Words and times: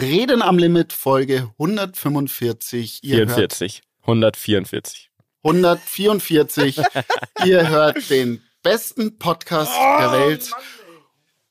Reden 0.00 0.42
am 0.42 0.58
Limit 0.58 0.92
Folge 0.92 1.50
145. 1.58 2.98
Ihr 3.02 3.28
44. 3.28 3.82
144. 4.02 5.10
144. 5.44 6.80
Ihr 7.44 7.68
hört 7.68 8.10
den 8.10 8.42
besten 8.62 9.18
Podcast 9.18 9.70
oh, 9.72 9.98
der 10.00 10.12
Welt. 10.12 10.50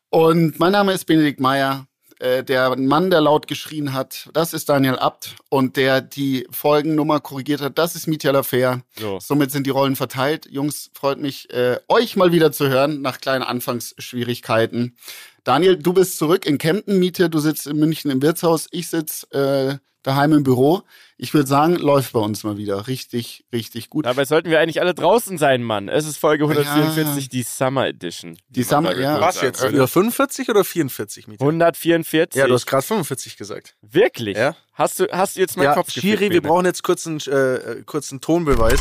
Und 0.10 0.60
mein 0.60 0.74
Name 0.74 0.92
ist 0.92 1.06
Benedikt 1.06 1.40
Meyer. 1.40 1.88
Äh, 2.20 2.44
der 2.44 2.76
Mann, 2.78 3.10
der 3.10 3.22
laut 3.22 3.48
geschrien 3.48 3.94
hat, 3.94 4.30
das 4.34 4.54
ist 4.54 4.68
Daniel 4.68 4.98
Abt. 4.98 5.36
Und 5.50 5.78
der 5.78 6.02
die 6.02 6.46
Folgennummer 6.52 7.22
korrigiert 7.22 7.62
hat, 7.62 7.78
das 7.78 7.96
ist 7.96 8.08
Mietja 8.08 8.32
Lafer. 8.32 8.82
So. 8.98 9.20
Somit 9.22 9.52
sind 9.52 9.68
die 9.68 9.72
Rollen 9.72 9.96
verteilt. 9.96 10.48
Jungs, 10.50 10.92
freut 10.94 11.20
mich, 11.20 11.50
äh, 11.54 11.80
euch 11.88 12.18
mal 12.18 12.34
wieder 12.34 12.52
zu 12.52 12.68
hören 12.68 13.02
nach 13.02 13.20
kleinen 13.22 13.44
Anfangsschwierigkeiten. 13.44 14.98
Daniel, 15.44 15.78
du 15.78 15.92
bist 15.94 16.18
zurück 16.18 16.46
in 16.46 16.58
Kempten, 16.58 17.00
Miete. 17.00 17.30
Du 17.30 17.40
sitzt 17.40 17.68
in 17.68 17.78
München 17.78 18.10
im 18.10 18.22
Wirtshaus. 18.22 18.68
Ich 18.72 18.88
sitze 18.88 19.30
äh, 19.32 19.78
daheim 20.02 20.32
im 20.32 20.44
Büro. 20.44 20.84
Ich 21.18 21.34
würde 21.34 21.48
sagen, 21.48 21.76
läuft 21.76 22.14
bei 22.14 22.20
uns 22.20 22.46
mal 22.46 22.58
wieder 22.58 22.88
richtig, 22.88 23.46
richtig 23.52 23.90
gut. 23.90 24.06
Dabei 24.06 24.24
sollten 24.24 24.50
wir 24.50 24.62
eigentlich 24.62 24.80
alle 24.80 24.94
draußen 24.94 25.38
sein, 25.38 25.62
Mann. 25.62 25.90
Es 25.90 26.06
ist 26.06 26.18
Folge 26.18 26.46
144, 26.46 27.24
ja. 27.24 27.30
die 27.30 27.44
Summer 27.44 27.88
Edition. 27.88 28.36
Die, 28.36 28.54
die 28.54 28.64
Summer, 28.64 28.96
ja. 28.96 29.20
Was 29.20 29.42
jetzt? 29.42 29.64
Über 29.64 29.88
45 29.88 30.50
oder 30.50 30.64
44? 30.64 31.28
Miete? 31.28 31.44
144. 31.44 32.40
Ja, 32.40 32.48
du 32.48 32.54
hast 32.54 32.66
gerade 32.66 32.84
45 32.84 33.36
gesagt. 33.36 33.76
Wirklich? 33.82 34.38
Ja. 34.38 34.56
Hast 34.74 35.00
du, 35.00 35.08
hast 35.12 35.36
du 35.36 35.42
jetzt 35.42 35.58
meinen 35.58 35.66
ja, 35.66 35.74
Kopf 35.74 35.92
Schiri, 35.92 36.30
wir 36.30 36.42
brauchen 36.42 36.66
jetzt 36.66 36.84
kurz 36.84 37.06
einen, 37.06 37.20
äh, 37.20 37.84
kurzen 37.86 38.22
Tonbeweis. 38.22 38.80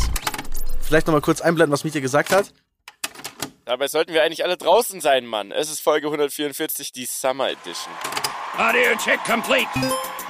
Vielleicht 0.80 1.08
nochmal 1.08 1.22
kurz 1.22 1.40
einblenden, 1.40 1.72
was 1.72 1.84
Miete 1.84 2.00
gesagt 2.00 2.30
hat. 2.30 2.52
Dabei 3.64 3.86
sollten 3.86 4.12
wir 4.12 4.24
eigentlich 4.24 4.44
alle 4.44 4.56
draußen 4.56 5.00
sein, 5.00 5.24
Mann. 5.24 5.52
Es 5.52 5.70
ist 5.70 5.80
Folge 5.80 6.08
144, 6.08 6.90
die 6.90 7.06
Summer 7.06 7.48
Edition. 7.48 7.94
Audio 8.58 8.96
check 8.98 9.22
complete. 9.24 9.68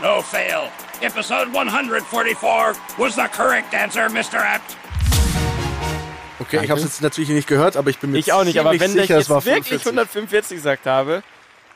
No 0.03 0.21
fail. 0.21 0.69
Episode 1.01 1.47
144 1.51 2.77
was 2.99 3.15
the 3.15 3.23
correct 3.35 3.73
answer, 3.75 4.11
Mr. 4.11 4.39
Apt. 4.39 4.77
Okay, 6.41 6.57
Danke. 6.57 6.65
ich 6.65 6.71
habe 6.71 6.81
es 6.81 6.85
jetzt 6.85 7.01
natürlich 7.01 7.31
nicht 7.31 7.49
gehört, 7.49 7.79
aber 7.79 7.89
ich 7.89 7.99
bin 8.01 8.11
mir 8.11 8.19
ich 8.19 8.35
auch 8.35 8.45
nicht. 8.45 8.61
Aber 8.61 8.79
wenn 8.79 8.91
sicher, 8.91 9.19
ich 9.19 9.29
jetzt 9.29 9.47
wirklich 9.47 9.87
145 9.87 10.57
gesagt 10.57 10.85
habe, 10.85 11.23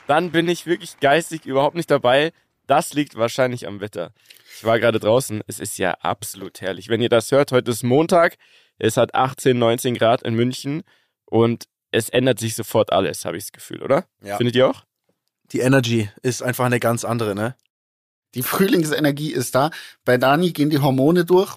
dann 0.05 0.31
bin 0.31 0.47
ich 0.47 0.67
wirklich 0.67 0.99
geistig 0.99 1.47
überhaupt 1.47 1.75
nicht 1.75 1.89
dabei. 1.89 2.33
Das 2.67 2.93
liegt 2.93 3.15
wahrscheinlich 3.15 3.65
am 3.65 3.81
Wetter. 3.81 4.11
Ich 4.55 4.63
war 4.63 4.79
gerade 4.79 4.99
draußen. 4.99 5.41
Es 5.47 5.59
ist 5.59 5.79
ja 5.79 5.93
absolut 6.01 6.61
herrlich. 6.61 6.87
Wenn 6.87 7.01
ihr 7.01 7.09
das 7.09 7.31
hört, 7.31 7.51
heute 7.51 7.71
ist 7.71 7.81
Montag. 7.81 8.35
Es 8.77 8.95
hat 8.95 9.15
18, 9.15 9.57
19 9.57 9.95
Grad 9.95 10.21
in 10.21 10.35
München 10.35 10.83
und 11.29 11.65
es 11.91 12.09
ändert 12.09 12.39
sich 12.39 12.55
sofort 12.55 12.91
alles, 12.91 13.25
habe 13.25 13.37
ich 13.37 13.45
das 13.45 13.51
Gefühl, 13.51 13.81
oder? 13.81 14.05
Ja. 14.21 14.37
Findet 14.37 14.55
ihr 14.55 14.69
auch? 14.69 14.83
Die 15.51 15.59
Energy 15.59 16.09
ist 16.21 16.43
einfach 16.43 16.65
eine 16.65 16.79
ganz 16.79 17.05
andere, 17.05 17.33
ne? 17.33 17.55
Die 18.35 18.43
Frühlingsenergie 18.43 19.31
ist 19.31 19.55
da. 19.55 19.71
Bei 20.03 20.17
Dani 20.17 20.51
gehen 20.51 20.69
die 20.69 20.79
Hormone 20.79 21.23
durch. 21.23 21.55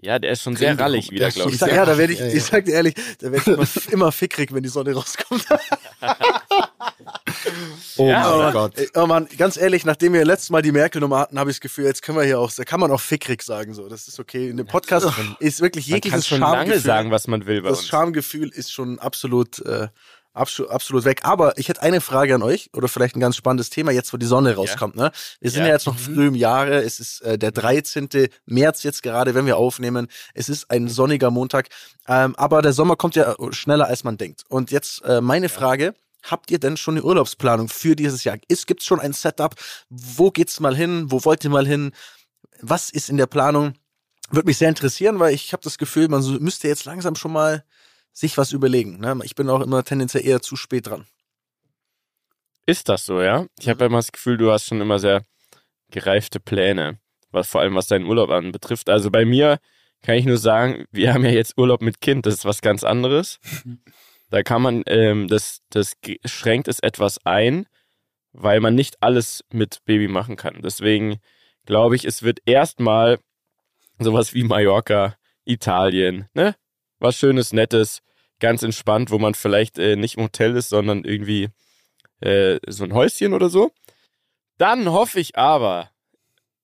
Ja, 0.00 0.18
der 0.18 0.32
ist 0.32 0.42
schon 0.42 0.56
sehr 0.56 0.76
rallig 0.78 1.10
wieder, 1.12 1.30
glaube 1.30 1.50
ich. 1.50 1.54
ich 1.54 1.60
sag, 1.60 1.70
ja, 1.70 1.84
da 1.84 1.96
werde 1.96 2.12
ich, 2.14 2.20
ich 2.20 2.42
sag 2.42 2.64
dir 2.64 2.72
ehrlich, 2.72 2.94
da 3.18 3.30
werde 3.30 3.38
ich 3.38 3.46
immer, 3.86 3.92
immer 3.92 4.12
fickrig, 4.12 4.52
wenn 4.52 4.62
die 4.62 4.68
Sonne 4.68 4.94
rauskommt. 4.94 5.46
oh 7.96 8.08
ja, 8.08 8.36
mein 8.36 8.52
Gott. 8.52 8.74
Oh 8.94 9.06
Mann, 9.06 9.28
ganz 9.36 9.56
ehrlich, 9.56 9.84
nachdem 9.84 10.12
wir 10.12 10.24
letztes 10.24 10.50
Mal 10.50 10.62
die 10.62 10.72
Merkel-Nummer 10.72 11.18
hatten, 11.18 11.38
habe 11.38 11.50
ich 11.50 11.56
das 11.56 11.60
Gefühl, 11.60 11.86
jetzt 11.86 12.02
können 12.02 12.18
wir 12.18 12.24
hier 12.24 12.38
auch, 12.38 12.50
da 12.52 12.64
kann 12.64 12.80
man 12.80 12.90
auch 12.90 13.00
fickrig 13.00 13.42
sagen, 13.42 13.74
so. 13.74 13.88
Das 13.88 14.08
ist 14.08 14.18
okay. 14.18 14.48
In 14.48 14.56
dem 14.56 14.66
Podcast 14.66 15.08
ist 15.38 15.60
wirklich 15.60 15.86
jegliches 15.86 16.30
man 16.30 16.40
kann 16.40 16.48
schon 16.48 16.58
lange 16.58 16.78
sagen, 16.78 17.10
was 17.10 17.26
man 17.26 17.46
will 17.46 17.62
bei 17.62 17.68
das 17.68 17.80
uns. 17.80 17.88
Schamgefühl 17.88 18.48
ist 18.48 18.72
schon 18.72 18.98
absolut, 18.98 19.58
äh, 19.66 19.88
Absolut, 20.34 20.70
absolut 20.70 21.04
weg. 21.04 21.20
Aber 21.24 21.58
ich 21.58 21.68
hätte 21.68 21.82
eine 21.82 22.00
Frage 22.00 22.34
an 22.34 22.42
euch 22.42 22.70
oder 22.72 22.88
vielleicht 22.88 23.16
ein 23.16 23.20
ganz 23.20 23.36
spannendes 23.36 23.68
Thema 23.68 23.92
jetzt, 23.92 24.12
wo 24.14 24.16
die 24.16 24.26
Sonne 24.26 24.54
rauskommt. 24.54 24.96
Ne? 24.96 25.12
Wir 25.40 25.50
sind 25.50 25.62
ja, 25.62 25.68
ja 25.68 25.74
jetzt 25.74 25.86
noch 25.86 25.94
mhm. 25.94 26.14
früh 26.14 26.26
im 26.28 26.34
Jahre. 26.34 26.82
Es 26.82 27.00
ist 27.00 27.20
äh, 27.20 27.36
der 27.36 27.50
13. 27.50 28.08
März 28.46 28.82
jetzt 28.82 29.02
gerade, 29.02 29.34
wenn 29.34 29.44
wir 29.44 29.58
aufnehmen. 29.58 30.08
Es 30.32 30.48
ist 30.48 30.70
ein 30.70 30.88
sonniger 30.88 31.30
Montag. 31.30 31.68
Ähm, 32.08 32.34
aber 32.36 32.62
der 32.62 32.72
Sommer 32.72 32.96
kommt 32.96 33.14
ja 33.14 33.36
schneller, 33.50 33.88
als 33.88 34.04
man 34.04 34.16
denkt. 34.16 34.44
Und 34.48 34.70
jetzt 34.70 35.04
äh, 35.04 35.20
meine 35.20 35.46
ja. 35.46 35.52
Frage. 35.52 35.94
Habt 36.22 36.50
ihr 36.50 36.58
denn 36.58 36.76
schon 36.76 36.94
eine 36.94 37.04
Urlaubsplanung 37.04 37.68
für 37.68 37.96
dieses 37.96 38.24
Jahr? 38.24 38.38
Ist, 38.48 38.66
gibt's 38.66 38.86
schon 38.86 39.00
ein 39.00 39.12
Setup? 39.12 39.54
Wo 39.90 40.30
geht's 40.30 40.60
mal 40.60 40.76
hin? 40.76 41.10
Wo 41.10 41.24
wollt 41.24 41.44
ihr 41.44 41.50
mal 41.50 41.66
hin? 41.66 41.92
Was 42.60 42.90
ist 42.90 43.10
in 43.10 43.16
der 43.16 43.26
Planung? 43.26 43.74
Würde 44.30 44.46
mich 44.46 44.58
sehr 44.58 44.68
interessieren, 44.68 45.18
weil 45.18 45.34
ich 45.34 45.52
habe 45.52 45.62
das 45.62 45.78
Gefühl, 45.78 46.08
man 46.08 46.24
müsste 46.40 46.68
jetzt 46.68 46.84
langsam 46.84 47.16
schon 47.16 47.32
mal 47.32 47.64
sich 48.12 48.38
was 48.38 48.52
überlegen. 48.52 48.98
Ne? 48.98 49.18
Ich 49.24 49.34
bin 49.34 49.48
auch 49.50 49.60
immer 49.60 49.84
tendenziell 49.84 50.24
eher 50.24 50.40
zu 50.40 50.56
spät 50.56 50.86
dran. 50.86 51.06
Ist 52.66 52.88
das 52.88 53.04
so, 53.04 53.20
ja? 53.20 53.46
Ich 53.58 53.68
habe 53.68 53.84
immer 53.84 53.98
das 53.98 54.12
Gefühl, 54.12 54.36
du 54.36 54.52
hast 54.52 54.66
schon 54.66 54.80
immer 54.80 54.98
sehr 54.98 55.24
gereifte 55.90 56.38
Pläne, 56.38 57.00
was 57.30 57.48
vor 57.48 57.60
allem 57.60 57.74
was 57.74 57.88
deinen 57.88 58.06
Urlaub 58.06 58.30
anbetrifft. 58.30 58.88
Also 58.88 59.10
bei 59.10 59.24
mir 59.24 59.58
kann 60.02 60.16
ich 60.16 60.24
nur 60.24 60.38
sagen, 60.38 60.84
wir 60.90 61.12
haben 61.12 61.24
ja 61.24 61.30
jetzt 61.30 61.58
Urlaub 61.58 61.82
mit 61.82 62.00
Kind, 62.00 62.26
das 62.26 62.34
ist 62.34 62.44
was 62.44 62.60
ganz 62.60 62.84
anderes. 62.84 63.38
Da 64.32 64.42
kann 64.42 64.62
man, 64.62 64.82
ähm, 64.86 65.28
das, 65.28 65.60
das 65.68 65.92
schränkt 66.24 66.66
es 66.66 66.78
etwas 66.78 67.18
ein, 67.26 67.66
weil 68.32 68.60
man 68.60 68.74
nicht 68.74 69.02
alles 69.02 69.44
mit 69.52 69.84
Baby 69.84 70.08
machen 70.08 70.36
kann. 70.36 70.62
Deswegen 70.62 71.18
glaube 71.66 71.96
ich, 71.96 72.06
es 72.06 72.22
wird 72.22 72.38
erstmal 72.46 73.18
sowas 73.98 74.32
wie 74.32 74.42
Mallorca, 74.42 75.16
Italien, 75.44 76.30
ne? 76.32 76.56
was 76.98 77.18
Schönes, 77.18 77.52
Nettes, 77.52 78.00
ganz 78.40 78.62
entspannt, 78.62 79.10
wo 79.10 79.18
man 79.18 79.34
vielleicht 79.34 79.78
äh, 79.78 79.96
nicht 79.96 80.16
im 80.16 80.22
Hotel 80.22 80.56
ist, 80.56 80.70
sondern 80.70 81.04
irgendwie 81.04 81.50
äh, 82.20 82.58
so 82.66 82.84
ein 82.84 82.94
Häuschen 82.94 83.34
oder 83.34 83.50
so. 83.50 83.70
Dann 84.56 84.88
hoffe 84.88 85.20
ich 85.20 85.36
aber, 85.36 85.90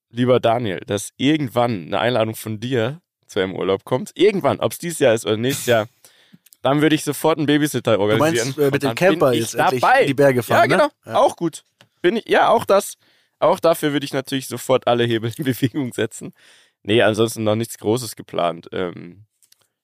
lieber 0.08 0.40
Daniel, 0.40 0.80
dass 0.86 1.10
irgendwann 1.18 1.88
eine 1.88 2.00
Einladung 2.00 2.34
von 2.34 2.60
dir 2.60 3.02
zu 3.26 3.40
einem 3.40 3.54
Urlaub 3.54 3.84
kommt. 3.84 4.12
Irgendwann, 4.14 4.58
ob 4.60 4.72
es 4.72 4.78
dieses 4.78 5.00
Jahr 5.00 5.12
ist 5.12 5.26
oder 5.26 5.36
nächstes 5.36 5.66
Jahr. 5.66 5.86
Dann 6.62 6.82
würde 6.82 6.94
ich 6.94 7.04
sofort 7.04 7.38
einen 7.38 7.46
Babysitter 7.46 7.98
organisieren. 7.98 8.34
Du 8.34 8.44
meinst, 8.44 8.58
äh, 8.58 8.70
mit 8.70 8.82
dem 8.82 8.94
Camper 8.94 9.32
jetzt 9.32 9.54
dabei. 9.54 10.04
die 10.04 10.14
Berge 10.14 10.42
fahren, 10.42 10.70
Ja, 10.70 10.76
genau. 10.76 10.86
Ne? 10.86 11.12
Ja. 11.12 11.14
Auch 11.18 11.36
gut. 11.36 11.64
Bin 12.02 12.16
ich, 12.16 12.28
ja, 12.28 12.48
auch 12.48 12.64
das. 12.64 12.94
Auch 13.38 13.60
dafür 13.60 13.92
würde 13.92 14.04
ich 14.04 14.12
natürlich 14.12 14.48
sofort 14.48 14.86
alle 14.86 15.04
Hebel 15.04 15.32
in 15.36 15.44
Bewegung 15.44 15.92
setzen. 15.92 16.32
Nee, 16.82 17.02
ansonsten 17.02 17.44
noch 17.44 17.54
nichts 17.54 17.78
Großes 17.78 18.16
geplant. 18.16 18.68
Ähm, 18.72 19.24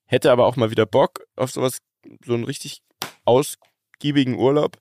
Hätte 0.07 0.31
aber 0.31 0.47
auch 0.47 0.57
mal 0.57 0.71
wieder 0.71 0.87
Bock 0.87 1.25
auf 1.35 1.51
sowas, 1.51 1.79
so 2.25 2.35
einen 2.35 2.45
richtig 2.45 2.83
ausgiebigen 3.25 4.35
Urlaub. 4.35 4.77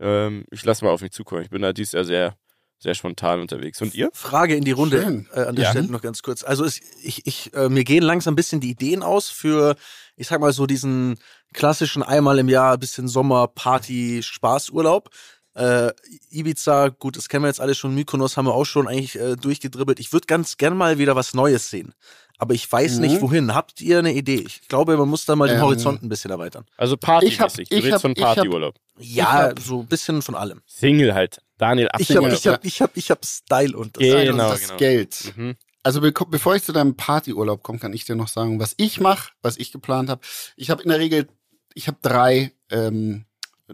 Ähm, 0.00 0.44
ich 0.50 0.64
lasse 0.64 0.84
mal 0.84 0.90
auf 0.92 1.02
mich 1.02 1.12
zukommen. 1.12 1.42
Ich 1.42 1.50
bin 1.50 1.62
da 1.62 1.72
dieses 1.72 1.92
Jahr 1.92 2.04
sehr, 2.04 2.36
sehr 2.78 2.94
spontan 2.94 3.40
unterwegs. 3.40 3.80
Und 3.80 3.94
ihr? 3.94 4.10
Frage 4.12 4.54
in 4.54 4.64
die 4.64 4.72
Runde 4.72 5.24
äh, 5.32 5.40
an 5.40 5.56
der 5.56 5.64
ja. 5.64 5.70
Stelle 5.70 5.88
noch 5.88 6.02
ganz 6.02 6.22
kurz. 6.22 6.44
Also 6.44 6.64
es, 6.64 6.80
ich, 7.02 7.26
ich, 7.26 7.54
äh, 7.54 7.68
mir 7.68 7.84
gehen 7.84 8.02
langsam 8.02 8.32
ein 8.32 8.36
bisschen 8.36 8.60
die 8.60 8.70
Ideen 8.70 9.02
aus 9.02 9.28
für, 9.28 9.76
ich 10.16 10.28
sag 10.28 10.40
mal 10.40 10.52
so 10.52 10.66
diesen 10.66 11.18
klassischen 11.52 12.02
einmal 12.02 12.38
im 12.38 12.48
Jahr 12.48 12.76
bisschen 12.78 13.08
Sommer, 13.08 13.48
Party, 13.48 14.22
Spaßurlaub. 14.22 15.10
Äh, 15.54 15.92
Ibiza, 16.30 16.88
gut, 16.88 17.16
das 17.16 17.30
kennen 17.30 17.44
wir 17.44 17.48
jetzt 17.48 17.62
alle 17.62 17.74
schon. 17.74 17.94
Mykonos 17.94 18.36
haben 18.36 18.44
wir 18.44 18.54
auch 18.54 18.66
schon 18.66 18.88
eigentlich 18.88 19.18
äh, 19.18 19.36
durchgedribbelt. 19.36 19.98
Ich 19.98 20.12
würde 20.12 20.26
ganz 20.26 20.58
gern 20.58 20.76
mal 20.76 20.98
wieder 20.98 21.16
was 21.16 21.32
Neues 21.32 21.70
sehen 21.70 21.94
aber 22.38 22.54
ich 22.54 22.70
weiß 22.70 22.96
mhm. 22.96 23.00
nicht 23.02 23.20
wohin. 23.20 23.54
Habt 23.54 23.80
ihr 23.80 23.98
eine 23.98 24.12
Idee? 24.12 24.44
Ich 24.46 24.68
glaube, 24.68 24.96
man 24.96 25.08
muss 25.08 25.24
da 25.24 25.36
mal 25.36 25.48
den 25.48 25.56
ähm, 25.56 25.62
Horizont 25.62 26.02
ein 26.02 26.08
bisschen 26.08 26.30
erweitern. 26.30 26.66
Also 26.76 26.96
Partymäßig. 26.96 27.68
Du 27.68 27.76
redest 27.76 28.02
von 28.02 28.14
Partyurlaub. 28.14 28.74
Ja, 28.98 29.52
so 29.60 29.80
ein 29.80 29.86
bisschen 29.86 30.22
von 30.22 30.34
allem. 30.34 30.62
Single 30.66 31.14
halt. 31.14 31.40
Daniel, 31.58 31.88
ich 31.98 32.14
habe 32.16 32.28
ich 32.28 32.46
hab, 32.46 32.64
ich 32.64 32.80
hab, 32.82 32.96
ich 32.96 33.10
hab 33.10 33.24
Style 33.24 33.76
und 33.76 33.96
das, 33.96 34.02
genau, 34.02 34.50
das 34.50 34.62
genau. 34.62 34.76
Geld. 34.76 35.32
Mhm. 35.36 35.56
Also 35.82 36.00
be 36.00 36.12
bevor 36.12 36.56
ich 36.56 36.64
zu 36.64 36.72
deinem 36.72 36.96
Partyurlaub 36.96 37.62
komme, 37.62 37.78
kann 37.78 37.92
ich 37.92 38.04
dir 38.04 38.16
noch 38.16 38.28
sagen, 38.28 38.58
was 38.58 38.74
ich 38.76 39.00
mache, 39.00 39.32
was 39.42 39.56
ich 39.56 39.72
geplant 39.72 40.10
habe. 40.10 40.20
Ich 40.56 40.70
habe 40.70 40.82
in 40.82 40.88
der 40.88 40.98
Regel, 40.98 41.28
ich 41.74 41.86
habe 41.86 41.98
drei 42.02 42.52
ähm, 42.70 43.26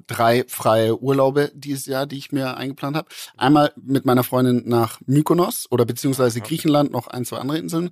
drei 0.06 0.44
freie 0.48 1.00
Urlaube 1.00 1.50
dieses 1.54 1.86
Jahr, 1.86 2.06
die 2.06 2.18
ich 2.18 2.32
mir 2.32 2.56
eingeplant 2.56 2.96
habe. 2.96 3.08
Einmal 3.36 3.72
mit 3.76 4.04
meiner 4.04 4.24
Freundin 4.24 4.62
nach 4.66 5.00
Mykonos 5.06 5.66
oder 5.70 5.84
beziehungsweise 5.84 6.40
Griechenland, 6.40 6.92
noch 6.92 7.08
ein, 7.08 7.24
zwei 7.24 7.38
andere 7.38 7.58
Inseln. 7.58 7.90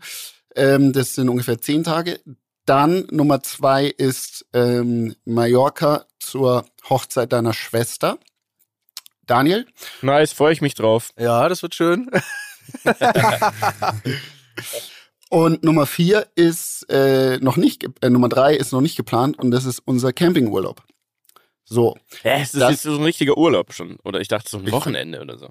Ähm, 0.55 0.93
das 0.93 1.15
sind 1.15 1.29
ungefähr 1.29 1.61
zehn 1.61 1.85
Tage. 1.85 2.21
Dann 2.67 3.07
Nummer 3.11 3.43
zwei 3.43 3.87
ist 3.87 4.47
ähm, 4.53 5.15
Mallorca 5.25 6.07
zur 6.19 6.67
Hochzeit 6.89 7.33
deiner 7.33 7.53
Schwester. 7.53 8.19
Daniel? 9.31 9.65
Nice, 10.03 10.33
freue 10.33 10.53
ich 10.53 10.61
mich 10.61 10.75
drauf. 10.75 11.13
Ja, 11.17 11.49
das 11.49 11.63
wird 11.63 11.77
schön. 11.77 12.11
und 15.31 15.63
Nummer 15.63 15.87
vier 15.87 16.27
ist 16.35 16.91
äh, 16.91 17.39
noch 17.39 17.57
nicht, 17.57 17.87
äh, 18.03 18.11
Nummer 18.11 18.29
drei 18.29 18.57
ist 18.57 18.73
noch 18.73 18.81
nicht 18.81 18.97
geplant 18.97 19.39
und 19.39 19.53
das 19.53 19.67
ist 19.67 19.79
unser 19.85 20.13
Campingurlaub. 20.13 20.83
So. 21.65 21.97
Ja, 22.25 22.33
es 22.39 22.55
ist 22.55 22.61
das, 22.61 22.83
so 22.83 22.97
ein 22.97 23.05
richtiger 23.05 23.39
Urlaub 23.39 23.73
schon. 23.73 23.99
Oder 24.03 24.21
ich 24.21 24.27
dachte 24.27 24.51
so 24.51 24.59
ein 24.59 24.71
Wochenende 24.73 25.21
oder 25.21 25.39
so. 25.39 25.51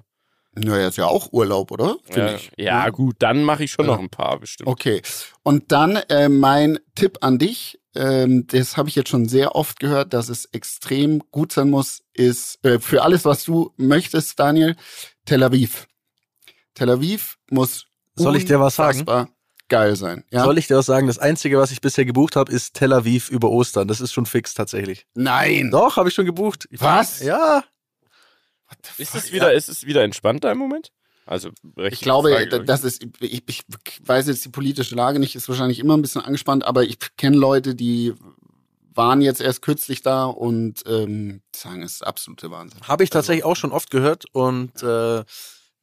Naja, 0.52 0.88
ist 0.88 0.98
ja 0.98 1.06
auch 1.06 1.32
Urlaub, 1.32 1.70
oder? 1.70 1.96
Ja, 2.14 2.34
ich. 2.34 2.50
ja, 2.58 2.90
gut, 2.90 3.16
dann 3.20 3.44
mache 3.44 3.64
ich 3.64 3.70
schon 3.70 3.86
ja. 3.86 3.92
noch 3.92 3.98
ein 4.00 4.10
paar 4.10 4.38
bestimmt. 4.40 4.68
Okay. 4.68 5.00
Und 5.42 5.72
dann 5.72 5.96
äh, 6.10 6.28
mein 6.28 6.78
Tipp 6.94 7.18
an 7.22 7.38
dich, 7.38 7.79
ähm, 7.94 8.46
das 8.46 8.76
habe 8.76 8.88
ich 8.88 8.94
jetzt 8.94 9.08
schon 9.08 9.28
sehr 9.28 9.54
oft 9.54 9.80
gehört, 9.80 10.12
dass 10.12 10.28
es 10.28 10.46
extrem 10.46 11.22
gut 11.30 11.52
sein 11.52 11.70
muss, 11.70 12.02
ist 12.12 12.64
äh, 12.64 12.78
für 12.78 13.02
alles, 13.02 13.24
was 13.24 13.44
du 13.44 13.72
möchtest, 13.76 14.38
Daniel, 14.38 14.76
Tel 15.24 15.42
Aviv. 15.42 15.88
Tel 16.74 16.90
Aviv 16.90 17.38
muss 17.50 17.86
Soll 18.14 18.36
ich 18.36 18.44
dir 18.44 18.60
was 18.60 18.76
sagen? 18.76 19.00
unfassbar 19.00 19.28
geil 19.70 19.96
sein. 19.96 20.24
Ja? 20.30 20.44
Soll 20.44 20.58
ich 20.58 20.66
dir 20.66 20.76
was 20.76 20.84
sagen? 20.86 21.06
Das 21.06 21.18
Einzige, 21.18 21.56
was 21.56 21.70
ich 21.70 21.80
bisher 21.80 22.04
gebucht 22.04 22.36
habe, 22.36 22.52
ist 22.52 22.74
Tel 22.74 22.92
Aviv 22.92 23.30
über 23.30 23.48
Ostern. 23.48 23.88
Das 23.88 24.02
ist 24.02 24.12
schon 24.12 24.26
fix 24.26 24.52
tatsächlich. 24.52 25.06
Nein. 25.14 25.70
Doch, 25.70 25.96
habe 25.96 26.10
ich 26.10 26.14
schon 26.14 26.26
gebucht. 26.26 26.68
Ich 26.70 26.80
Was? 26.82 27.20
Ja. 27.20 27.64
Ist 28.98 29.14
es 29.14 29.32
wieder, 29.32 29.52
ist 29.54 29.68
es 29.68 29.86
wieder 29.86 30.02
entspannter 30.04 30.52
im 30.52 30.58
Moment? 30.58 30.92
Also, 31.30 31.50
Ich 31.76 32.00
glaube, 32.00 32.48
das 32.66 32.82
ist, 32.82 33.04
ich, 33.20 33.44
ich 33.46 33.62
weiß 34.04 34.26
jetzt 34.26 34.44
die 34.44 34.48
politische 34.48 34.96
Lage 34.96 35.20
nicht, 35.20 35.36
ist 35.36 35.48
wahrscheinlich 35.48 35.78
immer 35.78 35.96
ein 35.96 36.02
bisschen 36.02 36.22
angespannt, 36.22 36.64
aber 36.64 36.82
ich 36.82 36.98
kenne 37.16 37.36
Leute, 37.36 37.76
die 37.76 38.14
waren 38.94 39.20
jetzt 39.20 39.40
erst 39.40 39.62
kürzlich 39.62 40.02
da 40.02 40.24
und 40.24 40.82
ähm, 40.88 41.40
sagen, 41.54 41.82
es 41.82 41.92
ist 41.92 42.02
absolute 42.02 42.50
Wahnsinn. 42.50 42.80
Habe 42.82 43.04
ich 43.04 43.10
tatsächlich 43.10 43.44
auch 43.44 43.54
schon 43.54 43.70
oft 43.70 43.92
gehört 43.92 44.24
und 44.32 44.82
äh, 44.82 45.22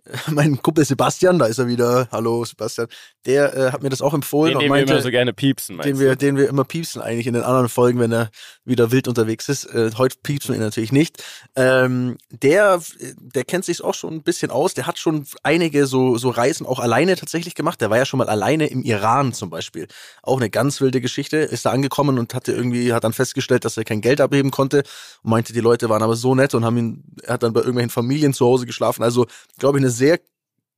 mein 0.31 0.61
Kumpel 0.61 0.85
Sebastian, 0.85 1.39
da 1.39 1.45
ist 1.45 1.57
er 1.57 1.67
wieder, 1.67 2.07
hallo 2.11 2.45
Sebastian, 2.45 2.87
der 3.25 3.55
äh, 3.55 3.71
hat 3.71 3.83
mir 3.83 3.89
das 3.89 4.01
auch 4.01 4.13
empfohlen 4.13 4.53
den, 4.53 4.59
den 4.59 4.69
meinte, 4.69 4.89
wir 4.89 4.95
immer 4.95 5.03
so 5.03 5.11
gerne 5.11 5.33
piepsen, 5.33 5.77
den 5.79 5.99
wir, 5.99 6.15
den 6.15 6.37
wir 6.37 6.47
immer 6.47 6.63
piepsen 6.63 7.01
eigentlich 7.01 7.27
in 7.27 7.33
den 7.33 7.43
anderen 7.43 7.69
Folgen, 7.69 7.99
wenn 7.99 8.11
er 8.11 8.29
wieder 8.63 8.91
wild 8.91 9.07
unterwegs 9.07 9.49
ist. 9.49 9.65
Äh, 9.65 9.91
heute 9.97 10.17
piepsen 10.21 10.53
wir 10.53 10.59
ihn 10.59 10.63
natürlich 10.63 10.91
nicht. 10.91 11.23
Ähm, 11.55 12.17
der, 12.29 12.81
der 13.17 13.43
kennt 13.43 13.65
sich 13.65 13.83
auch 13.83 13.93
schon 13.93 14.15
ein 14.15 14.23
bisschen 14.23 14.51
aus. 14.51 14.73
Der 14.73 14.87
hat 14.87 14.99
schon 14.99 15.25
einige 15.43 15.87
so, 15.87 16.17
so 16.17 16.29
Reisen 16.29 16.65
auch 16.65 16.79
alleine 16.79 17.15
tatsächlich 17.15 17.55
gemacht. 17.55 17.81
Der 17.81 17.89
war 17.89 17.97
ja 17.97 18.05
schon 18.05 18.17
mal 18.17 18.29
alleine 18.29 18.67
im 18.67 18.83
Iran 18.83 19.33
zum 19.33 19.49
Beispiel. 19.49 19.87
Auch 20.21 20.37
eine 20.37 20.49
ganz 20.49 20.81
wilde 20.81 21.01
Geschichte. 21.01 21.37
Ist 21.37 21.65
da 21.65 21.71
angekommen 21.71 22.19
und 22.19 22.33
hatte 22.33 22.51
irgendwie, 22.51 22.93
hat 22.93 23.03
dann 23.03 23.13
festgestellt, 23.13 23.65
dass 23.65 23.77
er 23.77 23.83
kein 23.83 24.01
Geld 24.01 24.21
abheben 24.21 24.51
konnte. 24.51 24.83
Und 25.23 25.31
meinte, 25.31 25.53
die 25.53 25.61
Leute 25.61 25.89
waren 25.89 26.03
aber 26.03 26.15
so 26.15 26.35
nett 26.35 26.53
und 26.53 26.65
haben 26.65 26.77
ihn, 26.77 27.03
er 27.23 27.35
hat 27.35 27.43
dann 27.43 27.53
bei 27.53 27.61
irgendwelchen 27.61 27.89
Familien 27.89 28.33
zu 28.33 28.45
Hause 28.45 28.65
geschlafen. 28.65 29.03
Also, 29.03 29.27
glaube 29.57 29.77
ich, 29.77 29.83
eine 29.83 29.91
sehr 29.97 30.19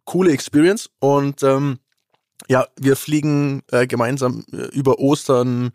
coole 0.06 0.31
Experience. 0.31 0.89
Und 1.00 1.44
ähm, 1.44 1.80
ja, 2.48 2.68
wir 2.80 2.95
fliegen 2.95 3.62
äh, 3.71 3.86
gemeinsam 3.86 4.45
äh, 4.51 4.68
über 4.75 5.00
Ostern 5.00 5.71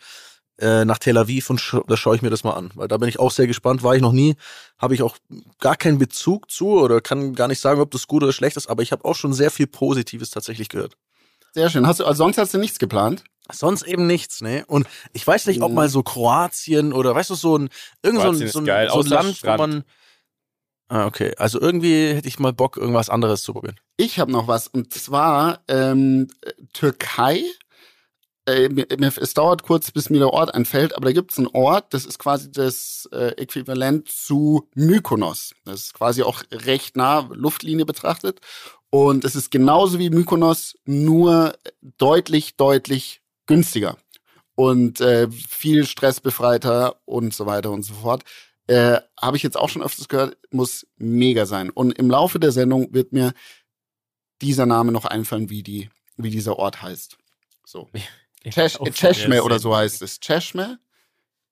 äh, 0.58 0.84
nach 0.84 0.98
Tel 0.98 1.18
Aviv 1.18 1.50
und 1.50 1.60
sch 1.60 1.76
da 1.86 1.96
schaue 1.96 2.16
ich 2.16 2.22
mir 2.22 2.30
das 2.30 2.44
mal 2.44 2.52
an, 2.54 2.70
weil 2.74 2.88
da 2.88 2.96
bin 2.96 3.08
ich 3.08 3.18
auch 3.18 3.30
sehr 3.32 3.46
gespannt. 3.46 3.82
War 3.82 3.96
ich 3.96 4.02
noch 4.02 4.12
nie, 4.12 4.36
habe 4.78 4.94
ich 4.94 5.02
auch 5.02 5.16
gar 5.60 5.76
keinen 5.76 5.98
Bezug 5.98 6.50
zu 6.50 6.80
oder 6.80 7.00
kann 7.00 7.34
gar 7.34 7.48
nicht 7.48 7.60
sagen, 7.60 7.80
ob 7.80 7.90
das 7.90 8.06
gut 8.06 8.22
oder 8.22 8.32
schlecht 8.32 8.56
ist, 8.56 8.68
aber 8.68 8.82
ich 8.82 8.92
habe 8.92 9.04
auch 9.04 9.16
schon 9.16 9.32
sehr 9.32 9.50
viel 9.50 9.66
Positives 9.66 10.30
tatsächlich 10.30 10.68
gehört. 10.68 10.94
Sehr 11.52 11.70
schön. 11.70 11.86
Hast 11.86 12.00
du, 12.00 12.04
also 12.04 12.18
sonst 12.24 12.38
hast 12.38 12.54
du 12.54 12.58
nichts 12.58 12.78
geplant? 12.78 13.24
Sonst 13.52 13.82
eben 13.82 14.06
nichts, 14.06 14.40
ne? 14.40 14.64
Und 14.66 14.86
ich 15.12 15.26
weiß 15.26 15.46
nicht, 15.46 15.60
ob 15.60 15.70
Mhm. 15.70 15.74
mal 15.76 15.88
so 15.88 16.02
Kroatien 16.02 16.92
oder 16.92 17.14
weißt 17.14 17.30
du, 17.30 17.34
so 17.34 17.58
ein, 17.58 17.68
irgend 18.02 18.22
so 18.22 18.28
ein, 18.28 18.34
so 18.48 18.60
ein, 18.60 18.66
so 18.88 19.00
ein 19.00 19.06
Land, 19.06 19.28
wo 19.28 19.32
Strand. 19.34 19.58
man. 19.58 19.84
Ah, 20.88 21.06
okay. 21.06 21.32
Also 21.38 21.60
irgendwie 21.60 22.08
hätte 22.08 22.28
ich 22.28 22.38
mal 22.38 22.52
Bock, 22.52 22.76
irgendwas 22.76 23.08
anderes 23.08 23.42
zu 23.42 23.52
probieren. 23.52 23.80
Ich 23.96 24.18
habe 24.18 24.32
noch 24.32 24.48
was 24.48 24.68
und 24.68 24.92
zwar 24.92 25.60
ähm, 25.68 26.28
äh, 26.42 26.52
Türkei. 26.72 27.42
Äh, 28.46 28.68
es 29.16 29.32
dauert 29.32 29.62
kurz, 29.62 29.90
bis 29.90 30.10
mir 30.10 30.18
der 30.18 30.30
Ort 30.30 30.52
einfällt, 30.54 30.94
aber 30.94 31.06
da 31.06 31.12
gibt 31.12 31.32
es 31.32 31.38
einen 31.38 31.46
Ort, 31.48 31.94
das 31.94 32.04
ist 32.04 32.18
quasi 32.18 32.52
das 32.52 33.08
äh, 33.12 33.28
Äquivalent 33.40 34.08
zu 34.08 34.68
Mykonos. 34.74 35.54
Das 35.64 35.80
ist 35.80 35.94
quasi 35.94 36.22
auch 36.22 36.42
recht 36.52 36.96
nah 36.96 37.26
Luftlinie 37.32 37.86
betrachtet. 37.86 38.40
Und 38.90 39.24
es 39.24 39.34
ist 39.34 39.50
genauso 39.50 39.98
wie 39.98 40.10
Mykonos, 40.10 40.76
nur 40.84 41.54
deutlich, 41.98 42.56
deutlich 42.56 43.22
günstiger. 43.46 43.96
Und 44.54 45.00
äh, 45.00 45.28
viel 45.30 45.86
stressbefreiter 45.86 46.96
und 47.06 47.34
so 47.34 47.46
weiter 47.46 47.72
und 47.72 47.82
so 47.82 47.94
fort. 47.94 48.22
Äh, 48.66 49.00
Habe 49.20 49.36
ich 49.36 49.42
jetzt 49.42 49.56
auch 49.56 49.68
schon 49.68 49.82
öfters 49.82 50.08
gehört, 50.08 50.36
muss 50.50 50.86
mega 50.96 51.44
sein. 51.46 51.70
Und 51.70 51.98
im 51.98 52.08
Laufe 52.10 52.38
der 52.40 52.52
Sendung 52.52 52.92
wird 52.94 53.12
mir 53.12 53.32
dieser 54.40 54.66
Name 54.66 54.92
noch 54.92 55.04
einfallen, 55.04 55.50
wie, 55.50 55.62
die, 55.62 55.90
wie 56.16 56.30
dieser 56.30 56.58
Ort 56.58 56.82
heißt. 56.82 57.18
So. 57.64 57.90
Chesh, 58.48 58.78
Cheshme 58.92 59.42
oder 59.42 59.58
so 59.58 59.74
heißt 59.76 60.02
es. 60.02 60.18
Cheshme? 60.20 60.78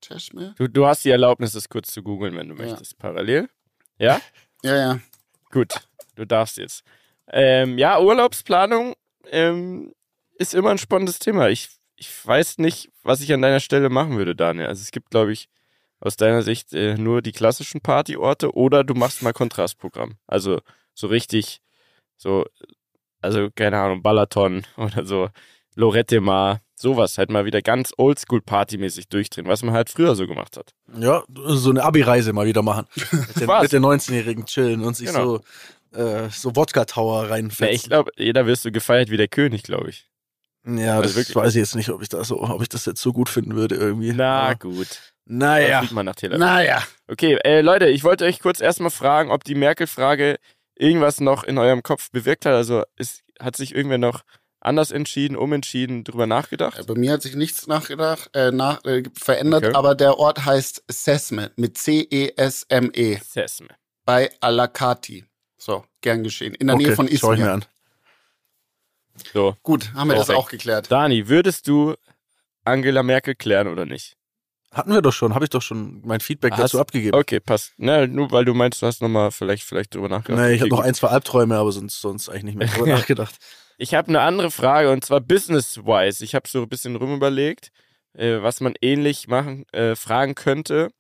Cheshme? 0.03 0.55
Du, 0.59 0.69
du 0.69 0.87
hast 0.87 1.05
die 1.05 1.11
Erlaubnis, 1.11 1.53
das 1.53 1.69
kurz 1.69 1.93
zu 1.93 2.03
googeln, 2.03 2.35
wenn 2.37 2.49
du 2.49 2.55
Ja. 2.57 2.63
möchtest, 2.71 2.99
parallel. 2.99 3.49
Ja? 3.99 4.21
Ja, 4.65 4.77
ja. 4.77 5.01
Gut, 5.51 5.73
du 6.15 6.25
darfst 6.25 6.57
jetzt. 6.57 6.85
Ähm, 7.27 7.79
ja, 7.79 7.99
Urlaubsplanung 8.01 8.95
ähm, 9.27 9.93
ist 10.37 10.55
immer 10.55 10.71
ein 10.71 10.79
spannendes 10.79 11.19
Thema. 11.19 11.49
Ich, 11.49 11.69
ich 11.97 12.25
weiß 12.25 12.59
nicht, 12.59 12.89
was 13.03 13.21
ich 13.23 13.33
an 13.33 13.43
deiner 13.43 13.59
Stelle 13.59 13.89
machen 13.91 14.17
würde, 14.17 14.37
Daniel. 14.37 14.67
Also 14.69 14.83
es 14.83 14.93
gibt, 14.93 15.11
glaube 15.11 15.33
ich, 15.33 15.49
aus 16.05 16.17
deiner 16.17 16.43
Sicht 16.43 16.73
äh, 16.75 16.97
nur 16.99 17.23
die 17.23 17.33
klassischen 17.33 17.81
Partyorte 17.81 18.53
oder 18.55 18.83
du 18.85 18.93
machst 18.95 19.23
mal 19.23 19.33
Kontrastprogramm. 19.33 20.17
Also 20.27 20.61
so 20.95 21.07
richtig, 21.07 21.61
so, 22.17 22.45
also 23.21 23.49
keine 23.55 23.79
Ahnung, 23.79 24.03
Balaton 24.03 24.67
oder 24.77 25.07
so, 25.07 25.29
Lorette 25.77 26.21
Mar, 26.21 26.61
sowas 26.75 27.17
halt 27.19 27.31
mal 27.31 27.45
wieder 27.47 27.63
ganz 27.63 27.93
oldschool-partymäßig 27.97 29.09
durchdrehen, 29.09 29.47
was 29.47 29.63
man 29.63 29.73
halt 29.75 29.89
früher 29.91 30.15
so 30.17 30.27
gemacht 30.27 30.57
hat. 30.57 30.75
Ja, 30.99 31.23
so 31.47 31.71
eine 31.71 31.85
Abi-Reise 31.85 32.33
mal 32.33 32.47
wieder 32.47 32.63
machen. 32.63 32.87
Mit 33.13 33.41
den, 33.41 33.61
mit 33.63 33.73
den 33.73 33.85
19-Jährigen 33.85 34.45
chillen 34.47 34.83
und 34.83 34.97
sich 34.97 35.07
Genau. 35.07 35.41
so, 35.93 35.99
äh, 35.99 36.29
so 36.31 36.55
Wodka-Tower 36.57 37.23
Ja, 37.25 37.29
reinfetzen. 37.31 37.75
ich 37.75 37.85
glaube, 37.85 38.11
jeder 38.17 38.45
wirst 38.47 38.65
du 38.65 38.73
gefeiert 38.73 39.09
wie 39.11 39.17
der 39.17 39.29
König, 39.29 39.63
glaube 39.63 39.91
ich. 39.91 40.09
Ja, 40.67 40.97
Also 40.97 41.03
das 41.05 41.17
wirklich. 41.17 41.37
weiß 41.37 41.51
ich 41.55 41.61
jetzt 41.61 41.75
nicht, 41.77 41.89
ob 41.91 42.03
ich 42.03 42.09
das 42.09 42.29
so, 42.29 42.41
ob 42.43 42.61
ich 42.61 42.69
das 42.69 42.85
jetzt 42.87 43.01
so 43.01 43.13
gut 43.13 43.29
finden 43.29 43.55
würde 43.57 43.77
irgendwie. 43.77 44.13
Na 44.13 44.43
Aber- 44.49 44.55
gut. 44.57 45.12
Naja. 45.39 45.79
Fliegt 45.81 45.93
man 45.93 46.07
nach 46.07 46.15
Tel 46.15 46.31
Aviv. 46.31 46.41
Naja. 46.41 46.83
Okay, 47.09 47.39
äh, 47.45 47.61
Leute, 47.61 47.87
ich 47.89 48.05
wollte 48.05 48.25
euch 48.25 48.41
kurz 48.41 48.61
erstmal 48.61 48.91
fragen, 48.91 49.31
ob 49.31 49.45
die 49.45 49.55
Merkel-Frage 49.55 50.39
irgendwas 50.75 51.21
noch 51.21 51.45
in 51.45 51.59
eurem 51.59 51.83
Kopf 51.83 52.11
bewirkt 52.11 52.47
hat. 52.47 52.55
Also 52.55 52.83
ist, 52.97 53.23
hat 53.41 53.57
sich 53.57 53.75
irgendwer 53.75 53.99
noch 53.99 54.23
anders 54.61 54.91
entschieden, 54.93 55.37
umentschieden, 55.37 56.05
drüber 56.05 56.27
nachgedacht? 56.27 56.87
Bei 56.87 56.95
mir 56.95 57.13
hat 57.13 57.23
sich 57.23 57.35
nichts 57.35 57.67
nachgedacht, 57.67 58.31
äh, 58.35 58.53
nach, 58.53 58.85
äh, 58.85 59.03
verändert, 59.19 59.65
Okay. 59.65 59.75
aber 59.75 59.95
der 59.95 60.19
Ort 60.19 60.45
heißt 60.45 60.85
Sesme 60.89 61.51
mit 61.57 61.77
C-E-S-M-E 61.79 63.19
Sesme. 63.25 63.69
bei 64.05 64.31
Alakati. 64.41 65.25
So, 65.59 65.85
gern 66.01 66.23
geschehen. 66.23 66.55
In 66.55 66.67
der 66.69 66.77
Nähe 66.77 66.95
von 66.95 67.07
schau 67.09 67.33
ich 67.33 67.39
mir 67.41 67.47
Izmir. 67.47 67.53
an. 67.53 67.65
So, 69.33 69.57
Gut, 69.63 69.93
haben 69.95 70.09
wir 70.09 70.15
das 70.17 70.27
Korrekt. 70.29 70.45
auch 70.45 70.49
geklärt. 70.51 70.91
Dani, 70.91 71.29
würdest 71.29 71.69
du 71.69 71.95
Angela 72.65 73.03
Merkel 73.03 73.35
klären 73.35 73.69
oder 73.69 73.85
nicht? 73.85 74.17
Hatten 74.73 74.93
wir 74.95 75.03
doch 75.03 75.13
schon, 75.13 75.35
habe 75.35 75.45
ich 75.45 75.51
doch 75.51 75.61
schon 75.61 76.01
mein 76.05 76.21
Feedback 76.21 76.53
Hast- 76.53 76.61
dazu 76.61 76.81
abgegeben. 76.81 77.15
Okay, 77.17 77.41
passt. 77.41 77.75
Na, 77.77 78.07
nur 78.07 78.31
weil 78.31 78.47
du 78.47 78.55
meinst, 78.55 78.81
du 78.81 78.87
hast 78.87 79.03
nochmal 79.03 79.31
vielleicht, 79.31 79.65
vielleicht 79.65 79.95
drüber 79.95 80.09
nachgedacht. 80.09 80.43
Nee, 80.43 80.55
ich 80.55 80.61
habe 80.63 80.71
noch 80.71 80.81
ein, 80.81 80.95
zwei 80.95 81.09
Albträume, 81.09 81.57
aber 81.57 81.73
sonst, 81.73 82.01
sonst 82.01 82.31
eigentlich 82.31 82.45
nicht 82.45 82.59
mehr 82.59 82.69
drüber 82.69 82.87
nachgedacht. 82.97 83.37
Ich 83.77 83.95
habe 83.95 84.09
eine 84.09 84.21
andere 84.21 84.51
Frage 84.51 84.91
und 84.91 85.05
zwar 85.05 85.21
business-wise. 85.21 86.25
Ich 86.25 86.35
habe 86.35 86.49
so 86.49 86.63
ein 86.63 86.69
bisschen 86.71 86.97
rumüberlegt, 86.97 87.71
äh, 88.15 88.41
was 88.41 88.61
man 88.61 88.75
ähnlich 88.81 89.29
machen, 89.29 89.65
äh, 89.73 89.95
fragen 89.95 90.35
könnte. 90.35 90.91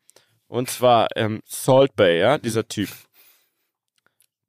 Und 0.48 0.68
zwar 0.68 1.08
ähm, 1.16 1.40
Salt 1.46 1.96
Bay, 1.96 2.18
ja, 2.20 2.36
dieser 2.36 2.68
Typ. 2.68 2.90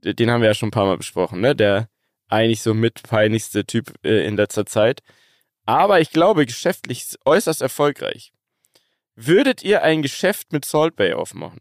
Den 0.03 0.29
haben 0.29 0.41
wir 0.41 0.49
ja 0.49 0.53
schon 0.53 0.67
ein 0.67 0.71
paar 0.71 0.85
Mal 0.85 0.97
besprochen, 0.97 1.39
ne? 1.39 1.55
Der 1.55 1.87
eigentlich 2.27 2.61
so 2.61 2.73
mitpeinlichste 2.73 3.65
Typ 3.65 3.93
äh, 4.03 4.27
in 4.27 4.35
letzter 4.35 4.65
Zeit. 4.65 5.01
Aber 5.65 6.01
ich 6.01 6.11
glaube, 6.11 6.45
geschäftlich 6.45 7.03
ist 7.03 7.19
äußerst 7.25 7.61
erfolgreich. 7.61 8.32
Würdet 9.15 9.63
ihr 9.63 9.83
ein 9.83 10.01
Geschäft 10.01 10.51
mit 10.51 10.65
Salt 10.65 10.95
Bay 10.95 11.13
aufmachen? 11.13 11.59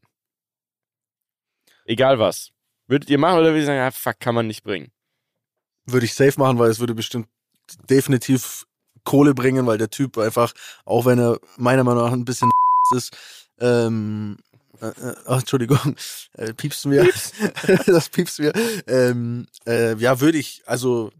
Egal 1.84 2.18
was. 2.18 2.50
Würdet 2.86 3.10
ihr 3.10 3.18
machen 3.18 3.38
oder 3.38 3.48
würdet 3.48 3.62
ihr 3.62 3.66
sagen, 3.66 3.80
ah, 3.80 3.90
fuck, 3.90 4.18
kann 4.20 4.34
man 4.34 4.46
nicht 4.46 4.62
bringen? 4.62 4.90
Würde 5.84 6.06
ich 6.06 6.14
safe 6.14 6.38
machen, 6.38 6.58
weil 6.58 6.70
es 6.70 6.80
würde 6.80 6.94
bestimmt 6.94 7.28
definitiv 7.88 8.66
Kohle 9.04 9.34
bringen, 9.34 9.66
weil 9.66 9.78
der 9.78 9.90
Typ 9.90 10.18
einfach, 10.18 10.52
auch 10.84 11.04
wenn 11.04 11.18
er 11.18 11.38
meiner 11.56 11.84
Meinung 11.84 12.04
nach 12.04 12.12
ein 12.12 12.24
bisschen 12.24 12.50
ist, 12.96 13.16
ähm, 13.58 14.38
äh, 14.80 14.86
äh, 14.86 15.14
ach, 15.26 15.40
Entschuldigung, 15.40 15.96
äh, 16.34 16.54
piepsen 16.54 16.92
wir. 16.92 17.08
das 17.86 18.08
piepsen 18.08 18.46
wir. 18.46 18.52
Ähm, 18.86 19.46
äh, 19.66 19.94
ja, 19.96 20.20
würde 20.20 20.38
ich, 20.38 20.62
also 20.66 21.12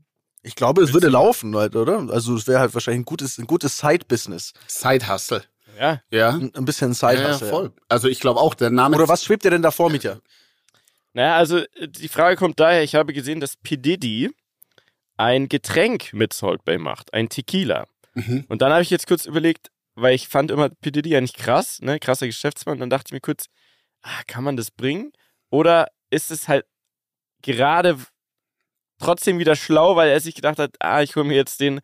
ich 0.43 0.57
glaube, 0.57 0.83
es 0.83 0.93
würde 0.93 1.09
laufen, 1.09 1.57
halt, 1.57 1.77
oder? 1.77 2.09
Also 2.11 2.35
es 2.35 2.47
wäre 2.49 2.61
halt 2.61 2.75
wahrscheinlich 2.75 3.03
ein 3.03 3.05
gutes, 3.05 3.39
ein 3.39 3.47
gutes 3.47 3.79
Side-Business. 3.79 4.53
Side-Hustle. 4.67 5.45
Ja, 5.83 6.01
Ja. 6.11 6.31
Ein, 6.31 6.55
ein 6.55 6.65
bisschen 6.65 6.93
Ja, 6.93 7.13
ja, 7.13 7.17
Side-Hustle. 7.17 7.49
voll. 7.49 7.73
Also 7.89 8.09
ich 8.09 8.21
glaube 8.21 8.41
auch, 8.41 8.55
der 8.55 8.71
Name. 8.71 8.97
Oder 8.97 9.09
was 9.09 9.25
schwebt 9.25 9.45
dir 9.45 9.51
denn 9.51 9.63
davor, 9.63 9.91
Mietja? 9.91 10.21
Naja, 11.13 11.37
also 11.37 11.59
äh, 11.59 11.89
die 11.89 12.09
Frage 12.09 12.37
kommt 12.37 12.61
daher, 12.61 12.83
ich 12.83 12.95
habe 12.95 13.13
gesehen, 13.13 13.41
dass 13.41 13.57
P. 13.57 13.77
Diddy 13.77 14.31
ein 15.17 15.49
Getränk 15.49 16.13
mit 16.13 16.33
Salt 16.33 16.65
Bay 16.65 16.79
macht, 16.79 17.13
ein 17.13 17.29
Tequila. 17.29 17.87
Mhm. 18.15 18.45
Und 18.49 18.63
dann 18.63 18.73
habe 18.73 18.83
ich 18.83 18.91
jetzt 18.91 19.07
kurz 19.07 19.27
überlegt, 19.27 19.71
weil 19.95 20.15
ich 20.15 20.29
fand 20.29 20.51
immer 20.51 20.69
P. 20.69 20.91
Diddy 20.91 21.17
eigentlich 21.17 21.35
krass, 21.35 21.81
ne, 21.83 21.99
krasser 21.99 22.27
Geschäftsmann, 22.27 22.75
und 22.75 22.81
dann 22.81 22.91
dachte 22.91 23.09
ich 23.09 23.13
mir 23.13 23.21
kurz, 23.21 23.47
ah, 24.03 24.23
kann 24.27 24.45
man 24.45 24.57
das 24.57 24.71
bringen? 24.71 25.13
Oder 25.51 25.89
ist 26.11 26.31
es 26.31 26.49
halt 26.49 26.65
gerade 27.43 27.99
trotzdem 28.99 29.39
wieder 29.39 29.57
schlau, 29.57 29.97
weil 29.97 30.11
er 30.11 30.21
sich 30.21 30.35
gedacht 30.35 30.59
hat, 30.59 30.77
ah, 30.79 31.03
ich 31.03 31.17
hole 31.17 31.27
mir 31.27 31.35
jetzt 31.37 31.61
den, 31.61 31.81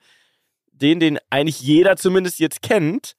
den, 0.73 1.01
den 1.01 1.19
eigentlich 1.31 1.61
jeder 1.61 1.97
zumindest 1.97 2.39
jetzt 2.39 2.63
kennt 2.63 3.15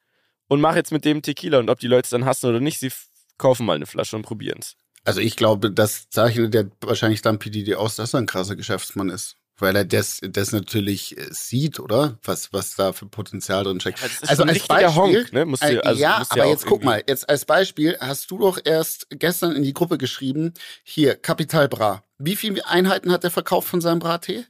und 0.50 0.60
mache 0.60 0.76
jetzt 0.76 0.92
mit 0.92 1.06
dem 1.06 1.22
Tequila 1.22 1.60
und 1.60 1.70
ob 1.70 1.80
die 1.80 1.88
Leute 1.88 2.06
es 2.06 2.10
dann 2.10 2.26
hassen 2.26 2.48
oder 2.48 2.60
nicht, 2.60 2.80
sie 2.80 2.92
kaufen 3.38 3.66
mal 3.66 3.76
eine 3.76 3.86
Flasche 3.86 4.18
und 4.18 4.24
probieren 4.24 4.60
es. 4.60 4.76
Also 5.06 5.22
ich 5.22 5.38
glaube, 5.38 5.72
das 5.72 6.10
zeichnet 6.10 6.54
ja 6.54 6.64
wahrscheinlich 6.82 7.22
dann 7.22 7.40
PDD 7.40 7.76
aus, 7.76 7.96
dass 7.96 8.14
er 8.14 8.20
ein 8.20 8.26
krasser 8.26 8.58
Geschäftsmann 8.58 9.10
ist. 9.10 9.38
Weil 9.62 9.76
er 9.76 9.84
das, 9.84 10.22
das 10.22 10.54
natürlich 10.54 11.18
äh, 11.18 11.28
sieht, 11.32 11.82
oder? 11.82 12.18
Was, 12.24 12.54
was 12.54 12.76
da 12.76 12.94
für 12.94 13.08
Potenzial 13.08 13.66
drin 13.66 13.82
steckt. 13.82 14.00
Ja, 14.00 14.08
also 14.28 14.44
als 14.44 14.66
Beispiel, 14.66 14.96
Honk, 14.96 15.34
ne? 15.34 15.46
Musst 15.46 15.64
äh, 15.64 15.76
du, 15.76 15.86
also, 15.86 16.02
ja, 16.02 16.20
musst 16.20 16.32
aber 16.32 16.46
auch 16.46 16.50
jetzt 16.50 16.66
guck 16.66 16.84
mal, 16.84 17.04
jetzt 17.06 17.28
als 17.28 17.44
Beispiel 17.44 17.98
hast 18.00 18.32
du 18.32 18.38
doch 18.38 18.58
erst 18.64 19.08
gestern 19.10 19.54
in 19.54 19.64
die 19.64 19.74
Gruppe 19.74 19.98
geschrieben, 19.98 20.54
hier, 20.84 21.18
Capital 21.18 21.68
Bra. 21.68 22.04
Wie 22.18 22.38
viele 22.38 22.66
Einheiten 22.68 23.12
hat 23.12 23.24
der 23.24 23.32
verkauft 23.32 23.68
von 23.68 23.82
seinem 23.82 24.00
Bra-Tee? 24.00 24.46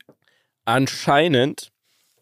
Anscheinend 0.66 1.72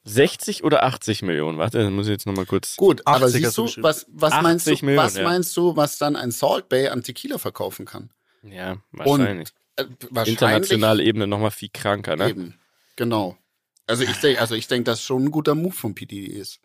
60 0.07 0.63
oder 0.63 0.83
80 0.83 1.21
Millionen. 1.21 1.57
Warte, 1.57 1.79
das 1.79 1.91
muss 1.91 2.07
ich 2.07 2.11
jetzt 2.11 2.25
nochmal 2.25 2.45
kurz. 2.45 2.75
Gut, 2.77 3.01
aber 3.05 3.25
80 3.25 3.43
siehst 3.43 3.57
du 3.57 3.83
was, 3.83 4.05
was 4.09 4.41
meinst 4.41 4.67
du, 4.67 4.71
80 4.71 4.83
Millionen, 4.83 5.05
was 5.05 5.15
ja. 5.17 5.23
meinst 5.23 5.57
du, 5.57 5.75
was 5.75 5.97
dann 5.97 6.15
ein 6.15 6.31
Salt 6.31 6.69
Bay 6.69 6.87
an 6.87 7.03
Tequila 7.03 7.37
verkaufen 7.37 7.85
kann? 7.85 8.09
Ja, 8.43 8.77
wahrscheinlich. 8.91 9.49
Äh, 9.75 9.85
wahrscheinlich 10.09 10.41
Internationale 10.41 11.03
Ebene 11.03 11.27
nochmal 11.27 11.51
viel 11.51 11.69
kranker, 11.73 12.15
ne? 12.15 12.29
Eben, 12.29 12.55
genau. 12.95 13.37
Also 13.85 14.03
ich 14.03 14.17
denke, 14.17 14.41
also 14.41 14.55
ich 14.55 14.67
denke, 14.67 14.85
dass 14.85 15.01
schon 15.01 15.25
ein 15.25 15.31
guter 15.31 15.55
Move 15.55 15.73
von 15.73 15.95
PDD 15.95 16.27
ist. 16.27 16.59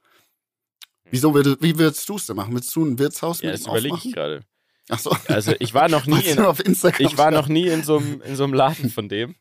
Wieso 1.10 1.34
würdest, 1.34 1.58
wie 1.60 1.78
würdest 1.78 2.08
du 2.08 2.16
es 2.16 2.26
denn 2.26 2.36
machen? 2.36 2.54
Willst 2.54 2.74
du 2.74 2.84
ein 2.84 2.98
Wirtshaus 2.98 3.42
Ja, 3.42 3.50
mit 3.50 3.60
das 3.60 3.66
überlege 3.66 3.96
ich 4.02 4.12
gerade. 4.12 4.44
Ach 4.88 4.98
so. 4.98 5.14
Also 5.28 5.54
ich 5.58 5.74
war 5.74 5.88
noch 5.88 6.06
nie 6.06 6.20
in, 6.20 6.36
du 6.36 6.48
auf 6.48 6.64
Instagram 6.64 7.06
ich 7.06 7.18
war 7.18 7.30
noch 7.30 7.48
nie 7.48 7.68
in 7.68 7.84
so 7.84 7.98
einem, 7.98 8.20
in 8.22 8.34
so 8.34 8.44
einem 8.44 8.54
Laden 8.54 8.90
von 8.90 9.08
dem. 9.08 9.36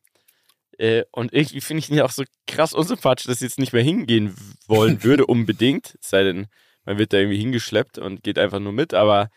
Äh, 0.81 1.03
und 1.11 1.31
irgendwie 1.31 1.61
finde 1.61 1.79
ich 1.79 1.91
ihn 1.91 1.97
ja 1.97 2.05
auch 2.05 2.11
so 2.11 2.23
krass 2.47 2.73
unsympathisch, 2.73 3.27
dass 3.27 3.35
ich 3.37 3.43
jetzt 3.43 3.59
nicht 3.59 3.71
mehr 3.71 3.83
hingehen 3.83 4.35
wollen 4.67 5.03
würde, 5.03 5.27
unbedingt. 5.27 5.95
Es 6.01 6.09
sei 6.09 6.23
denn, 6.23 6.47
man 6.85 6.97
wird 6.97 7.13
da 7.13 7.17
irgendwie 7.17 7.37
hingeschleppt 7.37 7.99
und 7.99 8.23
geht 8.23 8.39
einfach 8.39 8.59
nur 8.59 8.73
mit. 8.73 8.95
Aber 8.95 9.29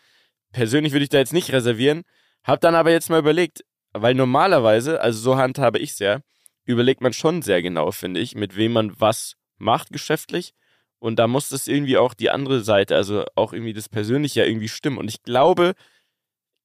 persönlich 0.51 0.91
würde 0.91 1.03
ich 1.03 1.09
da 1.09 1.19
jetzt 1.19 1.33
nicht 1.33 1.53
reservieren. 1.53 2.01
Hab 2.43 2.61
dann 2.61 2.73
aber 2.73 2.89
jetzt 2.89 3.11
mal 3.11 3.19
überlegt, 3.19 3.63
weil 3.93 4.15
normalerweise, 4.15 4.99
also 5.01 5.19
so 5.19 5.37
handhabe 5.37 5.77
ich 5.77 5.91
es 5.91 5.99
ja, 5.99 6.19
überlegt 6.65 7.01
man 7.01 7.13
schon 7.13 7.43
sehr 7.43 7.61
genau, 7.61 7.91
finde 7.91 8.21
ich, 8.21 8.33
mit 8.33 8.57
wem 8.57 8.73
man 8.73 8.99
was 8.99 9.35
macht 9.57 9.91
geschäftlich. 9.91 10.53
Und 10.97 11.19
da 11.19 11.27
muss 11.27 11.49
das 11.49 11.67
irgendwie 11.67 11.97
auch 11.97 12.15
die 12.15 12.31
andere 12.31 12.61
Seite, 12.61 12.95
also 12.95 13.23
auch 13.35 13.53
irgendwie 13.53 13.73
das 13.73 13.87
Persönliche 13.87 14.39
ja 14.39 14.47
irgendwie 14.47 14.69
stimmen. 14.69 14.97
Und 14.97 15.09
ich 15.09 15.21
glaube 15.21 15.75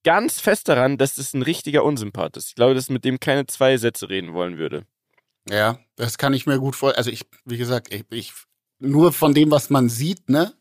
ganz 0.03 0.39
fest 0.39 0.67
daran, 0.67 0.97
dass 0.97 1.15
das 1.15 1.33
ein 1.33 1.41
richtiger 1.41 1.83
Unsympath 1.83 2.37
ist. 2.37 2.49
Ich 2.49 2.55
glaube, 2.55 2.73
dass 2.73 2.89
mit 2.89 3.05
dem 3.05 3.19
keine 3.19 3.45
zwei 3.47 3.77
Sätze 3.77 4.09
reden 4.09 4.33
wollen 4.33 4.57
würde. 4.57 4.85
Ja, 5.49 5.79
das 5.95 6.17
kann 6.17 6.33
ich 6.33 6.45
mir 6.45 6.59
gut 6.59 6.75
vorstellen. 6.75 6.97
Also 6.97 7.11
ich, 7.11 7.25
wie 7.45 7.57
gesagt, 7.57 7.93
ich, 7.93 8.05
ich 8.09 8.33
nur 8.79 9.13
von 9.13 9.33
dem, 9.33 9.51
was 9.51 9.69
man 9.69 9.89
sieht, 9.89 10.29
ne, 10.29 10.53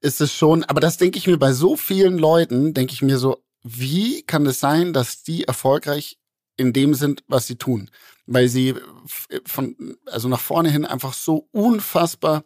ist 0.00 0.20
es 0.20 0.32
schon, 0.32 0.64
aber 0.64 0.80
das 0.80 0.96
denke 0.96 1.18
ich 1.18 1.26
mir 1.26 1.38
bei 1.38 1.52
so 1.52 1.76
vielen 1.76 2.18
Leuten, 2.18 2.74
denke 2.74 2.92
ich 2.92 3.02
mir 3.02 3.18
so, 3.18 3.42
wie 3.62 4.22
kann 4.22 4.46
es 4.46 4.60
sein, 4.60 4.92
dass 4.92 5.22
die 5.22 5.44
erfolgreich 5.44 6.18
in 6.56 6.72
dem 6.72 6.94
sind, 6.94 7.24
was 7.26 7.46
sie 7.46 7.56
tun? 7.56 7.90
Weil 8.26 8.48
sie 8.48 8.74
von, 9.44 9.96
also 10.06 10.28
nach 10.28 10.40
vorne 10.40 10.70
hin 10.70 10.84
einfach 10.84 11.14
so 11.14 11.48
unfassbar 11.50 12.44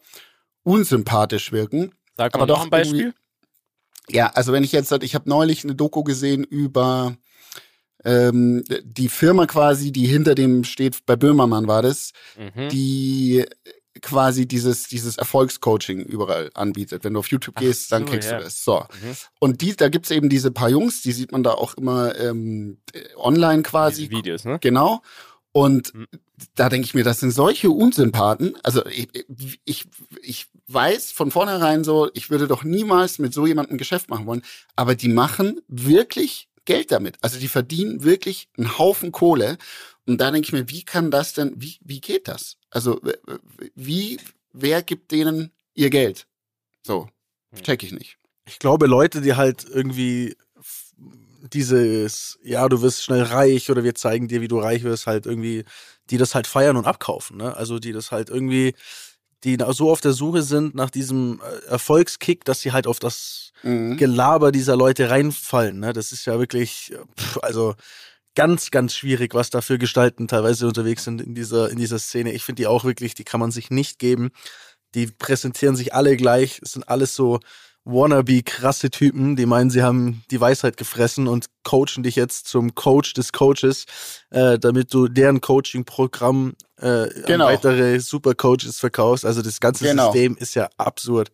unsympathisch 0.62 1.52
wirken. 1.52 1.94
Sag 2.16 2.36
mal 2.36 2.46
doch 2.46 2.64
ein 2.64 2.70
Beispiel. 2.70 3.14
Ja, 4.10 4.28
also 4.34 4.52
wenn 4.52 4.64
ich 4.64 4.72
jetzt, 4.72 4.92
ich 5.02 5.14
habe 5.14 5.28
neulich 5.28 5.64
eine 5.64 5.74
Doku 5.74 6.02
gesehen 6.02 6.44
über 6.44 7.16
ähm, 8.04 8.64
die 8.84 9.08
Firma 9.08 9.46
quasi, 9.46 9.92
die 9.92 10.06
hinter 10.06 10.34
dem 10.34 10.64
steht, 10.64 11.04
bei 11.06 11.16
Böhmermann 11.16 11.66
war 11.66 11.82
das, 11.82 12.12
Mhm. 12.36 12.68
die 12.68 13.44
quasi 14.00 14.46
dieses, 14.46 14.86
dieses 14.86 15.18
Erfolgscoaching 15.18 16.00
überall 16.04 16.50
anbietet. 16.54 17.02
Wenn 17.02 17.14
du 17.14 17.18
auf 17.18 17.26
YouTube 17.28 17.56
Ach 17.58 17.62
gehst, 17.62 17.90
dann 17.90 18.06
so, 18.06 18.12
kriegst 18.12 18.30
ja. 18.30 18.38
du 18.38 18.44
das. 18.44 18.62
So. 18.62 18.80
Mhm. 19.02 19.16
Und 19.40 19.60
die, 19.60 19.74
da 19.74 19.88
gibt's 19.88 20.10
eben 20.12 20.28
diese 20.28 20.52
paar 20.52 20.68
Jungs, 20.70 21.02
die 21.02 21.10
sieht 21.12 21.32
man 21.32 21.42
da 21.42 21.50
auch 21.50 21.74
immer 21.74 22.16
ähm, 22.16 22.78
äh, 22.92 23.00
online 23.16 23.62
quasi. 23.62 24.02
Diese 24.08 24.18
Videos, 24.18 24.44
ne? 24.44 24.58
Genau. 24.60 25.02
Und 25.50 25.92
Mhm. 25.94 26.06
da 26.54 26.68
denke 26.68 26.84
ich 26.84 26.94
mir, 26.94 27.02
das 27.02 27.18
sind 27.18 27.32
solche 27.32 27.70
Unsympathen. 27.70 28.56
Also 28.62 28.86
ich, 28.86 29.08
ich, 29.64 29.86
ich 30.22 30.46
weiß 30.68 31.12
von 31.12 31.30
vornherein 31.30 31.84
so, 31.84 32.10
ich 32.14 32.30
würde 32.30 32.46
doch 32.46 32.62
niemals 32.62 33.18
mit 33.18 33.32
so 33.34 33.46
jemandem 33.46 33.74
ein 33.74 33.78
Geschäft 33.78 34.10
machen 34.10 34.26
wollen. 34.26 34.42
Aber 34.76 34.94
die 34.94 35.08
machen 35.08 35.60
wirklich 35.68 36.48
Geld 36.64 36.92
damit. 36.92 37.16
Also 37.22 37.38
die 37.38 37.48
verdienen 37.48 38.04
wirklich 38.04 38.48
einen 38.56 38.78
Haufen 38.78 39.10
Kohle. 39.10 39.58
Und 40.06 40.20
da 40.20 40.30
denke 40.30 40.46
ich 40.46 40.52
mir, 40.52 40.68
wie 40.68 40.84
kann 40.84 41.10
das 41.10 41.32
denn, 41.32 41.54
wie, 41.56 41.78
wie 41.80 42.00
geht 42.00 42.28
das? 42.28 42.56
Also 42.70 43.00
wie, 43.74 44.18
wer 44.52 44.82
gibt 44.82 45.10
denen 45.10 45.50
ihr 45.74 45.90
Geld? 45.90 46.26
So, 46.86 47.08
Hm. 47.54 47.62
check 47.62 47.82
ich 47.82 47.92
nicht. 47.92 48.18
Ich 48.46 48.58
glaube, 48.58 48.86
Leute, 48.86 49.20
die 49.20 49.34
halt 49.34 49.64
irgendwie 49.64 50.36
dieses, 51.52 52.38
ja, 52.42 52.68
du 52.68 52.82
wirst 52.82 53.04
schnell 53.04 53.22
reich 53.22 53.70
oder 53.70 53.84
wir 53.84 53.94
zeigen 53.94 54.28
dir, 54.28 54.40
wie 54.40 54.48
du 54.48 54.58
reich 54.58 54.82
wirst, 54.82 55.06
halt 55.06 55.26
irgendwie, 55.26 55.64
die 56.10 56.18
das 56.18 56.34
halt 56.34 56.46
feiern 56.46 56.76
und 56.76 56.86
abkaufen, 56.86 57.36
ne? 57.36 57.56
Also 57.56 57.78
die 57.78 57.92
das 57.92 58.10
halt 58.10 58.28
irgendwie, 58.28 58.74
die 59.44 59.56
so 59.70 59.90
auf 59.90 60.00
der 60.00 60.12
Suche 60.12 60.42
sind 60.42 60.74
nach 60.74 60.90
diesem 60.90 61.40
äh, 61.40 61.70
Erfolgskick, 61.70 62.44
dass 62.44 62.60
sie 62.60 62.72
halt 62.72 62.86
auf 62.86 62.98
das 62.98 63.48
Mhm. 63.62 63.96
Gelaber 63.96 64.52
dieser 64.52 64.76
Leute 64.76 65.10
reinfallen, 65.10 65.80
ne? 65.80 65.92
Das 65.92 66.12
ist 66.12 66.24
ja 66.26 66.38
wirklich, 66.38 66.92
äh, 66.92 66.98
pff, 67.18 67.38
also 67.42 67.74
ganz, 68.34 68.70
ganz 68.70 68.94
schwierig, 68.94 69.34
was 69.34 69.50
da 69.50 69.60
für 69.60 69.78
Gestalten 69.78 70.28
teilweise 70.28 70.66
unterwegs 70.66 71.04
sind 71.04 71.20
in 71.20 71.34
dieser, 71.34 71.70
in 71.70 71.76
dieser 71.76 71.98
Szene. 71.98 72.32
Ich 72.32 72.44
finde 72.44 72.62
die 72.62 72.66
auch 72.68 72.84
wirklich, 72.84 73.14
die 73.14 73.24
kann 73.24 73.40
man 73.40 73.50
sich 73.50 73.70
nicht 73.70 73.98
geben. 73.98 74.30
Die 74.94 75.08
präsentieren 75.08 75.76
sich 75.76 75.92
alle 75.92 76.16
gleich. 76.16 76.60
Es 76.62 76.72
sind 76.72 76.88
alles 76.88 77.14
so 77.14 77.40
wannabe 77.90 78.42
krasse 78.42 78.90
Typen, 78.90 79.34
die 79.34 79.46
meinen, 79.46 79.70
sie 79.70 79.82
haben 79.82 80.22
die 80.30 80.40
Weisheit 80.40 80.76
gefressen 80.76 81.26
und 81.26 81.46
coachen 81.64 82.02
dich 82.02 82.16
jetzt 82.16 82.46
zum 82.46 82.74
Coach 82.74 83.14
des 83.14 83.32
Coaches, 83.32 83.86
äh, 84.30 84.58
damit 84.58 84.92
du 84.92 85.08
deren 85.08 85.40
Coaching-Programm 85.40 86.54
äh, 86.76 87.08
Genau. 87.26 87.46
an 87.46 87.54
weitere 87.54 87.98
Supercoaches 87.98 88.78
verkaufst. 88.78 89.24
Also 89.24 89.42
das 89.42 89.58
ganze 89.60 89.84
Genau. 89.84 90.12
System 90.12 90.36
ist 90.36 90.54
ja 90.54 90.68
absurd. 90.76 91.30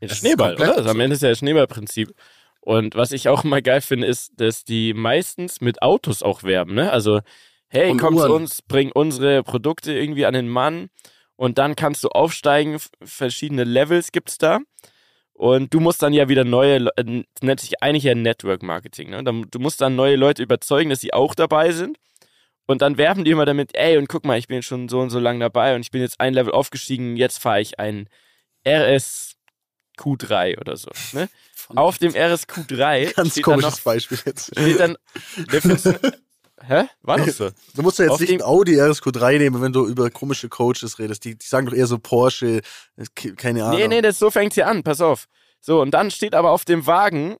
Ja, 0.00 0.08
Das 0.08 0.12
ist 0.12 0.18
Schneeball, 0.18 0.54
oder? 0.56 0.76
Also 0.76 0.90
am 0.90 1.00
Ende 1.00 1.14
ist 1.14 1.22
ja 1.22 1.28
das 1.28 1.38
Schneeballprinzip. 1.38 2.14
Und 2.60 2.94
was 2.94 3.12
ich 3.12 3.28
auch 3.28 3.44
immer 3.44 3.60
geil 3.60 3.82
finde, 3.82 4.06
ist, 4.06 4.32
dass 4.36 4.64
die 4.64 4.94
meistens 4.94 5.60
mit 5.60 5.82
Autos 5.82 6.22
auch 6.22 6.42
werben, 6.42 6.74
ne? 6.74 6.90
Also, 6.90 7.20
hey, 7.68 7.90
Und 7.90 7.98
komm 7.98 8.16
zu 8.16 8.22
Uhren. 8.22 8.32
uns, 8.42 8.62
bring 8.62 8.90
unsere 8.92 9.42
Produkte 9.42 9.92
irgendwie 9.92 10.24
an 10.24 10.32
den 10.32 10.48
Mann 10.48 10.88
und 11.36 11.58
dann 11.58 11.76
kannst 11.76 12.02
du 12.04 12.08
aufsteigen, 12.08 12.78
verschiedene 13.02 13.64
Levels 13.64 14.12
gibt's 14.12 14.38
da. 14.38 14.60
Und 15.34 15.74
du 15.74 15.80
musst 15.80 16.02
dann 16.02 16.12
ja 16.12 16.28
wieder 16.28 16.44
neue, 16.44 16.86
äh, 16.96 17.24
nennt 17.42 17.60
sich 17.60 17.82
eigentlich 17.82 18.04
ja 18.04 18.14
Network 18.14 18.62
Marketing, 18.62 19.10
ne? 19.10 19.22
Du 19.24 19.58
musst 19.58 19.80
dann 19.80 19.96
neue 19.96 20.16
Leute 20.16 20.42
überzeugen, 20.42 20.90
dass 20.90 21.00
sie 21.00 21.12
auch 21.12 21.34
dabei 21.34 21.72
sind. 21.72 21.98
Und 22.66 22.80
dann 22.80 22.96
werben 22.96 23.24
die 23.24 23.32
immer 23.32 23.44
damit, 23.44 23.74
ey, 23.74 23.98
und 23.98 24.08
guck 24.08 24.24
mal, 24.24 24.38
ich 24.38 24.46
bin 24.46 24.62
schon 24.62 24.88
so 24.88 25.00
und 25.00 25.10
so 25.10 25.18
lang 25.18 25.38
dabei 25.38 25.74
und 25.74 25.82
ich 25.82 25.90
bin 25.90 26.00
jetzt 26.00 26.20
ein 26.20 26.32
Level 26.32 26.52
aufgestiegen, 26.52 27.16
jetzt 27.16 27.38
fahre 27.38 27.60
ich 27.60 27.78
einen 27.78 28.08
RS 28.66 29.34
Q3 29.98 30.58
oder 30.58 30.76
so. 30.76 30.90
Ne? 31.12 31.28
Auf 31.74 31.98
dem 31.98 32.12
RSQ3 32.12 33.14
Ganz 33.16 33.40
komisches 33.42 33.78
noch, 33.78 33.80
Beispiel 33.80 34.18
jetzt. 34.24 34.52
steht 34.52 34.80
dann, 34.80 34.96
hä? 36.66 36.84
War 37.02 37.18
doch 37.18 37.28
so. 37.28 37.50
Du 37.74 37.82
musst 37.82 37.98
ja 37.98 38.04
jetzt 38.06 38.12
Auf 38.14 38.20
nicht 38.20 38.32
ein 38.32 38.42
Audi 38.42 38.80
RSQ3 38.80 39.38
nehmen, 39.38 39.60
wenn 39.62 39.72
du 39.72 39.86
über 39.86 40.10
komische 40.10 40.48
Coaches 40.48 40.98
redest. 40.98 41.24
Die, 41.24 41.36
die 41.36 41.46
sagen 41.46 41.66
doch 41.66 41.74
eher 41.74 41.86
so 41.86 41.98
Porsche, 41.98 42.60
ke- 43.14 43.34
keine 43.34 43.64
Ahnung. 43.64 43.78
Nee, 43.78 43.88
nee, 43.88 44.02
das, 44.02 44.18
so 44.18 44.30
fängt's 44.30 44.54
hier 44.54 44.66
an, 44.68 44.82
pass 44.82 45.00
auf. 45.00 45.26
So, 45.60 45.80
und 45.80 45.92
dann 45.92 46.10
steht 46.10 46.34
aber 46.34 46.50
auf 46.50 46.64
dem 46.64 46.86
Wagen, 46.86 47.36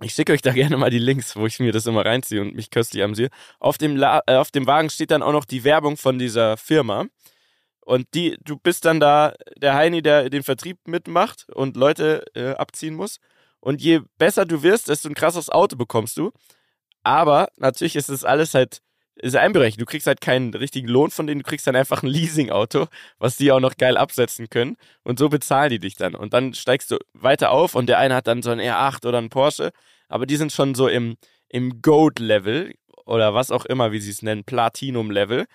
ich 0.00 0.12
schicke 0.14 0.32
euch 0.32 0.42
da 0.42 0.52
gerne 0.52 0.76
mal 0.76 0.90
die 0.90 0.98
Links, 0.98 1.36
wo 1.36 1.46
ich 1.46 1.60
mir 1.60 1.72
das 1.72 1.86
immer 1.86 2.04
reinziehe 2.04 2.40
und 2.40 2.54
mich 2.54 2.70
köstlich 2.70 3.02
amüsiere. 3.02 3.30
Auf 3.60 3.78
dem, 3.78 3.96
La 3.96 4.22
äh, 4.26 4.34
auf 4.36 4.50
dem 4.50 4.66
Wagen 4.66 4.90
steht 4.90 5.10
dann 5.10 5.22
auch 5.22 5.32
noch 5.32 5.44
die 5.44 5.62
Werbung 5.64 5.96
von 5.96 6.18
dieser 6.18 6.56
Firma. 6.56 7.06
Und 7.86 8.06
die, 8.14 8.36
du 8.42 8.56
bist 8.56 8.86
dann 8.86 8.98
da 8.98 9.34
der 9.58 9.74
Heini, 9.74 10.00
der 10.02 10.30
den 10.30 10.42
Vertrieb 10.42 10.78
mitmacht 10.86 11.46
und 11.54 11.76
Leute 11.76 12.24
äh, 12.34 12.52
abziehen 12.54 12.94
muss. 12.94 13.18
Und 13.60 13.80
je 13.80 14.00
besser 14.18 14.44
du 14.46 14.62
wirst, 14.62 14.88
desto 14.88 15.08
ein 15.08 15.14
krasses 15.14 15.48
Auto 15.50 15.76
bekommst 15.76 16.16
du. 16.16 16.32
Aber 17.04 17.48
natürlich 17.56 17.96
ist 17.96 18.08
das 18.08 18.24
alles 18.24 18.54
halt, 18.54 18.80
ist 19.16 19.36
einberechnet. 19.36 19.80
Du 19.80 19.86
kriegst 19.86 20.06
halt 20.06 20.20
keinen 20.20 20.52
richtigen 20.54 20.88
Lohn 20.88 21.10
von 21.10 21.26
denen, 21.26 21.42
du 21.42 21.48
kriegst 21.48 21.66
dann 21.66 21.76
einfach 21.76 22.02
ein 22.02 22.08
Leasing-Auto, 22.08 22.86
was 23.18 23.36
die 23.36 23.52
auch 23.52 23.60
noch 23.60 23.76
geil 23.76 23.96
absetzen 23.96 24.50
können. 24.50 24.76
Und 25.04 25.18
so 25.18 25.28
bezahlen 25.28 25.70
die 25.70 25.78
dich 25.78 25.96
dann. 25.96 26.14
Und 26.14 26.32
dann 26.32 26.54
steigst 26.54 26.90
du 26.90 26.98
weiter 27.12 27.50
auf 27.50 27.74
und 27.74 27.86
der 27.86 27.98
eine 27.98 28.14
hat 28.16 28.26
dann 28.26 28.42
so 28.42 28.50
ein 28.50 28.60
R8 28.60 29.06
oder 29.06 29.18
ein 29.18 29.30
Porsche. 29.30 29.70
Aber 30.08 30.26
die 30.26 30.36
sind 30.36 30.52
schon 30.52 30.74
so 30.74 30.88
im, 30.88 31.16
im 31.48 31.82
Gold-Level 31.82 32.74
oder 33.06 33.34
was 33.34 33.50
auch 33.50 33.66
immer, 33.66 33.92
wie 33.92 34.00
sie 34.00 34.10
es 34.10 34.22
nennen, 34.22 34.44
Platinum-Level. 34.44 35.46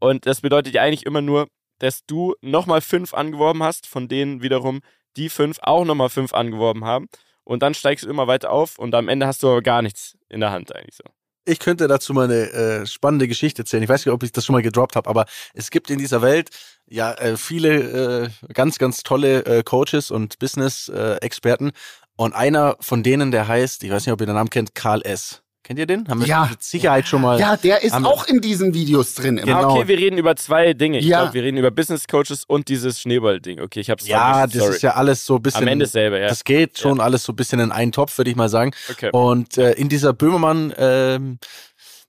Und 0.00 0.26
das 0.26 0.40
bedeutet 0.40 0.74
ja 0.74 0.82
eigentlich 0.82 1.06
immer 1.06 1.20
nur, 1.20 1.48
dass 1.78 2.04
du 2.06 2.34
nochmal 2.40 2.80
fünf 2.80 3.14
angeworben 3.14 3.62
hast, 3.62 3.86
von 3.86 4.08
denen 4.08 4.42
wiederum 4.42 4.80
die 5.16 5.28
fünf 5.28 5.58
auch 5.62 5.84
nochmal 5.84 6.08
fünf 6.08 6.32
angeworben 6.32 6.84
haben. 6.84 7.08
Und 7.48 7.62
dann 7.62 7.72
steigst 7.72 8.04
du 8.04 8.10
immer 8.10 8.26
weiter 8.26 8.50
auf 8.50 8.78
und 8.78 8.94
am 8.94 9.08
Ende 9.08 9.26
hast 9.26 9.42
du 9.42 9.48
aber 9.48 9.62
gar 9.62 9.80
nichts 9.80 10.18
in 10.28 10.40
der 10.40 10.50
Hand 10.50 10.74
eigentlich 10.76 10.94
so. 10.94 11.04
Ich 11.46 11.58
könnte 11.58 11.88
dazu 11.88 12.12
mal 12.12 12.26
eine 12.26 12.52
äh, 12.52 12.86
spannende 12.86 13.26
Geschichte 13.26 13.62
erzählen. 13.62 13.82
Ich 13.82 13.88
weiß 13.88 14.04
nicht, 14.04 14.12
ob 14.12 14.22
ich 14.22 14.32
das 14.32 14.44
schon 14.44 14.52
mal 14.52 14.60
gedroppt 14.60 14.96
habe, 14.96 15.08
aber 15.08 15.24
es 15.54 15.70
gibt 15.70 15.88
in 15.88 15.98
dieser 15.98 16.20
Welt 16.20 16.50
ja 16.86 17.14
äh, 17.14 17.38
viele 17.38 18.26
äh, 18.26 18.52
ganz, 18.52 18.76
ganz 18.76 19.02
tolle 19.02 19.46
äh, 19.46 19.62
Coaches 19.62 20.10
und 20.10 20.38
Business-Experten. 20.38 21.70
und 22.16 22.34
einer 22.34 22.76
von 22.80 23.02
denen, 23.02 23.30
der 23.30 23.48
heißt, 23.48 23.82
ich 23.82 23.90
weiß 23.90 24.04
nicht, 24.04 24.12
ob 24.12 24.20
ihr 24.20 24.26
den 24.26 24.34
Namen 24.34 24.50
kennt, 24.50 24.74
Karl 24.74 25.00
S. 25.00 25.42
Kennt 25.68 25.78
ihr 25.78 25.84
den? 25.86 26.08
Haben 26.08 26.20
wir 26.20 26.26
Ja. 26.26 26.46
mit 26.50 26.62
Sicherheit 26.62 27.06
schon 27.06 27.20
mal. 27.20 27.38
Ja, 27.38 27.58
der 27.58 27.82
ist 27.82 27.92
auch 27.92 28.26
in 28.26 28.40
diesen 28.40 28.72
Videos 28.72 29.12
drin. 29.12 29.36
Immer. 29.36 29.56
Genau. 29.60 29.76
Okay, 29.76 29.86
wir 29.88 29.98
reden 29.98 30.16
über 30.16 30.34
zwei 30.34 30.72
Dinge. 30.72 30.98
Ich 30.98 31.04
Ja. 31.04 31.18
glaube, 31.20 31.34
wir 31.34 31.42
reden 31.42 31.58
über 31.58 31.70
Business 31.70 32.06
Coaches 32.06 32.44
und 32.46 32.68
dieses 32.68 32.98
Schneeball-Ding. 33.02 33.60
Okay, 33.60 33.80
ich 33.80 33.90
hab's 33.90 34.08
Ja, 34.08 34.32
vermischt, 34.38 34.54
das 34.54 34.62
sorry. 34.62 34.76
ist 34.76 34.82
ja 34.82 34.94
alles 34.94 35.26
so 35.26 35.36
ein 35.36 35.42
bisschen. 35.42 35.60
Am 35.64 35.68
Ende 35.68 35.84
selber, 35.84 36.18
ja. 36.18 36.28
Das 36.28 36.44
geht 36.44 36.78
schon 36.78 37.00
alles 37.00 37.22
so 37.22 37.32
ein 37.34 37.36
bisschen 37.36 37.60
in 37.60 37.70
einen 37.70 37.92
Topf, 37.92 38.16
würde 38.16 38.30
ich 38.30 38.36
mal 38.36 38.48
sagen. 38.48 38.70
Okay. 38.90 39.10
Und 39.12 39.58
äh, 39.58 39.72
in 39.72 39.90
dieser 39.90 40.14
Böhmermann, 40.14 40.72
ähm, 40.78 41.38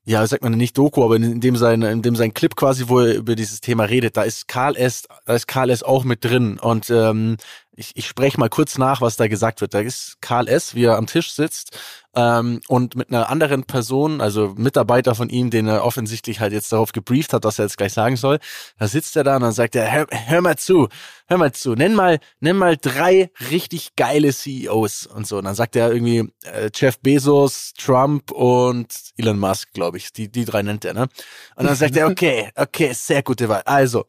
ja, 0.06 0.26
sagt 0.26 0.42
man 0.42 0.52
nicht 0.54 0.78
Doku, 0.78 1.04
aber 1.04 1.16
in 1.16 1.42
dem 1.42 1.56
sein, 1.56 1.82
in 1.82 2.00
dem 2.00 2.16
sein 2.16 2.32
Clip 2.32 2.56
quasi, 2.56 2.84
wo 2.88 3.00
er 3.00 3.14
über 3.14 3.36
dieses 3.36 3.60
Thema 3.60 3.84
redet, 3.84 4.16
da 4.16 4.22
ist 4.22 4.48
Karl 4.48 4.74
S, 4.74 5.02
da 5.26 5.34
ist 5.34 5.46
Karl 5.46 5.68
S 5.68 5.82
auch 5.82 6.04
mit 6.04 6.24
drin. 6.24 6.58
Und 6.58 6.88
ähm, 6.88 7.36
ich, 7.76 7.92
ich 7.94 8.06
spreche 8.06 8.38
mal 8.38 8.48
kurz 8.48 8.78
nach, 8.78 9.00
was 9.00 9.16
da 9.16 9.28
gesagt 9.28 9.60
wird. 9.60 9.74
Da 9.74 9.80
ist 9.80 10.20
Karl 10.20 10.48
S, 10.48 10.74
wie 10.74 10.84
er 10.84 10.96
am 10.96 11.06
Tisch 11.06 11.32
sitzt 11.32 11.78
ähm, 12.14 12.60
und 12.66 12.96
mit 12.96 13.10
einer 13.10 13.30
anderen 13.30 13.64
Person, 13.64 14.20
also 14.20 14.54
Mitarbeiter 14.56 15.14
von 15.14 15.28
ihm, 15.28 15.50
den 15.50 15.68
er 15.68 15.84
offensichtlich 15.84 16.40
halt 16.40 16.52
jetzt 16.52 16.72
darauf 16.72 16.92
gebrieft 16.92 17.32
hat, 17.32 17.44
was 17.44 17.58
er 17.58 17.66
jetzt 17.66 17.78
gleich 17.78 17.92
sagen 17.92 18.16
soll. 18.16 18.40
Da 18.78 18.88
sitzt 18.88 19.16
er 19.16 19.24
da 19.24 19.36
und 19.36 19.42
dann 19.42 19.52
sagt 19.52 19.76
er, 19.76 19.90
hör, 19.90 20.06
hör 20.10 20.40
mal 20.40 20.58
zu, 20.58 20.88
hör 21.28 21.38
mal 21.38 21.52
zu, 21.52 21.74
nenn 21.74 21.94
mal, 21.94 22.18
nenn 22.40 22.56
mal 22.56 22.76
drei 22.76 23.30
richtig 23.50 23.94
geile 23.96 24.32
CEOs 24.32 25.06
und 25.06 25.26
so. 25.26 25.38
Und 25.38 25.44
dann 25.44 25.54
sagt 25.54 25.76
er 25.76 25.92
irgendwie 25.92 26.28
äh, 26.42 26.70
Jeff 26.74 26.98
Bezos, 26.98 27.72
Trump 27.78 28.32
und 28.32 28.92
Elon 29.16 29.38
Musk, 29.38 29.72
glaube 29.72 29.96
ich. 29.96 30.12
Die, 30.12 30.28
die 30.28 30.44
drei 30.44 30.62
nennt 30.62 30.84
er, 30.84 30.94
ne? 30.94 31.08
Und 31.54 31.66
dann 31.66 31.76
sagt 31.76 31.96
er, 31.96 32.06
okay, 32.10 32.50
okay, 32.56 32.92
sehr 32.92 33.22
gute 33.22 33.48
Wahl. 33.48 33.62
Also, 33.64 34.06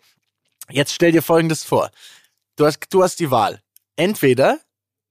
jetzt 0.70 0.94
stell 0.94 1.12
dir 1.12 1.22
Folgendes 1.22 1.64
vor. 1.64 1.92
Du 2.56 2.66
hast, 2.66 2.80
du 2.90 3.04
hast 3.04 3.20
die 3.20 3.32
Wahl. 3.32 3.62
Entweder 3.96 4.60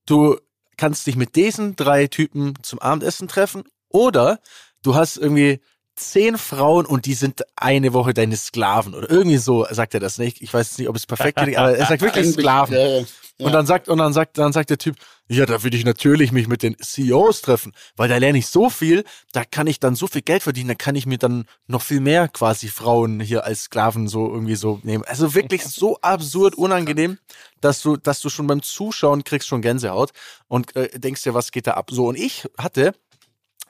du 0.05 0.37
kannst 0.77 1.05
dich 1.07 1.15
mit 1.15 1.35
diesen 1.35 1.75
drei 1.75 2.07
Typen 2.07 2.53
zum 2.63 2.79
Abendessen 2.79 3.27
treffen 3.27 3.63
oder 3.89 4.39
du 4.81 4.95
hast 4.95 5.17
irgendwie 5.17 5.61
zehn 6.09 6.37
Frauen 6.37 6.85
und 6.85 7.05
die 7.05 7.13
sind 7.13 7.43
eine 7.55 7.93
Woche 7.93 8.13
deine 8.13 8.35
Sklaven 8.37 8.93
oder 8.93 9.09
irgendwie 9.09 9.37
so 9.37 9.65
sagt 9.69 9.93
er 9.93 9.99
das 9.99 10.17
nicht. 10.17 10.41
Ich 10.41 10.53
weiß 10.53 10.77
nicht, 10.77 10.87
ob 10.87 10.95
es 10.95 11.05
perfekt 11.05 11.37
klingt, 11.37 11.57
aber 11.57 11.77
er 11.77 11.85
sagt 11.85 12.01
wirklich 12.01 12.27
Sklaven. 12.33 12.75
Ja, 12.75 12.99
ja. 12.99 13.05
Und 13.45 13.53
dann 13.53 13.65
sagt, 13.65 13.89
und 13.89 13.97
dann 13.97 14.13
sagt, 14.13 14.37
dann 14.37 14.53
sagt 14.53 14.69
der 14.69 14.77
Typ, 14.77 14.95
ja, 15.27 15.45
da 15.45 15.63
würde 15.63 15.77
ich 15.77 15.85
natürlich 15.85 16.31
mich 16.31 16.47
mit 16.47 16.61
den 16.61 16.75
CEOs 16.77 17.41
treffen, 17.41 17.71
weil 17.95 18.09
da 18.09 18.17
lerne 18.17 18.37
ich 18.37 18.47
so 18.47 18.69
viel, 18.69 19.03
da 19.31 19.43
kann 19.45 19.65
ich 19.65 19.79
dann 19.79 19.95
so 19.95 20.07
viel 20.07 20.21
Geld 20.21 20.43
verdienen, 20.43 20.67
da 20.67 20.75
kann 20.75 20.95
ich 20.95 21.05
mir 21.05 21.17
dann 21.17 21.45
noch 21.67 21.81
viel 21.81 22.01
mehr 22.01 22.27
quasi 22.27 22.67
Frauen 22.67 23.19
hier 23.19 23.45
als 23.45 23.63
Sklaven 23.63 24.07
so 24.07 24.27
irgendwie 24.31 24.55
so 24.55 24.79
nehmen. 24.83 25.03
Also 25.05 25.33
wirklich 25.33 25.63
so 25.63 25.97
absurd 26.01 26.55
unangenehm, 26.57 27.17
dass 27.61 27.81
du, 27.81 27.97
dass 27.97 28.19
du 28.19 28.29
schon 28.29 28.47
beim 28.47 28.61
Zuschauen 28.61 29.23
kriegst 29.23 29.47
schon 29.47 29.61
Gänsehaut 29.61 30.11
und 30.47 30.75
äh, 30.75 30.89
denkst 30.99 31.23
dir, 31.23 31.33
was 31.33 31.51
geht 31.51 31.67
da 31.67 31.71
ab? 31.71 31.89
So, 31.91 32.07
und 32.07 32.17
ich 32.17 32.45
hatte 32.57 32.93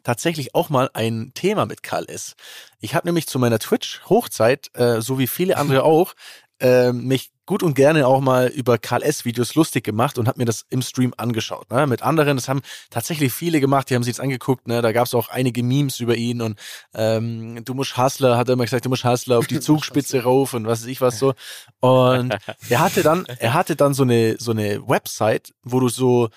tatsächlich 0.03 0.55
auch 0.55 0.70
mal 0.70 0.89
ein 0.93 1.31
Thema 1.34 1.65
mit 1.65 1.84
Karl 1.84 2.05
S. 2.10 2.36
Ich 2.79 2.96
habe 2.96 3.08
nämlich 3.08 3.27
zu 3.27 3.39
meiner 3.39 3.60
Twitch-Hochzeit, 3.60 4.72
äh, 4.75 5.01
so 5.01 5.20
wie 5.20 5.27
viele 5.27 5.58
andere 5.58 5.84
auch, 5.84 6.13
äh, 6.60 6.91
mich 6.93 7.31
gut 7.48 7.63
und 7.63 7.74
gerne 7.74 8.08
auch 8.08 8.22
mal 8.22 8.48
über 8.48 8.77
Karl 8.77 9.03
S. 9.03 9.25
Videos 9.25 9.55
lustig 9.55 9.84
gemacht 9.84 10.17
und 10.17 10.27
habe 10.27 10.39
mir 10.39 10.46
das 10.46 10.65
im 10.70 10.81
Stream 10.81 11.13
angeschaut. 11.17 11.70
Ne? 11.70 11.86
Mit 11.86 12.01
anderen, 12.01 12.38
das 12.38 12.48
haben 12.48 12.62
tatsächlich 12.89 13.34
viele 13.34 13.60
gemacht, 13.60 13.89
die 13.89 13.96
haben 13.96 14.03
sich 14.03 14.12
jetzt 14.12 14.22
angeguckt. 14.22 14.67
Ne? 14.67 14.81
Da 14.81 14.91
gab 14.93 15.08
es 15.08 15.13
auch 15.13 15.27
einige 15.27 15.63
Memes 15.63 16.00
über 16.00 16.15
ihn 16.15 16.41
und 16.41 16.58
ähm, 16.93 17.65
du 17.65 17.74
musst 17.74 17.98
Hustler, 17.98 18.38
hat 18.38 18.48
er 18.48 18.53
immer 18.53 18.63
gesagt, 18.63 18.86
du 18.86 18.89
musst 18.89 19.03
Hustler 19.03 19.38
auf 19.38 19.48
die 19.48 19.60
Zugspitze 19.60 20.24
rauf 20.24 20.53
und 20.53 20.65
was 20.65 20.84
weiß 20.84 20.88
ich 20.88 21.01
was 21.01 21.20
so. 21.20 21.34
Und 21.81 22.38
er 22.70 22.79
hatte 22.79 23.03
dann, 23.03 23.25
er 23.25 23.53
hatte 23.53 23.75
dann 23.75 23.93
so 23.93 24.03
eine 24.03 24.38
so 24.38 24.51
eine 24.51 24.88
Website, 24.88 25.51
wo 25.63 25.81
du 25.81 25.89
so 25.89 26.29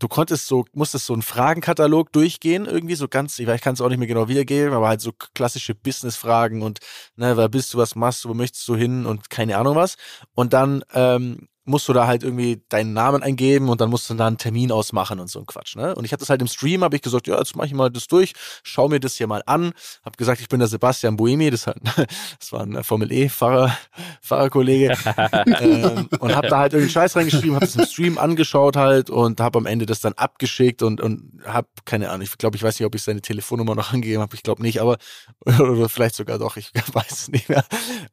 du 0.00 0.08
konntest 0.08 0.46
so, 0.46 0.64
musstest 0.72 1.06
so 1.06 1.12
einen 1.12 1.22
Fragenkatalog 1.22 2.10
durchgehen, 2.12 2.66
irgendwie 2.66 2.96
so 2.96 3.06
ganz, 3.06 3.38
ich, 3.38 3.46
weiß, 3.46 3.56
ich 3.56 3.62
kann 3.62 3.74
es 3.74 3.80
auch 3.80 3.88
nicht 3.88 3.98
mehr 3.98 4.08
genau 4.08 4.28
wiedergeben, 4.28 4.74
aber 4.74 4.88
halt 4.88 5.00
so 5.00 5.12
klassische 5.34 5.74
Business-Fragen 5.74 6.62
und, 6.62 6.80
ne, 7.16 7.36
wer 7.36 7.48
bist 7.48 7.72
du, 7.72 7.78
was 7.78 7.94
machst 7.94 8.24
du, 8.24 8.30
wo 8.30 8.34
möchtest 8.34 8.66
du 8.66 8.74
hin 8.74 9.06
und 9.06 9.30
keine 9.30 9.58
Ahnung 9.58 9.76
was. 9.76 9.96
Und 10.34 10.52
dann 10.52 10.82
ähm, 10.92 11.48
musst 11.70 11.88
du 11.88 11.92
da 11.92 12.06
halt 12.06 12.22
irgendwie 12.22 12.62
deinen 12.68 12.92
Namen 12.92 13.22
eingeben 13.22 13.68
und 13.68 13.80
dann 13.80 13.90
musst 13.90 14.10
du 14.10 14.14
da 14.14 14.26
einen 14.26 14.38
Termin 14.38 14.72
ausmachen 14.72 15.20
und 15.20 15.30
so 15.30 15.38
ein 15.38 15.46
Quatsch, 15.46 15.76
ne? 15.76 15.94
Und 15.94 16.04
ich 16.04 16.12
hatte 16.12 16.20
das 16.20 16.30
halt 16.30 16.42
im 16.42 16.48
Stream, 16.48 16.84
habe 16.84 16.96
ich 16.96 17.02
gesagt, 17.02 17.26
ja, 17.26 17.38
jetzt 17.38 17.56
mache 17.56 17.68
ich 17.68 17.74
mal 17.74 17.90
das 17.90 18.06
durch, 18.08 18.32
schau 18.62 18.88
mir 18.88 19.00
das 19.00 19.16
hier 19.16 19.26
mal 19.26 19.42
an, 19.46 19.72
habe 20.04 20.16
gesagt, 20.16 20.40
ich 20.40 20.48
bin 20.48 20.58
der 20.58 20.68
Sebastian 20.68 21.16
Boemi, 21.16 21.50
das, 21.50 21.64
das 22.38 22.52
war 22.52 22.62
ein 22.62 22.82
Formel 22.84 23.12
E 23.12 23.28
Fahrer, 23.28 23.76
Fahrerkollege 24.20 24.96
ähm, 25.60 26.08
und 26.18 26.34
habe 26.34 26.48
da 26.48 26.58
halt 26.58 26.72
irgendeinen 26.72 26.90
Scheiß 26.90 27.16
reingeschrieben, 27.16 27.54
habe 27.54 27.66
das 27.66 27.76
im 27.76 27.86
Stream 27.86 28.18
angeschaut 28.18 28.76
halt 28.76 29.08
und 29.08 29.40
habe 29.40 29.58
am 29.58 29.66
Ende 29.66 29.86
das 29.86 30.00
dann 30.00 30.12
abgeschickt 30.14 30.82
und 30.82 31.00
und 31.00 31.40
habe 31.46 31.68
keine 31.84 32.10
Ahnung, 32.10 32.22
ich 32.22 32.36
glaube, 32.36 32.56
ich 32.56 32.62
weiß 32.62 32.78
nicht, 32.78 32.86
ob 32.86 32.94
ich 32.94 33.02
seine 33.02 33.22
Telefonnummer 33.22 33.74
noch 33.74 33.92
angegeben 33.92 34.22
habe, 34.22 34.34
ich 34.34 34.42
glaube 34.42 34.62
nicht, 34.62 34.80
aber 34.80 34.98
oder 35.46 35.88
vielleicht 35.88 36.16
sogar 36.16 36.38
doch, 36.38 36.56
ich 36.56 36.72
weiß 36.92 37.12
es 37.12 37.28
nicht 37.28 37.48
mehr. 37.48 37.64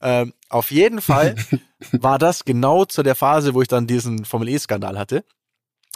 Ähm, 0.02 0.34
auf 0.50 0.72
jeden 0.72 1.02
Fall 1.02 1.36
war 1.92 2.20
das 2.20 2.46
genau 2.46 2.86
zu 2.86 3.04
der 3.04 3.16
Phase, 3.16 3.54
wo 3.54 3.62
ich 3.62 3.68
dann 3.68 3.88
diesen 3.88 4.26
Formel 4.26 4.50
E-Skandal 4.50 4.98
hatte. 4.98 5.24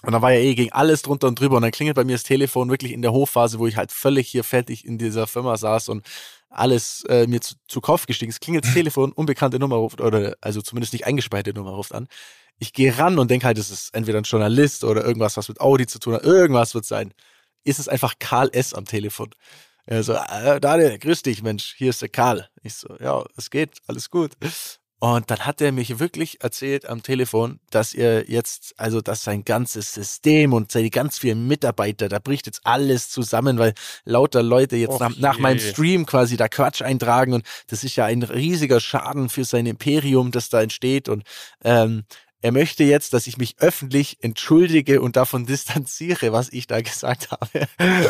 Und 0.03 0.13
dann 0.13 0.21
war 0.21 0.31
ja 0.31 0.39
eh 0.39 0.55
gegen 0.55 0.71
alles 0.71 1.03
drunter 1.03 1.27
und 1.27 1.39
drüber 1.39 1.57
und 1.57 1.61
dann 1.61 1.71
klingelt 1.71 1.95
bei 1.95 2.03
mir 2.03 2.13
das 2.13 2.23
Telefon 2.23 2.71
wirklich 2.71 2.91
in 2.91 3.03
der 3.03 3.11
Hochphase, 3.11 3.59
wo 3.59 3.67
ich 3.67 3.77
halt 3.77 3.91
völlig 3.91 4.27
hier 4.27 4.43
fertig 4.43 4.83
in 4.83 4.97
dieser 4.97 5.27
Firma 5.27 5.57
saß 5.57 5.89
und 5.89 6.07
alles 6.49 7.03
äh, 7.07 7.27
mir 7.27 7.39
zu, 7.39 7.55
zu 7.67 7.81
Kopf 7.81 8.07
gestiegen 8.07 8.31
ist. 8.31 8.41
Klingelt 8.41 8.65
das 8.65 8.73
Telefon, 8.75 9.11
unbekannte 9.11 9.59
Nummer 9.59 9.75
ruft, 9.75 10.01
oder 10.01 10.35
also 10.41 10.61
zumindest 10.61 10.93
nicht 10.93 11.05
eingespeicherte 11.05 11.53
Nummer 11.53 11.71
ruft 11.71 11.93
an. 11.93 12.07
Ich 12.57 12.73
gehe 12.73 12.97
ran 12.97 13.19
und 13.19 13.29
denke 13.29 13.45
halt, 13.45 13.59
es 13.59 13.69
ist 13.69 13.93
entweder 13.93 14.19
ein 14.19 14.23
Journalist 14.23 14.83
oder 14.83 15.03
irgendwas, 15.05 15.37
was 15.37 15.49
mit 15.49 15.61
Audi 15.61 15.85
zu 15.85 15.99
tun 15.99 16.15
hat. 16.15 16.23
Irgendwas 16.23 16.73
wird 16.73 16.85
sein. 16.85 17.13
Ist 17.63 17.79
es 17.79 17.87
einfach 17.87 18.15
Karl 18.17 18.49
S. 18.53 18.73
am 18.73 18.85
Telefon. 18.85 19.29
Er 19.85 20.03
so, 20.03 20.13
äh, 20.13 20.59
Daniel, 20.59 20.97
grüß 20.99 21.23
dich, 21.23 21.41
Mensch, 21.41 21.73
hier 21.77 21.89
ist 21.89 22.01
der 22.01 22.09
Karl. 22.09 22.47
Ich 22.63 22.75
so, 22.75 22.95
ja, 22.99 23.23
es 23.37 23.49
geht, 23.49 23.71
alles 23.87 24.09
gut. 24.09 24.31
Und 25.03 25.31
dann 25.31 25.39
hat 25.39 25.61
er 25.61 25.71
mich 25.71 25.97
wirklich 25.97 26.43
erzählt 26.43 26.87
am 26.87 27.01
Telefon, 27.01 27.59
dass 27.71 27.95
er 27.95 28.29
jetzt, 28.29 28.75
also 28.77 29.01
dass 29.01 29.23
sein 29.23 29.43
ganzes 29.43 29.95
System 29.95 30.53
und 30.53 30.71
seine 30.71 30.91
ganz 30.91 31.17
vielen 31.17 31.47
Mitarbeiter, 31.47 32.07
da 32.07 32.19
bricht 32.19 32.45
jetzt 32.45 32.61
alles 32.65 33.09
zusammen, 33.09 33.57
weil 33.57 33.73
lauter 34.05 34.43
Leute 34.43 34.75
jetzt 34.75 34.91
Och 34.91 34.99
nach, 34.99 35.17
nach 35.17 35.39
meinem 35.39 35.57
Stream 35.57 36.05
quasi 36.05 36.37
da 36.37 36.47
Quatsch 36.47 36.83
eintragen 36.83 37.33
und 37.33 37.43
das 37.65 37.83
ist 37.83 37.95
ja 37.95 38.05
ein 38.05 38.21
riesiger 38.21 38.79
Schaden 38.79 39.29
für 39.29 39.43
sein 39.43 39.65
Imperium, 39.65 40.29
das 40.29 40.49
da 40.49 40.61
entsteht 40.61 41.09
und 41.09 41.23
ähm, 41.63 42.03
er 42.41 42.51
möchte 42.51 42.83
jetzt, 42.83 43.13
dass 43.13 43.27
ich 43.27 43.37
mich 43.37 43.55
öffentlich 43.59 44.17
entschuldige 44.21 45.01
und 45.01 45.15
davon 45.15 45.45
distanziere, 45.47 46.31
was 46.31 46.49
ich 46.49 46.67
da 46.67 46.81
gesagt 46.81 47.29
habe. 47.31 47.67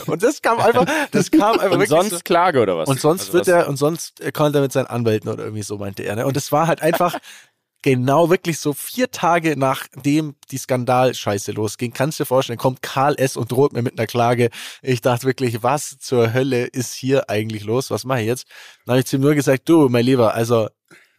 Und 0.08 0.24
das 0.24 0.42
kam 0.42 0.60
einfach, 0.60 0.86
das 1.12 1.32
kam 1.32 1.54
einfach 1.54 1.66
Und 1.66 1.72
wirklich 1.72 1.90
sonst 1.90 2.10
so. 2.10 2.20
Klage 2.24 2.62
oder 2.62 2.78
was? 2.78 2.88
Und 2.88 3.00
sonst 3.00 3.22
Also 3.22 3.34
wird 3.34 3.48
er, 3.48 3.68
und 3.68 3.78
sonst 3.78 4.22
äh, 4.22 4.32
kommt 4.32 4.56
er 4.56 4.62
mit 4.62 4.72
seinen 4.72 4.88
Anwälten 4.88 5.30
oder 5.30 5.44
irgendwie 5.44 5.64
so, 5.64 5.78
meinte 5.78 6.04
er. 6.04 6.16
Ne? 6.16 6.26
Und 6.26 6.38
es 6.38 6.52
war 6.52 6.68
halt 6.68 6.82
einfach 6.82 7.18
genau 7.82 8.30
wirklich 8.30 8.60
so 8.60 8.74
vier 8.74 9.12
Tage 9.12 9.58
nachdem 9.58 10.36
die 10.52 10.58
Skandalscheiße 10.58 11.52
losging. 11.52 11.94
Kannst 11.94 12.20
du 12.20 12.24
dir 12.24 12.28
vorstellen, 12.28 12.60
kommt 12.60 12.82
Karl 12.82 13.16
S. 13.18 13.36
und 13.36 13.52
droht 13.52 13.74
mir 13.74 13.82
mit 13.82 13.98
einer 13.98 14.08
Klage. 14.08 14.50
Ich 14.82 15.02
dachte 15.02 15.26
wirklich, 15.26 15.64
was 15.64 15.98
zur 16.00 16.34
Hölle 16.34 16.66
ist 16.66 16.94
hier 16.94 17.30
eigentlich 17.30 17.64
los? 17.64 17.92
Was 17.92 18.06
mache 18.06 18.22
ich 18.22 18.28
jetzt? 18.28 18.46
Dann 18.86 18.94
habe 18.94 19.00
ich 19.00 19.08
zu 19.08 19.18
ihm 19.18 19.24
nur 19.24 19.36
gesagt, 19.36 19.68
du, 19.68 19.90
mein 19.90 20.06
Lieber, 20.06 20.34
also 20.34 20.70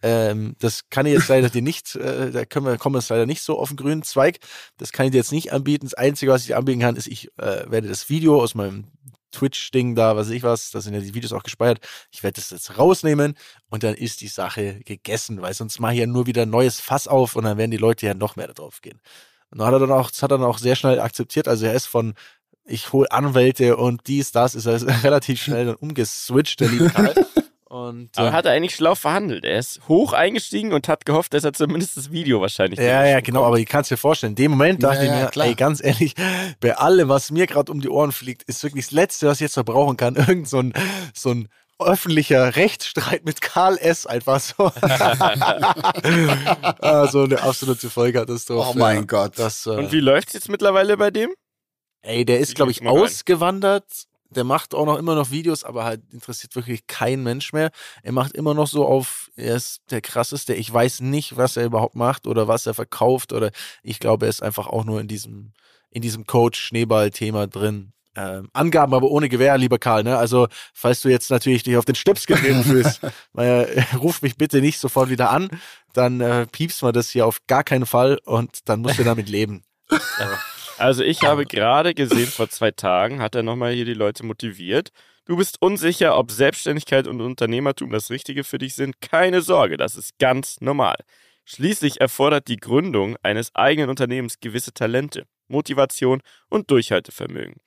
ähm, 0.02 0.56
das 0.58 0.88
kann 0.90 1.06
ich 1.06 1.12
jetzt 1.12 1.28
leider 1.28 1.48
dir 1.48 1.62
nicht, 1.62 1.94
äh, 1.94 2.30
da 2.30 2.44
können 2.44 2.66
wir, 2.66 2.76
kommen 2.76 2.94
wir 2.94 3.00
jetzt 3.00 3.08
leider 3.08 3.26
nicht 3.26 3.42
so 3.42 3.58
auf 3.58 3.68
den 3.68 3.76
grünen 3.76 4.02
Zweig. 4.02 4.38
Das 4.76 4.92
kann 4.92 5.06
ich 5.06 5.12
dir 5.12 5.18
jetzt 5.18 5.32
nicht 5.32 5.52
anbieten. 5.52 5.86
Das 5.86 5.94
Einzige, 5.94 6.32
was 6.32 6.42
ich 6.42 6.48
dir 6.48 6.58
anbieten 6.58 6.80
kann, 6.80 6.96
ist, 6.96 7.06
ich 7.06 7.28
äh, 7.38 7.70
werde 7.70 7.88
das 7.88 8.08
Video 8.08 8.42
aus 8.42 8.54
meinem 8.54 8.88
Twitch-Ding 9.32 9.94
da, 9.94 10.16
was 10.16 10.28
ich 10.30 10.42
was, 10.42 10.70
da 10.70 10.80
sind 10.80 10.94
ja 10.94 11.00
die 11.00 11.14
Videos 11.14 11.32
auch 11.32 11.42
gespeichert. 11.42 11.80
Ich 12.10 12.22
werde 12.22 12.36
das 12.36 12.50
jetzt 12.50 12.78
rausnehmen 12.78 13.34
und 13.70 13.82
dann 13.82 13.94
ist 13.94 14.20
die 14.20 14.28
Sache 14.28 14.80
gegessen, 14.84 15.40
weil 15.40 15.54
sonst 15.54 15.80
mache 15.80 15.94
ich 15.94 16.00
ja 16.00 16.06
nur 16.06 16.26
wieder 16.26 16.42
ein 16.42 16.50
neues 16.50 16.80
Fass 16.80 17.08
auf 17.08 17.34
und 17.34 17.44
dann 17.44 17.56
werden 17.56 17.70
die 17.70 17.78
Leute 17.78 18.06
ja 18.06 18.14
noch 18.14 18.36
mehr 18.36 18.48
da 18.48 18.52
drauf 18.52 18.80
gehen. 18.82 19.00
Und 19.50 19.58
dann 19.58 19.66
hat 19.66 19.74
er 19.74 19.80
dann 19.80 19.92
auch, 19.92 20.10
das 20.10 20.22
hat 20.22 20.30
er 20.30 20.38
dann 20.38 20.46
auch 20.46 20.58
sehr 20.58 20.76
schnell 20.76 21.00
akzeptiert. 21.00 21.48
Also 21.48 21.66
er 21.66 21.74
ist 21.74 21.86
von, 21.86 22.14
ich 22.64 22.92
hole 22.92 23.10
Anwälte 23.10 23.76
und 23.76 24.06
dies, 24.06 24.32
das, 24.32 24.54
ist 24.54 24.66
er 24.66 24.80
relativ 25.04 25.42
schnell 25.42 25.66
dann 25.66 25.76
umgeswitcht, 25.76 26.60
der 26.60 26.68
liebe 26.68 26.90
Karl. 26.90 27.26
Und 27.72 28.10
Aber 28.18 28.28
äh, 28.28 28.32
hat 28.32 28.44
er 28.44 28.52
eigentlich 28.52 28.74
schlau 28.74 28.94
verhandelt. 28.94 29.46
Er 29.46 29.58
ist 29.58 29.80
hoch 29.88 30.12
eingestiegen 30.12 30.74
und 30.74 30.88
hat 30.88 31.06
gehofft, 31.06 31.32
dass 31.32 31.42
er 31.44 31.54
zumindest 31.54 31.96
das 31.96 32.10
Video 32.12 32.42
wahrscheinlich 32.42 32.78
Ja, 32.78 33.06
ja, 33.06 33.20
genau, 33.20 33.44
aber 33.46 33.58
ich 33.58 33.64
kann 33.64 33.80
es 33.80 33.88
dir 33.88 33.96
vorstellen. 33.96 34.32
In 34.32 34.36
dem 34.36 34.50
Moment 34.50 34.82
dachte 34.82 34.98
Ja, 34.98 35.04
ja, 35.04 35.14
ich 35.16 35.22
mir, 35.24 35.30
klar. 35.30 35.46
ey, 35.46 35.54
ganz 35.54 35.82
ehrlich, 35.82 36.14
bei 36.60 36.76
allem, 36.76 37.08
was 37.08 37.30
mir 37.30 37.46
gerade 37.46 37.72
um 37.72 37.80
die 37.80 37.88
Ohren 37.88 38.12
fliegt, 38.12 38.42
ist 38.42 38.62
wirklich 38.62 38.84
das 38.84 38.92
Letzte, 38.92 39.26
was 39.26 39.38
ich 39.38 39.46
jetzt 39.46 39.56
noch 39.56 39.64
brauchen 39.64 39.96
kann, 39.96 40.16
irgend 40.28 40.48
so 40.48 40.58
ein, 40.58 40.74
so 41.14 41.30
ein 41.30 41.48
öffentlicher 41.78 42.56
Rechtsstreit 42.56 43.24
mit 43.24 43.40
Karl 43.40 43.78
S. 43.78 44.04
einfach 44.06 44.38
so. 44.38 44.64
also 46.80 47.22
eine 47.22 47.42
absolute 47.42 47.88
Vollkatastrophe. 47.88 48.68
Oh 48.70 48.74
mein 48.78 48.96
Ja, 48.98 49.02
Gott. 49.04 49.38
Das, 49.38 49.64
äh, 49.66 49.70
Und 49.70 49.92
wie 49.92 50.00
läuft's 50.00 50.34
jetzt 50.34 50.50
mittlerweile 50.50 50.96
bei 50.98 51.10
dem? 51.10 51.30
ey, 52.02 52.24
der 52.26 52.40
ist, 52.40 52.54
glaube 52.54 52.70
ich, 52.72 52.86
ausgewandert. 52.86 53.84
Der 54.32 54.44
macht 54.44 54.74
auch 54.74 54.86
noch 54.86 54.98
immer 54.98 55.14
noch 55.14 55.30
Videos, 55.30 55.64
aber 55.64 55.84
halt 55.84 56.02
interessiert 56.12 56.54
wirklich 56.56 56.86
kein 56.86 57.22
Mensch 57.22 57.52
mehr. 57.52 57.70
Er 58.02 58.12
macht 58.12 58.32
immer 58.32 58.54
noch 58.54 58.66
so 58.66 58.86
auf, 58.86 59.30
er 59.36 59.56
ist 59.56 59.82
der 59.90 60.00
krasseste. 60.00 60.54
Ich 60.54 60.72
weiß 60.72 61.00
nicht, 61.00 61.36
was 61.36 61.56
er 61.56 61.64
überhaupt 61.64 61.94
macht 61.96 62.26
oder 62.26 62.48
was 62.48 62.66
er 62.66 62.74
verkauft 62.74 63.32
oder 63.32 63.50
ich 63.82 64.00
glaube, 64.00 64.26
er 64.26 64.30
ist 64.30 64.42
einfach 64.42 64.66
auch 64.66 64.84
nur 64.84 65.00
in 65.00 65.08
diesem, 65.08 65.52
in 65.90 66.02
diesem 66.02 66.26
Coach-Schneeball-Thema 66.26 67.46
drin. 67.46 67.92
äh, 68.14 68.42
Angaben, 68.52 68.94
aber 68.94 69.10
ohne 69.10 69.28
Gewehr, 69.28 69.56
lieber 69.56 69.78
Karl. 69.78 70.02
Ne? 70.04 70.16
Also, 70.18 70.48
falls 70.74 71.00
du 71.00 71.08
jetzt 71.08 71.30
natürlich 71.30 71.62
dich 71.62 71.76
auf 71.76 71.84
den 71.84 71.94
Schlips 71.94 72.26
getreten 72.26 72.62
fühlst, 72.68 73.00
äh, 73.36 73.82
ruf 73.96 74.22
mich 74.22 74.36
bitte 74.36 74.60
nicht 74.60 74.78
sofort 74.78 75.08
wieder 75.08 75.30
an. 75.30 75.48
Dann 75.94 76.20
äh, 76.20 76.46
piepst 76.46 76.82
man 76.82 76.92
das 76.92 77.10
hier 77.10 77.26
auf 77.26 77.40
gar 77.46 77.64
keinen 77.64 77.86
Fall 77.86 78.18
und 78.24 78.68
dann 78.68 78.80
musst 78.80 78.98
du 78.98 79.04
damit 79.04 79.28
leben. 79.28 79.62
Also, 80.82 81.04
ich 81.04 81.22
habe 81.22 81.46
gerade 81.46 81.94
gesehen, 81.94 82.26
vor 82.26 82.48
zwei 82.48 82.72
Tagen 82.72 83.22
hat 83.22 83.36
er 83.36 83.44
nochmal 83.44 83.72
hier 83.72 83.84
die 83.84 83.94
Leute 83.94 84.26
motiviert. 84.26 84.90
Du 85.24 85.36
bist 85.36 85.62
unsicher, 85.62 86.18
ob 86.18 86.32
Selbstständigkeit 86.32 87.06
und 87.06 87.20
Unternehmertum 87.20 87.90
das 87.90 88.10
Richtige 88.10 88.42
für 88.42 88.58
dich 88.58 88.74
sind. 88.74 89.00
Keine 89.00 89.42
Sorge, 89.42 89.76
das 89.76 89.94
ist 89.94 90.18
ganz 90.18 90.60
normal. 90.60 90.96
Schließlich 91.44 92.00
erfordert 92.00 92.48
die 92.48 92.56
Gründung 92.56 93.16
eines 93.22 93.54
eigenen 93.54 93.90
Unternehmens 93.90 94.40
gewisse 94.40 94.72
Talente, 94.72 95.26
Motivation 95.46 96.20
und 96.48 96.68
Durchhaltevermögen. 96.68 97.60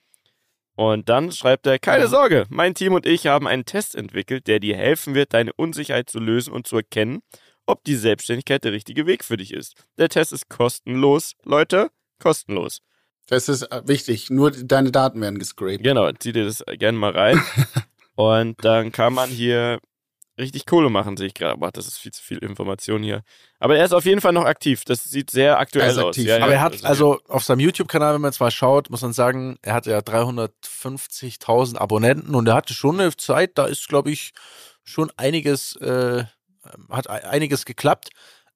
Und 0.76 1.08
dann 1.08 1.32
schreibt 1.32 1.68
er, 1.68 1.80
keine 1.80 2.10
Sorge, 2.10 2.46
mein 2.50 2.76
Team 2.76 2.96
und 2.96 3.06
ich 3.06 3.28
haben 3.28 3.48
einen 3.48 3.64
Test 3.64 3.96
entwickelt, 3.96 4.48
der 4.48 4.60
dir 4.60 4.76
helfen 4.76 5.16
wird, 5.16 5.34
deine 5.34 5.54
Unsicherheit 5.54 6.10
zu 6.10 6.20
lösen 6.20 6.52
und 6.52 6.68
zu 6.68 6.76
erkennen, 6.76 7.22
ob 7.66 7.82
die 7.86 7.96
Selbstständigkeit 7.96 8.66
der 8.66 8.74
richtige 8.74 9.06
Weg 9.06 9.24
für 9.24 9.38
dich 9.38 9.54
ist. 9.54 9.86
Der 9.98 10.10
Test 10.10 10.34
ist 10.34 10.50
kostenlos, 10.50 11.32
Leute, 11.46 11.92
kostenlos. 12.20 12.82
Das 13.28 13.50
ist 13.50 13.64
äh, 13.64 13.82
wichtig, 13.86 14.30
nur 14.30 14.52
deine 14.52 14.92
Daten 14.92 15.22
werden 15.22 15.40
gescraped. 15.40 15.84
Genau, 15.84 16.12
zieh 16.12 16.32
dir 16.32 16.46
das 16.46 16.64
gerne 16.78 16.98
mal 16.98 17.12
rein. 17.12 17.42
und 18.16 18.64
dann 18.64 18.92
kann 18.92 19.14
man 19.14 19.30
hier 19.30 19.80
richtig 20.38 20.66
Kohle 20.66 20.90
machen, 20.90 21.18
sehe 21.18 21.28
ich 21.28 21.34
gerade. 21.34 21.54
Aber 21.54 21.72
das 21.72 21.88
ist 21.88 21.98
viel 21.98 22.12
zu 22.12 22.22
viel 22.22 22.38
Information 22.40 23.02
hier. 23.04 23.24
Aber 23.60 23.78
er 23.78 23.86
ist 23.86 23.94
auf 23.94 24.06
jeden 24.06 24.22
Fall 24.22 24.34
noch 24.34 24.46
aktiv. 24.46 24.84
Das 24.86 25.04
sieht 25.04 25.32
sehr 25.32 25.60
aktuell 25.60 25.98
aus. 26.00 26.18
Ja, 26.18 26.44
aber 26.44 26.54
er 26.54 26.62
hat, 26.62 26.84
also 26.84 27.20
auf 27.28 27.44
seinem 27.44 27.62
YouTube-Kanal, 27.62 28.14
wenn 28.14 28.22
man 28.22 28.32
jetzt 28.32 28.40
mal 28.40 28.52
schaut, 28.52 28.90
muss 28.90 29.02
man 29.02 29.14
sagen, 29.14 29.58
er 29.62 29.74
hat 29.74 29.86
ja 29.86 30.00
350.000 30.00 31.78
Abonnenten 31.78 32.36
und 32.36 32.48
er 32.48 32.56
hatte 32.56 32.74
schon 32.74 33.00
eine 33.00 33.16
Zeit, 33.16 33.58
da 33.58 33.66
ist, 33.66 33.88
glaube 33.88 34.12
ich, 34.12 34.34
schon 34.84 35.12
einiges, 35.18 35.76
äh, 35.78 36.26
hat 36.90 37.08
einiges 37.10 37.66
geklappt. 37.66 38.10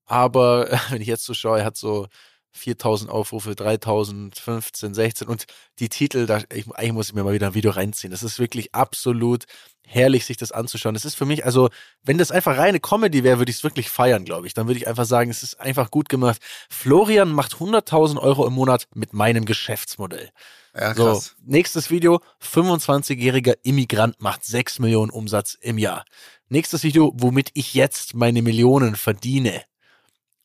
Aber 0.06 0.70
wenn 0.90 1.02
ich 1.02 1.08
jetzt 1.08 1.26
so 1.26 1.34
schaue, 1.34 1.60
er 1.60 1.66
hat 1.66 1.78
so 1.78 2.08
4000 2.52 3.10
Aufrufe, 3.10 3.56
3000, 3.56 4.38
15, 4.38 4.94
16 4.94 5.28
und 5.28 5.46
die 5.80 5.90
Titel, 5.90 6.26
da, 6.26 6.42
ich, 6.52 6.70
eigentlich 6.72 6.94
muss 6.94 7.10
ich 7.10 7.14
mir 7.14 7.24
mal 7.24 7.34
wieder 7.34 7.48
ein 7.48 7.54
Video 7.54 7.72
reinziehen. 7.72 8.12
Das 8.12 8.24
ist 8.24 8.40
wirklich 8.40 8.74
absolut 8.74 9.46
herrlich, 9.86 10.26
sich 10.26 10.38
das 10.38 10.52
anzuschauen. 10.52 10.94
Das 10.94 11.06
ist 11.06 11.16
für 11.16 11.26
mich, 11.26 11.46
also, 11.46 11.70
wenn 12.04 12.18
das 12.18 12.32
einfach 12.32 12.58
reine 12.58 12.80
Comedy 12.80 13.24
wäre, 13.24 13.40
würde 13.40 13.50
ich 13.50 13.58
es 13.58 13.64
wirklich 13.64 13.90
feiern, 13.90 14.24
glaube 14.24 14.48
ich. 14.48 14.54
Dann 14.54 14.68
würde 14.68 14.80
ich 14.80 14.88
einfach 14.88 15.06
sagen, 15.06 15.30
es 15.30 15.44
ist 15.44 15.60
einfach 15.60 15.92
gut 15.92 16.10
gemacht. 16.10 16.42
Florian 16.70 17.32
macht 17.32 17.54
100.000 17.56 18.20
Euro 18.20 18.46
im 18.46 18.54
Monat 18.54 18.88
mit 18.94 19.14
meinem 19.14 19.46
Geschäftsmodell. 19.46 20.30
Ja. 20.76 20.94
So, 20.94 21.22
nächstes 21.44 21.90
Video, 21.90 22.22
25-jähriger 22.42 23.56
Immigrant 23.64 24.22
macht 24.22 24.46
6 24.46 24.80
Millionen 24.80 25.12
Umsatz 25.12 25.58
im 25.60 25.78
Jahr. 25.78 26.06
Nächstes 26.48 26.84
Video, 26.84 27.12
womit 27.16 27.50
ich 27.54 27.74
jetzt 27.74 28.14
meine 28.14 28.42
Millionen 28.42 28.96
verdiene. 28.96 29.64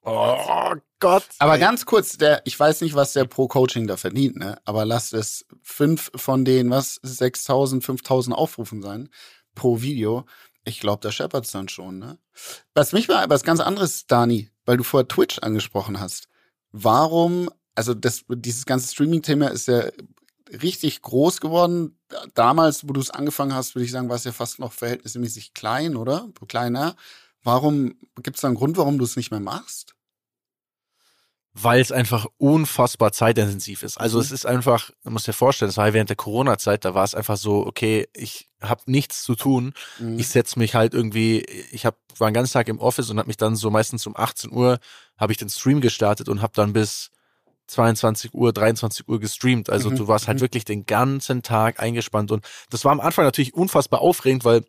Oh 0.04 0.74
Gott. 1.00 1.24
Aber 1.38 1.58
ganz 1.58 1.86
kurz, 1.86 2.18
der, 2.18 2.42
ich 2.44 2.58
weiß 2.58 2.82
nicht, 2.82 2.94
was 2.94 3.14
der 3.14 3.24
pro 3.24 3.48
Coaching 3.48 3.86
da 3.86 3.96
verdient, 3.96 4.36
ne? 4.36 4.58
Aber 4.64 4.84
lass 4.84 5.12
es 5.12 5.46
fünf 5.62 6.10
von 6.14 6.44
den, 6.44 6.70
was, 6.70 7.00
6000, 7.02 7.82
5000 7.84 8.36
Aufrufen 8.36 8.82
sein 8.82 9.08
pro 9.54 9.80
Video. 9.80 10.26
Ich 10.64 10.80
glaube, 10.80 11.00
da 11.00 11.10
scheppert's 11.10 11.52
dann 11.52 11.68
schon, 11.68 11.98
ne? 11.98 12.18
Was 12.74 12.92
mich 12.92 13.08
mal 13.08 13.28
was 13.30 13.44
ganz 13.44 13.60
anderes, 13.60 14.06
Dani, 14.06 14.50
weil 14.66 14.76
du 14.76 14.84
vorher 14.84 15.08
Twitch 15.08 15.38
angesprochen 15.38 16.00
hast. 16.00 16.28
Warum, 16.72 17.50
also 17.74 17.94
das, 17.94 18.24
dieses 18.28 18.66
ganze 18.66 18.92
Streaming-Thema 18.92 19.48
ist 19.48 19.68
ja 19.68 19.84
richtig 20.62 21.02
groß 21.02 21.40
geworden. 21.40 21.98
Damals, 22.34 22.86
wo 22.88 22.92
du 22.92 23.00
es 23.00 23.10
angefangen 23.10 23.54
hast, 23.54 23.74
würde 23.74 23.84
ich 23.84 23.90
sagen, 23.90 24.08
war 24.08 24.16
es 24.16 24.24
ja 24.24 24.32
fast 24.32 24.58
noch 24.58 24.72
verhältnismäßig 24.72 25.54
klein, 25.54 25.96
oder? 25.96 26.28
Kleiner. 26.48 26.96
Warum, 27.44 27.94
gibt 28.22 28.36
es 28.36 28.40
da 28.40 28.48
einen 28.48 28.56
Grund, 28.56 28.76
warum 28.76 28.98
du 28.98 29.04
es 29.04 29.16
nicht 29.16 29.30
mehr 29.30 29.40
machst? 29.40 29.94
weil 31.54 31.80
es 31.80 31.92
einfach 31.92 32.26
unfassbar 32.36 33.12
zeitintensiv 33.12 33.84
ist. 33.84 33.96
Also 33.96 34.18
mhm. 34.18 34.24
es 34.24 34.32
ist 34.32 34.44
einfach, 34.44 34.90
man 35.04 35.12
muss 35.12 35.22
dir 35.22 35.32
vorstellen, 35.32 35.68
es 35.68 35.76
war 35.76 35.92
während 35.92 36.10
der 36.10 36.16
Corona-Zeit, 36.16 36.84
da 36.84 36.94
war 36.94 37.04
es 37.04 37.14
einfach 37.14 37.36
so, 37.36 37.64
okay, 37.64 38.08
ich 38.12 38.50
habe 38.60 38.82
nichts 38.86 39.22
zu 39.22 39.36
tun. 39.36 39.72
Mhm. 40.00 40.18
Ich 40.18 40.28
setze 40.28 40.58
mich 40.58 40.74
halt 40.74 40.94
irgendwie, 40.94 41.42
ich 41.70 41.86
hab, 41.86 41.96
war 42.18 42.26
einen 42.26 42.34
ganzen 42.34 42.52
Tag 42.52 42.68
im 42.68 42.80
Office 42.80 43.08
und 43.08 43.18
habe 43.18 43.28
mich 43.28 43.36
dann 43.36 43.54
so 43.54 43.70
meistens 43.70 44.04
um 44.06 44.16
18 44.16 44.50
Uhr 44.50 44.80
habe 45.16 45.32
ich 45.32 45.38
den 45.38 45.48
Stream 45.48 45.80
gestartet 45.80 46.28
und 46.28 46.42
habe 46.42 46.52
dann 46.56 46.72
bis 46.72 47.10
22 47.68 48.34
Uhr, 48.34 48.52
23 48.52 49.08
Uhr 49.08 49.20
gestreamt. 49.20 49.70
Also 49.70 49.90
mhm. 49.90 49.96
du 49.96 50.08
warst 50.08 50.26
halt 50.26 50.38
mhm. 50.38 50.42
wirklich 50.42 50.64
den 50.64 50.86
ganzen 50.86 51.42
Tag 51.42 51.80
eingespannt 51.80 52.32
und 52.32 52.44
das 52.70 52.84
war 52.84 52.90
am 52.90 53.00
Anfang 53.00 53.24
natürlich 53.24 53.54
unfassbar 53.54 54.00
aufregend, 54.00 54.44
weil 54.44 54.64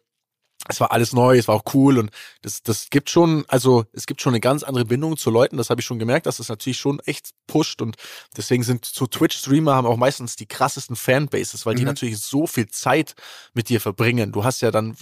es 0.67 0.79
war 0.79 0.91
alles 0.91 1.13
neu, 1.13 1.37
es 1.37 1.47
war 1.47 1.55
auch 1.55 1.73
cool 1.73 1.97
und 1.97 2.11
das, 2.41 2.63
das 2.63 2.89
gibt 2.89 3.09
schon, 3.09 3.45
also 3.47 3.85
es 3.93 4.05
gibt 4.05 4.21
schon 4.21 4.33
eine 4.33 4.39
ganz 4.39 4.63
andere 4.63 4.85
Bindung 4.85 5.17
zu 5.17 5.29
Leuten, 5.29 5.57
das 5.57 5.69
habe 5.69 5.81
ich 5.81 5.85
schon 5.85 5.99
gemerkt, 5.99 6.25
dass 6.25 6.37
das 6.37 6.49
natürlich 6.49 6.77
schon 6.77 6.99
echt 7.01 7.29
pusht 7.47 7.81
und 7.81 7.97
deswegen 8.35 8.63
sind 8.63 8.85
so 8.85 9.05
Twitch-Streamer 9.05 9.75
haben 9.75 9.85
auch 9.85 9.97
meistens 9.97 10.35
die 10.35 10.47
krassesten 10.47 10.95
Fanbases, 10.95 11.65
weil 11.65 11.75
mhm. 11.75 11.79
die 11.79 11.85
natürlich 11.85 12.17
so 12.19 12.47
viel 12.47 12.67
Zeit 12.67 13.15
mit 13.53 13.69
dir 13.69 13.79
verbringen. 13.79 14.31
Du 14.31 14.43
hast 14.43 14.61
ja 14.61 14.71
dann, 14.71 14.95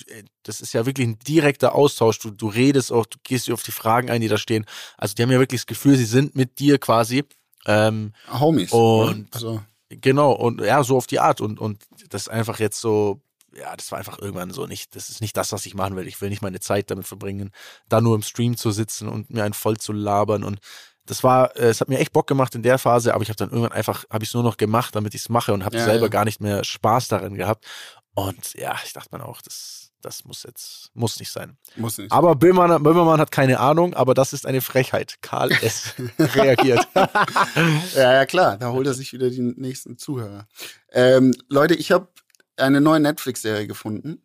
das 0.44 0.62
ist 0.62 0.74
ja 0.74 0.86
wirklich 0.86 1.08
ein 1.08 1.20
direkter 1.20 1.76
Austausch, 1.76 2.20
du, 2.20 2.32
du 2.32 2.48
redest 2.48 2.92
auch, 2.92 3.06
du 3.06 3.18
gehst 3.24 3.50
auf 3.50 3.64
die 3.64 3.72
Fragen 3.72 4.10
ein, 4.10 4.22
die 4.22 4.28
da 4.28 4.38
stehen. 4.38 4.66
Also 4.98 5.16
die 5.16 5.24
haben 5.24 5.32
ja 5.32 5.40
wirklich 5.40 5.62
das 5.62 5.68
Gefühl, 5.68 5.96
sie 5.96 6.06
sind 6.06 6.36
mit 6.36 6.60
dir 6.60 6.78
quasi. 6.78 7.24
Ähm, 7.66 8.14
Homies. 8.30 8.72
Und 8.72 9.34
also. 9.34 9.62
genau, 9.90 10.34
und 10.34 10.62
ja, 10.62 10.84
so 10.84 10.98
auf 10.98 11.08
die 11.08 11.20
Art 11.20 11.40
und, 11.40 11.60
und 11.60 11.84
das 12.10 12.24
ist 12.24 12.28
einfach 12.30 12.60
jetzt 12.60 12.82
so 12.82 13.22
ja, 13.56 13.76
das 13.76 13.92
war 13.92 14.00
einfach 14.00 14.20
irgendwann 14.20 14.52
so 14.52 14.68
nicht, 14.68 14.96
das 14.96 15.10
ist 15.10 15.22
nicht 15.22 15.38
das, 15.38 15.52
was 15.52 15.66
ich 15.66 15.76
machen 15.76 15.96
will. 15.96 16.08
Ich 16.08 16.22
will 16.22 16.30
nicht 16.30 16.42
meine 16.42 16.60
Zeit 16.60 16.92
damit 16.92 17.08
verbringen, 17.08 17.52
da 17.90 18.02
nur 18.02 18.16
im 18.16 18.24
Stream 18.24 18.58
zu 18.58 18.72
sitzen 18.72 19.08
und 19.08 19.30
mir 19.30 19.44
einen 19.44 19.54
voll 19.54 19.78
zu 19.78 19.94
labern 19.94 20.44
und 20.44 20.60
das 21.06 21.24
war, 21.24 21.56
äh, 21.58 21.68
es 21.68 21.82
hat 21.82 21.90
mir 21.90 22.00
echt 22.00 22.14
Bock 22.14 22.28
gemacht 22.28 22.56
in 22.56 22.64
der 22.64 22.78
Phase, 22.78 23.14
aber 23.14 23.24
ich 23.24 23.30
habe 23.30 23.38
dann 23.38 23.50
irgendwann 23.50 23.74
einfach, 23.74 24.06
habe 24.10 24.24
ich 24.24 24.30
es 24.30 24.34
nur 24.34 24.44
noch 24.44 24.58
gemacht, 24.58 24.96
damit 24.96 25.14
ich 25.14 25.22
es 25.22 25.30
mache 25.30 25.54
und 25.54 25.66
habe 25.66 25.78
ja, 25.78 25.84
selber 25.84 26.06
ja. 26.06 26.10
gar 26.10 26.26
nicht 26.26 26.40
mehr 26.40 26.64
Spaß 26.64 27.10
darin 27.10 27.36
gehabt. 27.36 27.66
Und 28.16 28.54
ja, 28.54 28.76
ich 28.86 28.94
dachte 28.94 29.10
mir 29.16 29.26
auch, 29.26 29.42
das, 29.42 29.92
das 30.02 30.24
muss 30.24 30.44
jetzt, 30.44 30.92
muss 30.94 31.20
nicht 31.20 31.32
sein. 31.32 31.58
Muss 31.76 31.98
nicht. 31.98 32.12
Aber 32.12 32.36
Böhmermann, 32.36 32.84
Böhmermann 32.84 33.20
hat 33.20 33.32
keine 33.32 33.60
Ahnung, 33.60 33.96
aber 33.96 34.14
das 34.14 34.34
ist 34.34 34.46
eine 34.46 34.62
Frechheit. 34.62 35.16
Karl 35.22 35.52
S. 35.62 35.96
reagiert. 36.20 36.88
ja, 37.96 38.14
ja, 38.14 38.26
klar, 38.26 38.58
da 38.58 38.72
holt 38.72 38.88
er 38.88 38.94
sich 38.94 39.14
wieder 39.14 39.30
die 39.30 39.42
nächsten 39.42 39.98
Zuhörer. 39.98 40.48
Ähm, 40.92 41.34
Leute, 41.50 41.74
ich 41.74 41.92
habe 41.92 42.08
eine 42.58 42.82
neue 42.82 43.00
Netflix-Serie 43.00 43.68
gefunden. 43.68 44.22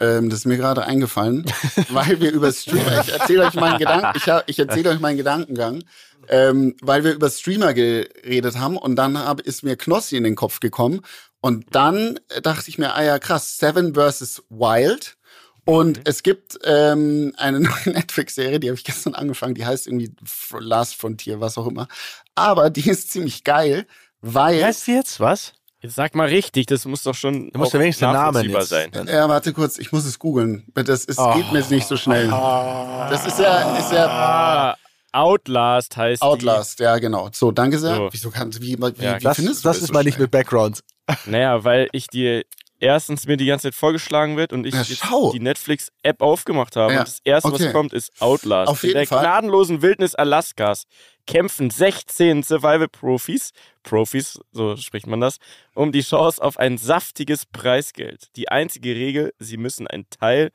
Ähm, 0.00 0.28
das 0.28 0.40
ist 0.40 0.46
mir 0.46 0.56
gerade 0.56 0.84
eingefallen, 0.84 1.44
weil 1.90 2.20
wir 2.20 2.32
über 2.32 2.52
Streamer, 2.52 3.00
ich 3.00 3.12
erzähle 3.12 3.46
euch 3.46 3.54
meinen 3.54 3.78
Gedanken, 3.78 4.16
ich, 4.16 4.26
ich 4.46 4.58
erzähle 4.58 4.90
euch 4.90 5.00
meinen 5.00 5.16
Gedankengang, 5.16 5.84
ähm, 6.28 6.74
weil 6.80 7.04
wir 7.04 7.12
über 7.12 7.30
Streamer 7.30 7.74
geredet 7.74 8.58
haben 8.58 8.76
und 8.76 8.96
dann 8.96 9.16
hab, 9.16 9.40
ist 9.40 9.62
mir 9.62 9.76
Knossi 9.76 10.16
in 10.16 10.24
den 10.24 10.34
Kopf 10.34 10.58
gekommen 10.58 11.02
und 11.40 11.66
dann 11.70 12.18
dachte 12.42 12.68
ich 12.68 12.78
mir, 12.78 12.94
ah 12.94 13.04
ja 13.04 13.18
krass, 13.20 13.56
Seven 13.58 13.94
vs. 13.94 14.42
Wild 14.48 15.16
und 15.64 15.98
mhm. 15.98 16.02
es 16.06 16.24
gibt 16.24 16.58
ähm, 16.64 17.32
eine 17.36 17.60
neue 17.60 17.90
Netflix-Serie, 17.94 18.58
die 18.58 18.68
habe 18.68 18.76
ich 18.76 18.84
gestern 18.84 19.14
angefangen, 19.14 19.54
die 19.54 19.64
heißt 19.64 19.86
irgendwie 19.86 20.10
Last 20.58 20.96
Frontier, 20.96 21.40
was 21.40 21.56
auch 21.56 21.68
immer, 21.68 21.86
aber 22.34 22.68
die 22.68 22.90
ist 22.90 23.12
ziemlich 23.12 23.44
geil, 23.44 23.86
weil... 24.20 24.64
Heißt 24.64 24.88
die 24.88 24.92
jetzt, 24.92 25.20
was? 25.20 25.52
Jetzt 25.84 25.96
sag 25.96 26.14
mal 26.14 26.28
richtig, 26.28 26.64
das 26.64 26.86
muss 26.86 27.02
doch 27.02 27.14
schon 27.14 27.50
ja 27.54 27.60
wenigstens 27.74 27.98
den 27.98 28.12
Namen 28.12 28.48
jetzt. 28.48 28.70
sein. 28.70 28.90
Ja, 29.06 29.28
warte 29.28 29.52
kurz, 29.52 29.76
ich 29.76 29.92
muss 29.92 30.06
es 30.06 30.18
googeln. 30.18 30.64
Das 30.72 31.04
ist, 31.04 31.18
oh. 31.18 31.34
geht 31.34 31.52
mir 31.52 31.62
nicht 31.68 31.86
so 31.86 31.98
schnell. 31.98 32.28
Das 32.28 33.26
ist 33.26 33.38
ja, 33.38 33.76
ist 33.76 33.92
ja. 33.92 34.06
Ah, 34.06 34.76
Outlast 35.12 35.94
heißt 35.94 36.22
Outlast, 36.22 36.78
die. 36.78 36.84
ja 36.84 36.96
genau. 36.96 37.28
So, 37.32 37.52
danke 37.52 37.78
sehr. 37.78 37.96
So. 37.96 38.08
Wieso 38.10 38.30
kannst 38.30 38.62
wie, 38.62 38.78
wie, 38.78 39.04
ja, 39.04 39.20
wie 39.20 39.24
das, 39.24 39.36
findest 39.36 39.62
du 39.62 39.68
das? 39.68 39.76
Das 39.76 39.82
ist 39.82 39.88
so 39.88 39.92
mal 39.92 40.04
nicht 40.04 40.18
mit 40.18 40.30
Background. 40.30 40.80
Naja, 41.26 41.62
weil 41.64 41.88
ich 41.92 42.06
dir 42.06 42.44
erstens 42.80 43.26
mir 43.26 43.36
die 43.36 43.46
ganze 43.46 43.68
Zeit 43.68 43.74
vorgeschlagen 43.74 44.36
wird 44.36 44.52
und 44.52 44.66
ich 44.66 44.74
ja, 44.74 45.30
die 45.32 45.40
Netflix-App 45.40 46.20
aufgemacht 46.20 46.76
habe. 46.76 46.92
Ja. 46.92 46.98
Und 47.00 47.08
das 47.08 47.20
erste, 47.24 47.48
okay. 47.48 47.66
was 47.66 47.72
kommt, 47.72 47.92
ist 47.92 48.20
Outlast. 48.20 48.70
Auf 48.70 48.82
jeden 48.82 48.96
In 48.96 48.98
der 49.00 49.06
Fall. 49.06 49.20
gnadenlosen 49.20 49.82
Wildnis 49.82 50.14
Alaskas 50.14 50.84
kämpfen 51.26 51.70
16 51.70 52.42
Survival-Profis, 52.42 53.52
Profis, 53.82 54.40
so 54.52 54.76
spricht 54.76 55.06
man 55.06 55.20
das, 55.20 55.38
um 55.74 55.92
die 55.92 56.02
Chance 56.02 56.42
auf 56.42 56.58
ein 56.58 56.78
saftiges 56.78 57.46
Preisgeld. 57.46 58.28
Die 58.36 58.48
einzige 58.48 58.94
Regel, 58.94 59.32
sie 59.38 59.56
müssen 59.56 59.86
ein 59.86 60.06
Teil 60.10 60.50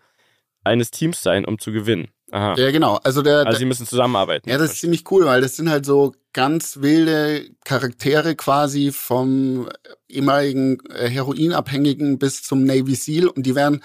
eines 0.64 0.92
Teams 0.92 1.22
sein, 1.22 1.46
um 1.46 1.58
zu 1.58 1.72
gewinnen. 1.72 2.10
Aha. 2.32 2.56
Ja, 2.58 2.72
genau. 2.72 3.00
Also, 3.04 3.22
der, 3.22 3.46
also 3.48 3.58
sie 3.58 3.66
müssen 3.66 3.88
zusammenarbeiten. 3.88 4.50
Ja, 4.50 4.58
das 4.58 4.74
ist 4.74 4.82
ziemlich 4.82 5.10
cool, 5.12 5.26
weil 5.26 5.42
das 5.42 5.56
sind 5.56 5.70
halt 5.70 5.86
so 5.86 6.14
ganz 6.34 6.78
wilde 6.82 7.50
Charaktere 7.66 8.36
quasi 8.36 8.92
vom 8.92 9.68
ehemaligen 10.08 10.80
äh, 10.90 11.10
Heroinabhängigen 11.10 12.20
bis 12.20 12.44
zum 12.44 12.64
Navy 12.64 12.96
SEAL 12.96 13.28
und 13.28 13.46
die 13.46 13.56
werden 13.56 13.84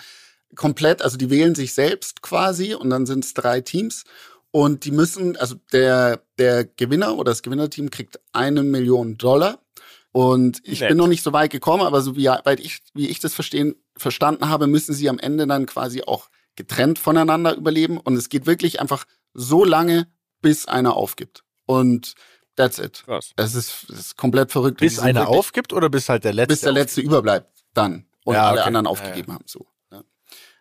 komplett, 0.54 1.02
also 1.02 1.16
die 1.16 1.30
wählen 1.30 1.54
sich 1.54 1.74
selbst 1.74 2.22
quasi 2.22 2.74
und 2.74 2.90
dann 2.90 3.06
sind 3.06 3.24
es 3.24 3.34
drei 3.34 3.60
Teams 3.60 4.04
und 4.50 4.84
die 4.84 4.92
müssen, 4.92 5.36
also 5.36 5.56
der, 5.72 6.20
der 6.38 6.64
Gewinner 6.64 7.16
oder 7.16 7.32
das 7.32 7.42
Gewinnerteam 7.42 7.90
kriegt 7.90 8.20
eine 8.32 8.62
Million 8.62 9.16
Dollar 9.18 9.58
Und 10.12 10.60
ich 10.62 10.78
Nett. 10.80 10.90
bin 10.90 10.98
noch 10.98 11.08
nicht 11.08 11.24
so 11.24 11.32
weit 11.32 11.50
gekommen, 11.50 11.82
aber 11.82 12.00
so 12.02 12.14
wie, 12.14 12.26
weil 12.44 12.60
ich, 12.60 12.82
wie 12.94 13.08
ich 13.08 13.18
das 13.18 13.34
verstehen, 13.34 13.74
verstanden 13.96 14.48
habe, 14.48 14.68
müssen 14.68 14.94
sie 14.94 15.08
am 15.08 15.18
Ende 15.18 15.46
dann 15.48 15.66
quasi 15.66 16.02
auch 16.02 16.28
getrennt 16.56 16.98
voneinander 16.98 17.54
überleben. 17.56 17.98
Und 17.98 18.16
es 18.16 18.28
geht 18.28 18.46
wirklich 18.46 18.80
einfach 18.80 19.04
so 19.32 19.64
lange, 19.64 20.06
bis 20.40 20.66
einer 20.66 20.96
aufgibt. 20.96 21.42
Und 21.66 22.14
that's 22.56 22.78
it. 22.78 23.02
Krass. 23.04 23.32
Das 23.36 23.54
ist, 23.54 23.86
das 23.88 23.98
ist 23.98 24.16
komplett 24.16 24.52
verrückt. 24.52 24.80
Bis 24.80 24.98
einer 24.98 25.20
wirklich- 25.22 25.38
aufgibt 25.38 25.72
oder 25.72 25.88
bis 25.88 26.08
halt 26.08 26.24
der 26.24 26.32
letzte? 26.34 26.52
bis 26.54 26.60
der 26.60 26.72
letzte 26.72 27.00
überbleibt 27.00 27.50
dann 27.72 28.06
und 28.24 28.34
Ja, 28.34 28.48
alle 28.48 28.60
okay. 28.60 28.66
anderen 28.68 28.84
Ja, 28.86 28.90
aufgegeben 28.90 29.32
haben. 29.32 29.44
So. 29.46 29.66
Ja. 29.90 30.02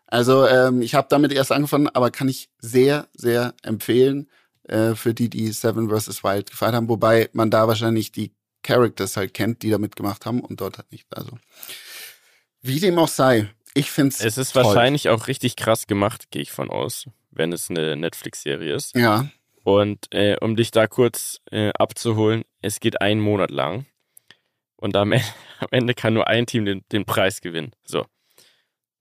Also 0.07 0.47
ähm, 0.47 0.81
ich 0.81 0.95
habe 0.95 1.07
damit 1.09 1.31
erst 1.31 1.51
angefangen, 1.51 1.89
aber 1.89 2.09
kann 2.11 2.29
ich 2.29 2.49
sehr, 2.59 3.07
sehr 3.15 3.53
empfehlen 3.61 4.29
äh, 4.63 4.95
für 4.95 5.13
die, 5.13 5.29
die 5.29 5.51
Seven 5.51 5.89
vs. 5.89 6.23
Wild 6.23 6.49
gefeiert 6.51 6.73
haben, 6.75 6.89
wobei 6.89 7.29
man 7.33 7.51
da 7.51 7.67
wahrscheinlich 7.67 8.11
die 8.11 8.33
Characters 8.63 9.17
halt 9.17 9.33
kennt, 9.33 9.61
die 9.61 9.69
da 9.69 9.77
mitgemacht 9.77 10.25
haben 10.25 10.39
und 10.39 10.61
dort 10.61 10.77
halt 10.77 10.91
nicht. 10.91 11.05
Also 11.15 11.31
wie 12.61 12.79
dem 12.79 12.97
auch 12.97 13.09
sei, 13.09 13.49
ich 13.73 13.91
finde 13.91 14.15
Es 14.19 14.37
ist 14.37 14.53
toll. 14.53 14.63
wahrscheinlich 14.63 15.09
auch 15.09 15.27
richtig 15.27 15.55
krass 15.55 15.87
gemacht, 15.87 16.31
gehe 16.31 16.41
ich 16.41 16.51
von 16.51 16.69
aus, 16.69 17.05
wenn 17.31 17.51
es 17.53 17.69
eine 17.69 17.95
Netflix-Serie 17.95 18.73
ist. 18.73 18.95
Ja, 18.95 19.29
Und 19.63 20.13
äh, 20.13 20.37
um 20.41 20.55
dich 20.55 20.71
da 20.71 20.87
kurz 20.87 21.39
äh, 21.51 21.71
abzuholen, 21.77 22.43
es 22.61 22.79
geht 22.79 23.01
einen 23.01 23.21
Monat 23.21 23.49
lang. 23.51 23.85
Und 24.75 24.95
am 24.95 25.11
Ende, 25.13 25.25
am 25.59 25.67
Ende 25.71 25.93
kann 25.93 26.13
nur 26.13 26.27
ein 26.27 26.45
Team 26.45 26.65
den, 26.65 26.83
den 26.91 27.05
Preis 27.05 27.41
gewinnen. 27.41 27.71
So. 27.85 28.05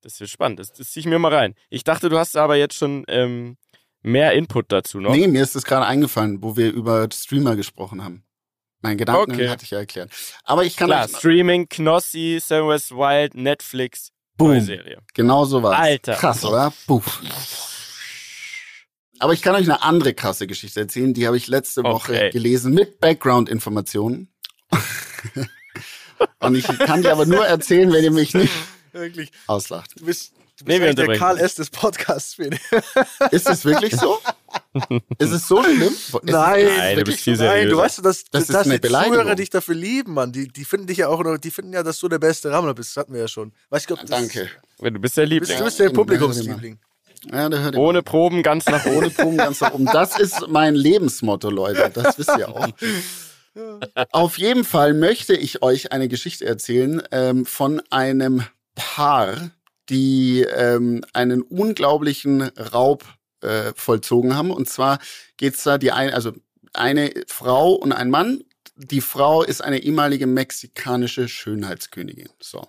Das 0.03 0.19
wird 0.21 0.31
spannend. 0.31 0.59
Das, 0.59 0.73
das 0.73 0.91
ziehe 0.91 1.01
ich 1.03 1.07
mir 1.07 1.19
mal 1.19 1.33
rein. 1.35 1.55
Ich 1.71 1.85
dachte, 1.85 2.09
du 2.09 2.19
hast 2.19 2.37
aber 2.37 2.57
jetzt 2.57 2.75
schon 2.77 3.05
ähm, 3.09 3.57
mehr 4.03 4.33
Input 4.33 4.71
dazu 4.73 5.01
noch. 5.01 5.13
nee, 5.15 5.27
mir 5.29 5.43
ist 5.43 5.55
das 5.55 5.65
gerade 5.65 5.87
eingefallen, 5.87 6.43
wo 6.43 6.57
wir 6.57 6.73
über 6.73 7.09
Streamer 7.13 7.55
gesprochen 7.57 8.03
haben. 8.03 8.25
Mein 8.81 8.99
Gedanken 8.99 9.33
Okay. 9.33 9.49
hatte 9.49 9.65
ich 9.65 9.71
ja 9.71 9.79
erklärt. 9.79 10.11
Aber 10.43 10.65
ich 10.65 10.77
kann 10.77 10.89
Klar, 10.89 11.07
Streaming, 11.09 11.69
Knossi, 11.69 12.41
West 12.49 12.91
Wild, 12.91 13.35
Netflix, 13.37 14.12
Boom. 14.37 14.49
neue 14.51 14.61
Serie. 14.63 14.99
Genau 15.15 15.45
so 15.45 15.63
was. 15.63 15.77
Alter. 15.79 16.15
Krass, 16.15 16.45
oder? 16.45 16.73
Puff. 16.87 17.21
Aber 19.19 19.33
ich 19.33 19.43
kann 19.43 19.55
euch 19.55 19.63
eine 19.65 19.83
andere 19.83 20.15
krasse 20.15 20.47
Geschichte 20.47 20.81
erzählen. 20.81 21.15
Die 21.15 21.27
habe 21.27 21.37
ich 21.37 21.47
letzte 21.47 21.85
Woche 21.85 22.13
Okay. 22.13 22.31
gelesen 22.31 22.75
mit 22.75 22.99
Background-Informationen. 22.99 24.29
Und 26.41 26.55
ich 26.57 26.65
kann 26.67 27.03
dir 27.03 27.13
aber 27.13 27.27
nur 27.27 27.47
erzählen, 27.47 27.93
wenn 27.93 28.03
ihr 28.05 28.11
mich 28.11 28.35
nicht 28.35 28.53
Wirklich. 28.93 29.31
auslacht. 29.47 29.93
Du 29.99 30.05
bist, 30.07 30.33
du 30.59 30.65
Nee, 30.65 30.79
bist 30.79 30.81
wir 30.81 30.89
eigentlich 30.89 31.07
der 31.07 31.19
Karl. 31.19 31.39
S. 31.39 31.55
des 31.55 31.71
Podcasts. 31.71 32.37
Ist 33.31 33.49
es 33.49 33.65
wirklich 33.65 33.95
so? 33.97 34.19
Ist 35.19 35.33
es 35.33 35.49
so 35.49 35.63
schlimm? 35.63 35.83
Ist 35.83 36.15
es- 36.15 36.21
Nein. 36.23 36.67
ist 36.67 36.77
Nein, 36.79 36.97
du 36.99 37.05
bist 37.05 37.21
viel 37.21 37.37
so? 37.37 37.45
Nein, 37.45 37.53
du 37.69 37.77
seriöser. 37.77 37.83
weißt, 37.83 38.05
dass, 38.05 38.25
Das 38.31 38.43
ist 38.43 38.55
dass 38.55 38.69
die. 38.69 38.81
Zuhörer 38.81 39.35
dich 39.35 39.51
dafür 39.51 39.75
lieben, 39.75 40.15
Mann. 40.15 40.33
Die, 40.33 40.49
die 40.49 40.65
finden 40.65 40.87
dich 40.87 40.99
ja 40.99 41.09
auch 41.09 41.23
noch, 41.23 41.39
die 41.39 41.51
finden 41.51 41.73
ja, 41.73 41.83
dass 41.83 41.99
du 41.99 42.09
der 42.09 42.19
beste 42.19 42.51
Rammler 42.51 42.75
bist. 42.75 42.97
Das 42.97 43.01
hatten 43.03 43.13
wir 43.15 43.21
ja 43.21 43.29
schon. 43.29 43.53
Weißt 43.71 43.89
das, 43.91 44.01
Danke. 44.07 44.49
Du 44.79 44.91
bist 44.99 45.17
der 45.17 45.27
Liebling. 45.27 45.59
du 45.59 45.65
bist 45.65 45.79
der 45.79 45.91
Publikumsliebling. 45.91 46.79
Ja, 47.31 47.49
da 47.49 47.59
hört 47.59 47.75
ihr 47.77 47.81
Ohne 47.81 48.03
Proben 48.03 48.43
ganz 48.43 48.67
nach 48.67 48.85
oben. 48.85 48.97
ohne 48.97 49.11
Proben 49.11 49.37
ganz 49.37 49.61
nach 49.61 49.73
oben. 49.75 49.85
Das 49.87 50.19
ist 50.19 50.49
mein 50.49 50.75
Lebensmotto, 50.75 51.51
Leute. 51.51 51.89
Das 51.95 52.19
wisst 52.19 52.33
ihr 52.37 52.49
auch. 52.49 52.67
Auf 54.13 54.39
jeden 54.39 54.65
Fall 54.65 54.95
möchte 54.95 55.35
ich 55.35 55.63
euch 55.63 55.93
eine 55.93 56.09
Geschichte 56.09 56.47
erzählen 56.47 57.03
ähm, 57.13 57.45
von 57.47 57.83
einem 57.91 58.43
Paar, 58.75 59.51
die 59.91 60.41
ähm, 60.43 61.03
einen 61.13 61.43
unglaublichen 61.43 62.43
Raub 62.43 63.05
äh, 63.43 63.73
vollzogen 63.75 64.35
haben. 64.35 64.51
Und 64.51 64.69
zwar 64.69 64.99
geht's 65.37 65.63
da 65.63 65.79
die 65.79 65.93
ein, 65.93 66.13
also 66.13 66.33
eine 66.73 67.13
Frau 67.27 67.73
und 67.73 67.93
ein 67.93 68.11
Mann. 68.11 68.45
Die 68.77 69.01
Frau 69.01 69.43
ist 69.43 69.63
eine 69.63 69.83
ehemalige 69.83 70.27
mexikanische 70.27 71.29
Schönheitskönigin. 71.29 72.31
So. 72.41 72.67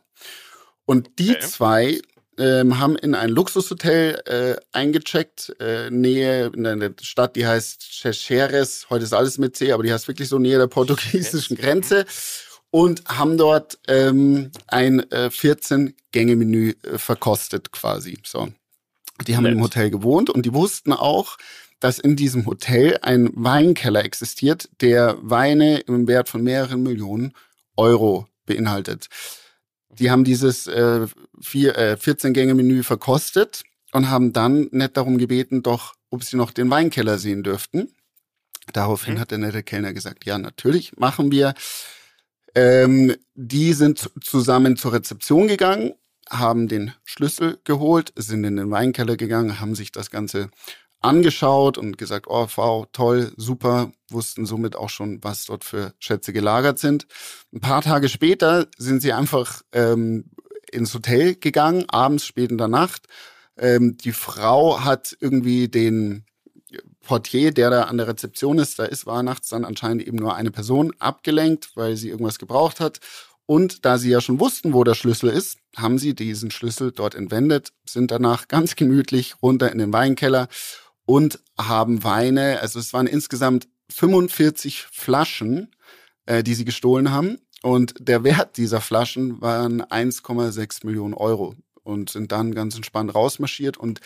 Und 0.86 1.19
die 1.19 1.31
Okay. 1.31 1.47
zwei 1.47 2.01
ähm, 2.38 2.79
haben 2.79 2.95
in 2.95 3.15
ein 3.15 3.29
Luxushotel 3.29 4.21
äh, 4.25 4.55
eingecheckt, 4.71 5.55
äh, 5.59 5.89
Nähe 5.91 6.51
in 6.53 6.65
einer 6.65 6.89
Stadt, 7.01 7.36
die 7.36 7.45
heißt 7.45 7.81
Checheres, 7.83 8.88
heute 8.89 9.03
ist 9.03 9.13
alles 9.13 9.38
mit 9.38 9.55
C, 9.55 9.71
aber 9.71 9.83
die 9.83 9.93
heißt 9.93 10.07
wirklich 10.07 10.29
so 10.29 10.39
Nähe 10.39 10.57
der 10.57 10.67
portugiesischen 10.67 11.55
Grenze 11.57 12.05
und 12.71 13.03
haben 13.05 13.38
dort 13.38 13.77
ähm, 13.88 14.51
ein 14.67 14.99
äh, 15.12 15.29
14-Gänge-Menü 15.31 16.73
äh, 16.83 16.97
verkostet 16.97 17.71
quasi. 17.71 18.17
So. 18.23 18.49
Die 19.28 19.36
haben 19.36 19.43
Nett. 19.43 19.54
im 19.54 19.62
Hotel 19.62 19.89
gewohnt 19.89 20.30
und 20.30 20.45
die 20.45 20.54
wussten 20.54 20.91
auch, 20.93 21.38
dass 21.80 21.99
in 21.99 22.15
diesem 22.15 22.45
Hotel 22.45 22.97
ein 23.02 23.30
Weinkeller 23.36 24.04
existiert, 24.04 24.69
der 24.82 25.17
Weine 25.21 25.80
im 25.80 26.08
Wert 26.08 26.30
von 26.30 26.41
mehreren 26.43 26.82
Millionen 26.84 27.34
Euro 27.76 28.28
beinhaltet. 28.45 29.08
Die 29.89 30.10
haben 30.10 30.23
dieses 30.23 30.65
äh, 30.67 31.08
vier, 31.41 31.78
äh, 31.78 31.93
14-Gänge-Menü 31.99 32.84
verkostet 32.84 33.63
und 33.91 34.10
haben 34.10 34.34
dann 34.34 34.67
nett 34.71 34.97
darum 34.97 35.17
gebeten, 35.17 35.62
doch, 35.62 35.93
ob 36.10 36.23
sie 36.23 36.36
noch 36.38 36.52
den 36.52 36.69
Weinkeller 36.69 37.19
sehen 37.19 37.43
dürften. 37.43 37.93
Daraufhin 38.71 39.15
Mhm. 39.15 39.19
hat 39.19 39.32
der 39.32 39.38
nette 39.39 39.62
Kellner 39.62 39.93
gesagt, 39.93 40.26
ja, 40.26 40.38
natürlich, 40.38 40.97
machen 40.97 41.32
wir. 41.32 41.54
Ähm, 42.56 43.15
die 43.36 43.73
sind 43.73 43.99
zu- 43.99 44.10
zusammen 44.21 44.78
zur 44.78 44.93
Rezeption 44.93 45.47
gegangen, 45.47 45.93
haben 46.34 46.67
den 46.67 46.93
Schlüssel 47.04 47.60
geholt, 47.63 48.12
sind 48.15 48.43
in 48.43 48.58
den 48.58 48.72
Weinkeller 48.72 49.17
gegangen, 49.17 49.60
haben 49.60 49.76
sich 49.76 49.91
das 49.91 50.10
Ganze 50.10 50.50
angeschaut 51.02 51.78
und 51.78 51.98
gesagt, 51.98 52.28
oh, 52.30 52.48
wow, 52.56 52.88
toll, 52.93 53.34
super, 53.36 53.91
wussten 54.10 54.46
somit 54.46 54.76
auch 54.76 54.89
schon, 54.89 55.24
was 55.24 55.46
dort 55.46 55.63
für 55.63 55.93
Schätze 56.00 56.34
gelagert 56.34 56.80
sind. 56.80 57.08
Ein 57.54 57.60
paar 57.60 57.82
Tage 57.82 58.10
später 58.10 58.67
sind 58.78 59.02
sie 59.02 59.13
einfach 59.13 59.62
ähm, 59.74 60.26
ins 60.72 60.93
Hotel 60.93 61.36
gegangen, 61.36 61.86
abends, 61.89 62.26
spät 62.26 62.52
in 62.52 62.58
der 62.58 62.69
Nacht. 62.69 63.08
Ähm, 63.58 63.98
die 63.98 64.13
Frau 64.13 64.84
hat 64.84 65.15
irgendwie 65.19 65.67
den 65.67 66.26
Portier, 67.02 67.52
der 67.52 67.69
da 67.69 67.84
an 67.84 67.98
der 67.98 68.08
Rezeption 68.08 68.58
ist, 68.58 68.80
da 68.80 68.86
ist, 68.86 69.06
war 69.06 69.22
nachts 69.24 69.50
dann 69.50 69.65
anscheinend 69.65 70.08
eben 70.08 70.17
nur 70.17 70.36
eine 70.36 70.52
Person 70.52 70.93
abgelenkt, 71.00 71.72
weil 71.76 71.98
sie 71.98 72.10
irgendwas 72.10 72.39
gebraucht 72.39 72.80
hat. 72.80 73.00
Und 73.45 73.86
da 73.86 73.97
sie 73.97 74.10
ja 74.10 74.21
schon 74.21 74.39
wussten, 74.39 74.73
wo 74.73 74.84
der 74.84 74.95
Schlüssel 74.95 75.29
ist, 75.29 75.58
haben 75.75 75.97
sie 75.97 76.15
diesen 76.15 76.51
Schlüssel 76.51 76.91
dort 76.91 77.15
entwendet, 77.15 77.73
sind 77.86 78.12
danach 78.12 78.47
ganz 78.47 78.75
gemütlich 78.75 79.36
runter 79.41 79.71
in 79.71 79.79
den 79.79 79.93
Weinkeller 79.93 80.47
und 81.06 81.39
haben 81.58 82.03
Weine, 82.03 82.60
also 82.62 82.79
es 82.79 82.93
waren 82.93 83.08
insgesamt 83.08 83.67
45 83.89 84.84
Flaschen, 84.84 85.75
äh, 86.25 86.43
die 86.43 86.53
sie 86.53 86.65
gestohlen 86.65 87.12
haben. 87.12 87.39
Und 87.62 87.95
der 87.99 88.23
Wert 88.23 88.58
dieser 88.58 88.82
Flaschen 88.82 89.41
waren 89.41 89.82
1,6 89.82 90.86
Millionen 90.86 91.13
Euro 91.13 91.56
und 91.84 92.10
sind 92.10 92.32
dann 92.32 92.53
ganz 92.53 92.75
entspannt 92.75 93.13
rausmarschiert. 93.13 93.77
Und 93.77 94.01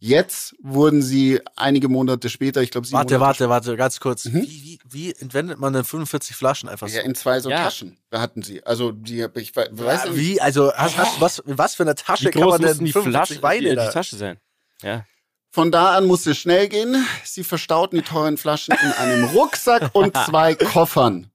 jetzt 0.00 0.54
wurden 0.62 1.02
sie 1.02 1.40
einige 1.56 1.88
Monate 1.88 2.28
später, 2.30 2.62
ich 2.62 2.70
glaube, 2.70 2.86
sieben 2.86 2.96
Warte, 2.98 3.18
Monate 3.18 3.48
warte, 3.48 3.68
warte, 3.68 3.76
ganz 3.76 4.00
kurz. 4.00 4.24
Mhm. 4.24 4.42
Wie, 4.42 4.48
wie, 4.64 4.78
wie 4.88 5.12
entwendet 5.14 5.58
man 5.58 5.72
denn 5.72 5.84
45 5.84 6.34
Flaschen 6.34 6.68
einfach 6.68 6.88
so? 6.88 6.96
Ja, 6.96 7.02
in 7.02 7.14
zwei 7.14 7.38
so 7.40 7.50
Ja. 7.50 7.62
Taschen 7.64 7.98
hatten 8.12 8.42
sie. 8.42 8.64
Also 8.64 8.90
die, 8.92 9.26
ich 9.36 9.54
we- 9.54 9.68
weiß 9.70 10.04
Ja, 10.04 10.10
nicht. 10.10 10.18
wie? 10.18 10.40
Also, 10.40 10.72
hast, 10.74 10.96
hast, 10.96 11.20
was, 11.20 11.42
was 11.44 11.74
für 11.76 11.84
eine 11.84 11.94
Tasche 11.94 12.24
Wie 12.26 12.30
kann 12.30 12.40
man 12.48 12.60
groß 12.62 12.76
denn 12.76 12.84
die 12.86 12.92
45 12.92 13.38
Flasche, 13.38 13.42
Weine 13.42 13.68
die, 13.70 13.76
da? 13.76 13.86
die 13.86 13.92
Tasche 13.92 14.16
sein? 14.16 14.38
Ja. 14.82 15.04
Von 15.52 15.70
da 15.70 15.96
an 15.96 16.06
musste 16.06 16.30
es 16.30 16.38
schnell 16.38 16.68
gehen. 16.68 17.04
Sie 17.24 17.44
verstauten 17.44 17.96
die 17.98 18.04
teuren 18.04 18.36
Flaschen 18.38 18.74
in 18.82 18.92
einem 18.92 19.24
Rucksack 19.24 19.90
und 19.94 20.16
zwei 20.16 20.54
Koffern. 20.54 21.30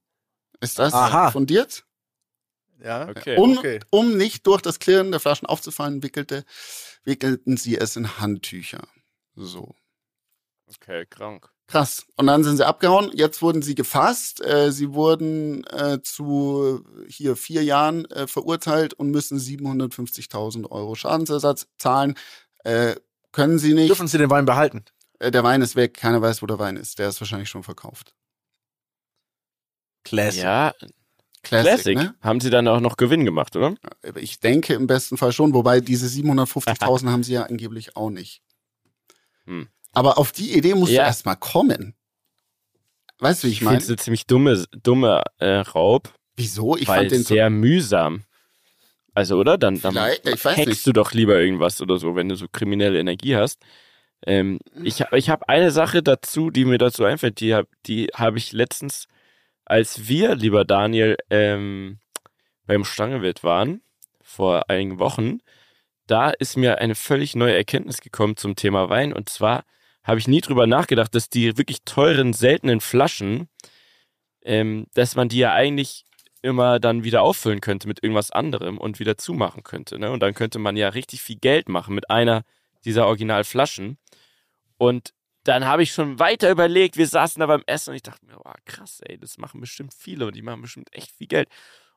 Ist 0.60 0.78
das 0.78 0.92
Aha. 0.94 1.30
fundiert? 1.30 1.84
Ja, 2.82 3.08
Okay. 3.08 3.36
Um, 3.36 3.58
okay. 3.58 3.80
um 3.90 4.16
nicht 4.16 4.46
durch 4.46 4.62
das 4.62 4.78
Klirren 4.78 5.10
der 5.10 5.20
Flaschen 5.20 5.46
aufzufallen, 5.46 6.02
wickelte, 6.02 6.44
wickelten 7.06 7.56
sie 7.56 7.76
es 7.78 7.96
in 7.96 8.18
Handtücher. 8.18 8.86
So. 9.34 9.74
Okay, 10.66 11.06
krank. 11.06 11.50
Krass. 11.68 12.06
Und 12.16 12.28
dann 12.28 12.44
sind 12.44 12.58
sie 12.58 12.66
abgehauen. 12.66 13.10
Jetzt 13.12 13.42
wurden 13.42 13.62
sie 13.62 13.74
gefasst. 13.74 14.44
Äh, 14.44 14.70
sie 14.70 14.92
wurden 14.92 15.64
äh, 15.66 16.00
zu 16.02 16.84
hier 17.08 17.36
vier 17.36 17.64
Jahren 17.64 18.04
äh, 18.06 18.26
verurteilt 18.26 18.94
und 18.94 19.10
müssen 19.10 19.38
750.000 19.38 20.70
Euro 20.70 20.94
Schadensersatz 20.94 21.66
zahlen. 21.78 22.14
Äh, 22.64 22.96
können 23.32 23.58
sie 23.58 23.74
nicht. 23.74 23.88
Dürfen 23.88 24.08
Sie 24.08 24.18
den 24.18 24.30
Wein 24.30 24.44
behalten? 24.44 24.84
Äh, 25.18 25.30
der 25.30 25.42
Wein 25.42 25.60
ist 25.60 25.76
weg. 25.76 25.94
Keiner 25.94 26.22
weiß, 26.22 26.42
wo 26.42 26.46
der 26.46 26.58
Wein 26.58 26.76
ist. 26.76 26.98
Der 26.98 27.08
ist 27.08 27.20
wahrscheinlich 27.20 27.48
schon 27.48 27.64
verkauft. 27.64 28.14
Classic. 30.04 30.42
Ja, 30.42 30.72
Classic, 31.48 31.70
Classic. 31.72 31.96
ne? 31.96 32.14
Haben 32.20 32.40
sie 32.40 32.50
dann 32.50 32.66
auch 32.68 32.80
noch 32.80 32.96
Gewinn 32.96 33.24
gemacht, 33.24 33.56
oder? 33.56 33.74
Ich 34.16 34.40
denke 34.40 34.74
im 34.74 34.86
besten 34.86 35.16
Fall 35.16 35.32
schon. 35.32 35.54
Wobei 35.54 35.80
diese 35.80 36.06
750.000 36.06 37.10
haben 37.10 37.22
sie 37.22 37.34
ja 37.34 37.42
angeblich 37.44 37.96
auch 37.96 38.10
nicht. 38.10 38.42
Hm. 39.46 39.68
Aber 39.92 40.18
auf 40.18 40.32
die 40.32 40.56
Idee 40.56 40.74
musst 40.74 40.92
Ja. 40.92 41.02
du 41.02 41.06
erst 41.08 41.24
mal 41.26 41.36
kommen. 41.36 41.94
Weißt 43.18 43.42
du, 43.42 43.46
wie 43.46 43.50
ich 43.50 43.54
Ich 43.54 43.58
finde 43.60 43.72
meine? 43.72 43.82
es 43.82 43.88
eine 43.88 43.96
ziemlich 43.96 44.26
dumme, 44.26 44.64
dumme 44.82 45.22
äh, 45.38 45.56
Raub, 45.60 46.12
Wieso? 46.38 46.76
Ich 46.76 46.84
fand 46.86 47.10
den 47.10 47.22
so 47.22 47.34
sehr 47.34 47.48
mühsam. 47.48 48.24
Also, 49.14 49.38
oder? 49.38 49.56
Dann, 49.56 49.80
dann 49.80 49.96
hackst 49.96 50.86
du 50.86 50.92
doch 50.92 51.12
lieber 51.12 51.40
irgendwas 51.40 51.80
oder 51.80 51.96
so, 51.96 52.14
wenn 52.14 52.28
du 52.28 52.34
so 52.36 52.46
kriminelle 52.52 52.98
Energie 53.00 53.34
hast. 53.36 53.62
Ähm, 54.26 54.58
ich 54.82 55.00
hab- 55.00 55.14
ich 55.14 55.30
habe 55.30 55.48
eine 55.48 55.70
Sache 55.70 56.02
dazu, 56.02 56.50
die 56.50 56.66
mir 56.66 56.76
dazu 56.76 57.04
einfällt, 57.04 57.40
die 57.40 57.54
habe 57.54 57.68
die 57.86 58.08
hab 58.12 58.36
ich 58.36 58.52
letztens 58.52 59.06
als 59.66 60.08
wir, 60.08 60.34
lieber 60.36 60.64
Daniel, 60.64 61.16
ähm, 61.28 61.98
beim 62.66 62.84
Stangewild 62.84 63.44
waren, 63.44 63.82
vor 64.22 64.70
einigen 64.70 64.98
Wochen, 64.98 65.40
da 66.06 66.30
ist 66.30 66.56
mir 66.56 66.78
eine 66.78 66.94
völlig 66.94 67.34
neue 67.34 67.54
Erkenntnis 67.54 68.00
gekommen 68.00 68.36
zum 68.36 68.56
Thema 68.56 68.88
Wein. 68.88 69.12
Und 69.12 69.28
zwar 69.28 69.64
habe 70.04 70.20
ich 70.20 70.28
nie 70.28 70.40
drüber 70.40 70.66
nachgedacht, 70.66 71.14
dass 71.14 71.28
die 71.28 71.58
wirklich 71.58 71.82
teuren, 71.84 72.32
seltenen 72.32 72.80
Flaschen, 72.80 73.48
ähm, 74.42 74.86
dass 74.94 75.16
man 75.16 75.28
die 75.28 75.38
ja 75.38 75.52
eigentlich 75.52 76.06
immer 76.42 76.78
dann 76.78 77.02
wieder 77.02 77.22
auffüllen 77.22 77.60
könnte 77.60 77.88
mit 77.88 78.02
irgendwas 78.04 78.30
anderem 78.30 78.78
und 78.78 79.00
wieder 79.00 79.18
zumachen 79.18 79.64
könnte. 79.64 79.98
Ne? 79.98 80.12
Und 80.12 80.20
dann 80.20 80.34
könnte 80.34 80.60
man 80.60 80.76
ja 80.76 80.90
richtig 80.90 81.22
viel 81.22 81.36
Geld 81.36 81.68
machen 81.68 81.94
mit 81.94 82.08
einer 82.08 82.44
dieser 82.84 83.06
Originalflaschen. 83.08 83.98
Und 84.78 85.12
dann 85.48 85.64
habe 85.64 85.82
ich 85.82 85.92
schon 85.92 86.18
weiter 86.18 86.50
überlegt, 86.50 86.96
wir 86.96 87.06
saßen 87.06 87.40
da 87.40 87.46
beim 87.46 87.62
Essen 87.66 87.90
und 87.90 87.96
ich 87.96 88.02
dachte 88.02 88.24
mir, 88.26 88.36
oh, 88.44 88.52
krass, 88.64 89.00
ey, 89.04 89.18
das 89.18 89.38
machen 89.38 89.60
bestimmt 89.60 89.94
viele 89.94 90.26
und 90.26 90.34
die 90.36 90.42
machen 90.42 90.62
bestimmt 90.62 90.88
echt 90.92 91.10
viel 91.12 91.26
Geld. 91.28 91.48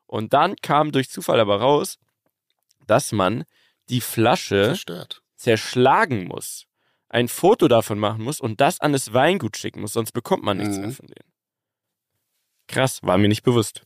Und 0.05 0.33
dann 0.33 0.55
kam 0.57 0.91
durch 0.91 1.09
Zufall 1.09 1.39
aber 1.39 1.59
raus, 1.59 1.97
dass 2.87 3.11
man 3.11 3.43
die 3.89 4.01
Flasche 4.01 4.63
Zerstört. 4.65 5.21
zerschlagen 5.35 6.25
muss, 6.27 6.65
ein 7.09 7.27
Foto 7.27 7.67
davon 7.67 7.97
machen 7.99 8.23
muss 8.23 8.39
und 8.39 8.61
das 8.61 8.79
an 8.81 8.93
das 8.93 9.13
Weingut 9.13 9.57
schicken 9.57 9.81
muss, 9.81 9.93
sonst 9.93 10.11
bekommt 10.11 10.43
man 10.43 10.57
nichts 10.57 10.75
Mhm. 10.77 10.81
mehr 10.81 10.91
von 10.91 11.07
denen. 11.07 11.31
Krass, 12.67 13.01
war 13.03 13.17
mir 13.17 13.27
nicht 13.29 13.43
bewusst. 13.43 13.83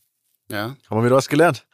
Ja. 0.50 0.76
Haben 0.90 1.00
wir 1.00 1.06
wieder 1.06 1.16
was 1.16 1.30
gelernt? 1.30 1.66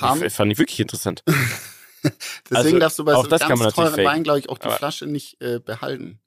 Haben, 0.00 0.22
Ich, 0.24 0.32
fand 0.32 0.52
ich 0.52 0.58
wirklich 0.58 0.80
interessant. 0.80 1.22
deswegen 2.02 2.56
also, 2.56 2.78
darfst 2.78 2.98
du 2.98 3.04
bei 3.04 3.14
auch 3.14 3.24
so 3.24 3.28
das 3.30 3.40
kann 3.40 3.50
ganz 3.50 3.60
man 3.60 3.68
natürlich 3.68 3.94
teuren. 3.94 4.04
Wein, 4.06 4.22
glaube 4.24 4.38
ich, 4.40 4.48
auch 4.50 4.58
die 4.58 4.66
Aber- 4.66 4.76
Flasche 4.76 5.06
nicht 5.06 5.40
äh, 5.40 5.58
behalten. 5.58 6.20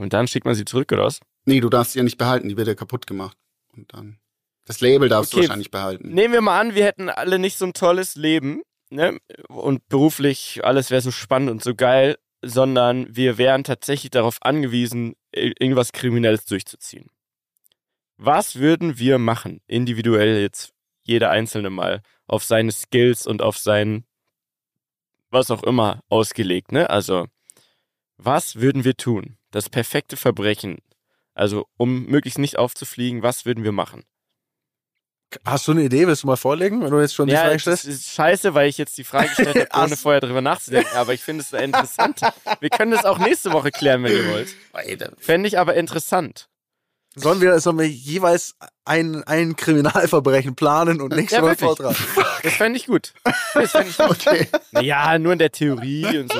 Und 0.00 0.14
dann 0.14 0.26
schickt 0.26 0.46
man 0.46 0.54
sie 0.54 0.64
zurück, 0.64 0.90
oder 0.92 1.04
was? 1.04 1.20
Nee, 1.44 1.60
du 1.60 1.68
darfst 1.68 1.92
sie 1.92 1.98
ja 1.98 2.02
nicht 2.02 2.16
behalten, 2.16 2.48
die 2.48 2.56
wird 2.56 2.66
ja 2.66 2.74
kaputt 2.74 3.06
gemacht. 3.06 3.36
Und 3.74 3.92
dann. 3.92 4.18
Das 4.64 4.80
Label 4.80 5.10
darfst 5.10 5.34
Okay. 5.34 5.42
du 5.42 5.48
wahrscheinlich 5.48 5.70
behalten. 5.70 6.08
Nehmen 6.14 6.32
wir 6.32 6.40
mal 6.40 6.58
an, 6.58 6.74
wir 6.74 6.86
hätten 6.86 7.10
alle 7.10 7.38
nicht 7.38 7.58
so 7.58 7.66
ein 7.66 7.74
tolles 7.74 8.16
Leben, 8.16 8.62
ne? 8.88 9.18
Und 9.48 9.86
beruflich 9.90 10.64
alles 10.64 10.90
wäre 10.90 11.02
so 11.02 11.10
spannend 11.10 11.50
und 11.50 11.62
so 11.62 11.74
geil, 11.74 12.16
sondern 12.40 13.14
wir 13.14 13.36
wären 13.36 13.62
tatsächlich 13.62 14.10
darauf 14.10 14.38
angewiesen, 14.40 15.16
irgendwas 15.32 15.92
Kriminelles 15.92 16.46
durchzuziehen. 16.46 17.10
Was 18.16 18.56
würden 18.56 18.98
wir 18.98 19.18
machen, 19.18 19.60
individuell 19.66 20.40
jetzt 20.40 20.72
jeder 21.02 21.28
einzelne 21.30 21.68
mal, 21.68 22.00
auf 22.26 22.42
seine 22.42 22.72
Skills 22.72 23.26
und 23.26 23.42
auf 23.42 23.58
sein 23.58 24.06
was 25.28 25.50
auch 25.50 25.62
immer 25.62 26.00
ausgelegt, 26.08 26.72
ne? 26.72 26.88
Also, 26.88 27.26
was 28.16 28.56
würden 28.56 28.84
wir 28.84 28.96
tun? 28.96 29.36
Das 29.50 29.68
perfekte 29.68 30.16
Verbrechen. 30.16 30.78
Also, 31.34 31.66
um 31.76 32.06
möglichst 32.06 32.38
nicht 32.38 32.58
aufzufliegen, 32.58 33.22
was 33.22 33.44
würden 33.46 33.64
wir 33.64 33.72
machen? 33.72 34.04
Hast 35.44 35.68
du 35.68 35.72
eine 35.72 35.82
Idee? 35.84 36.08
Willst 36.08 36.24
du 36.24 36.26
mal 36.26 36.36
vorlegen, 36.36 36.82
wenn 36.82 36.90
du 36.90 37.00
jetzt 37.00 37.14
schon 37.14 37.28
die 37.28 37.32
Ja, 37.34 37.42
Frage 37.42 37.52
das 37.54 37.62
stellst? 37.62 37.84
ist 37.86 38.14
scheiße, 38.14 38.54
weil 38.54 38.68
ich 38.68 38.78
jetzt 38.78 38.98
die 38.98 39.04
Frage 39.04 39.28
gestellt 39.28 39.70
habe, 39.72 39.84
ohne 39.86 39.96
vorher 39.96 40.20
drüber 40.20 40.40
nachzudenken. 40.40 40.96
Aber 40.96 41.14
ich 41.14 41.22
finde 41.22 41.44
es 41.44 41.52
interessant. 41.52 42.20
Wir 42.60 42.68
können 42.68 42.90
das 42.90 43.04
auch 43.04 43.18
nächste 43.18 43.52
Woche 43.52 43.70
klären, 43.70 44.02
wenn 44.02 44.12
ihr 44.12 44.28
wollt. 44.28 44.48
Fände 45.18 45.46
ich 45.46 45.56
aber 45.58 45.74
interessant. 45.76 46.48
Sollen 47.16 47.40
wir, 47.40 47.58
sollen 47.58 47.76
wir 47.78 47.88
jeweils 47.88 48.54
ein, 48.84 49.24
ein 49.24 49.56
Kriminalverbrechen 49.56 50.54
planen 50.54 51.00
und 51.00 51.12
nächste 51.14 51.36
Ja, 51.38 51.42
Woche 51.42 51.56
vortragen? 51.56 51.96
Das 52.44 52.52
fände 52.54 52.76
ich 52.78 52.86
gut. 52.86 53.14
Das 53.54 53.72
fände 53.72 53.90
ich 53.90 53.98
gut. 53.98 54.10
Okay. 54.26 54.48
Ja, 54.80 55.18
nur 55.18 55.32
in 55.32 55.40
der 55.40 55.50
Theorie 55.50 56.18
und 56.18 56.32
so. 56.32 56.38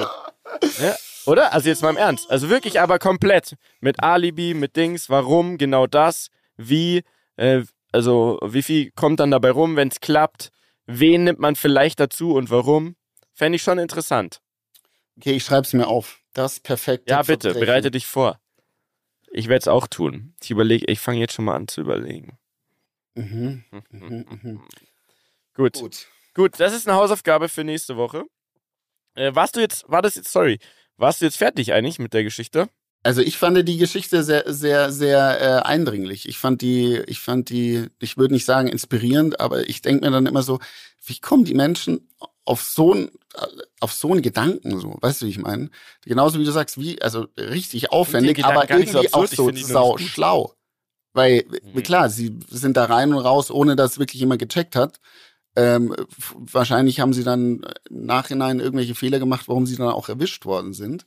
Ja, 0.81 0.97
oder? 1.27 1.53
Also 1.53 1.69
jetzt 1.69 1.83
mal 1.83 1.91
im 1.91 1.97
Ernst. 1.97 2.31
Also 2.31 2.49
wirklich 2.49 2.81
aber 2.81 2.99
komplett. 2.99 3.57
Mit 3.81 4.03
Alibi, 4.03 4.55
mit 4.55 4.77
Dings, 4.77 5.09
warum, 5.11 5.59
genau 5.59 5.87
das, 5.87 6.29
wie, 6.57 7.03
äh, 7.37 7.63
also 7.93 8.39
wie 8.45 8.63
viel 8.63 8.91
kommt 8.93 9.21
dann 9.21 9.31
dabei 9.31 9.51
rum, 9.51 9.77
wenn 9.77 9.89
es 9.89 10.01
klappt, 10.01 10.51
wen 10.87 11.25
nimmt 11.25 11.39
man 11.39 11.57
vielleicht 11.57 12.01
dazu 12.01 12.35
und 12.35 12.51
warum. 12.51 12.97
Fände 13.33 13.57
ich 13.57 13.63
schon 13.63 13.79
interessant. 13.79 14.41
Okay, 15.17 15.33
ich 15.33 15.45
schreibe 15.45 15.63
es 15.67 15.73
mir 15.73 15.87
auf. 15.87 16.21
Das 16.33 16.61
perfekte 16.61 17.11
Ja, 17.11 17.23
bitte, 17.23 17.49
Verbrechen. 17.51 17.61
bereite 17.67 17.91
dich 17.91 18.07
vor. 18.07 18.39
Ich 19.33 19.49
werde 19.49 19.61
es 19.61 19.69
auch 19.69 19.87
tun. 19.87 20.35
Ich 20.43 20.51
überlege, 20.51 20.87
ich 20.87 21.01
fange 21.01 21.19
jetzt 21.21 21.35
schon 21.35 21.45
mal 21.45 21.57
an 21.57 21.69
zu 21.69 21.81
überlegen. 21.81 22.39
Mhm. 23.15 23.65
Mhm, 23.91 24.27
mhm. 24.43 24.61
Gut. 25.55 25.75
Gut. 25.75 26.07
Gut. 26.35 26.61
das 26.61 26.73
ist 26.73 26.89
eine 26.89 26.97
Hausaufgabe 26.97 27.49
für 27.49 27.65
nächste 27.65 27.97
Woche. 27.97 28.25
Äh, 29.15 29.35
warst 29.35 29.57
du 29.57 29.61
jetzt, 29.61 29.85
war 29.89 30.01
das 30.01 30.15
jetzt, 30.15 30.31
sorry, 30.33 30.59
warst 31.01 31.21
du 31.21 31.25
jetzt 31.25 31.39
fertig 31.39 31.73
eigentlich 31.73 31.99
mit 31.99 32.15
der 32.15 32.25
Geschichte? 32.25 32.69
Also 33.03 33.23
ich 33.23 33.39
fand 33.39 33.67
die 33.67 33.79
Geschichte 33.79 34.23
sehr, 34.23 34.45
sehr, 34.53 34.93
sehr 34.93 35.41
äh, 35.41 35.63
eindringlich. 35.67 36.29
Ich 36.29 36.39
fand 36.39 36.61
die, 36.61 37.03
ich 37.07 37.19
fand 37.21 37.49
die, 37.49 37.87
ich 37.99 38.19
würde 38.19 38.35
nicht 38.35 38.45
sagen 38.45 38.69
inspirierend, 38.69 39.41
aber 39.41 39.69
ich 39.69 39.81
denke 39.81 40.05
mir 40.05 40.11
dann 40.11 40.27
immer 40.27 40.43
so, 40.43 40.59
wie 41.07 41.19
kommen 41.19 41.45
die 41.45 41.55
Menschen 41.55 42.07
auf 42.45 42.63
so 42.63 42.93
ein, 42.95 43.11
auf 43.81 43.93
so 43.93 44.13
einen 44.13 44.23
Gedanken 44.23 44.79
so, 44.79 44.99
weißt 45.01 45.23
du, 45.23 45.27
wie 45.27 45.31
ich 45.31 45.39
meine? 45.39 45.71
Genauso 46.05 46.39
wie 46.39 46.45
du 46.45 46.51
sagst, 46.51 46.79
wie, 46.79 47.01
also 47.01 47.27
richtig 47.39 47.91
aufwendig, 47.91 48.45
aber 48.45 48.67
nicht 48.77 48.91
so 48.91 48.99
irgendwie 48.99 49.15
auch 49.15 49.27
so 49.27 49.51
sau 49.55 49.97
schlau. 49.97 50.55
Weil, 51.13 51.45
Mhm. 51.73 51.83
klar, 51.83 52.09
sie 52.11 52.39
sind 52.49 52.77
da 52.77 52.85
rein 52.85 53.13
und 53.13 53.25
raus, 53.25 53.51
ohne 53.51 53.77
dass 53.77 53.99
wirklich 53.99 54.21
jemand 54.21 54.41
gecheckt 54.41 54.77
hat. 54.77 55.01
Ähm, 55.57 55.95
wahrscheinlich 56.35 57.01
haben 57.01 57.13
sie 57.13 57.25
dann 57.25 57.63
im 57.89 58.07
Nachhinein 58.07 58.61
irgendwelche 58.61 58.95
Fehler 58.95 59.19
gemacht, 59.19 59.49
warum 59.49 59.67
sie 59.67 59.77
dann 59.77 59.89
auch 59.89 60.09
erwischt 60.09 60.45
worden 60.45 60.73
sind. 60.73 61.07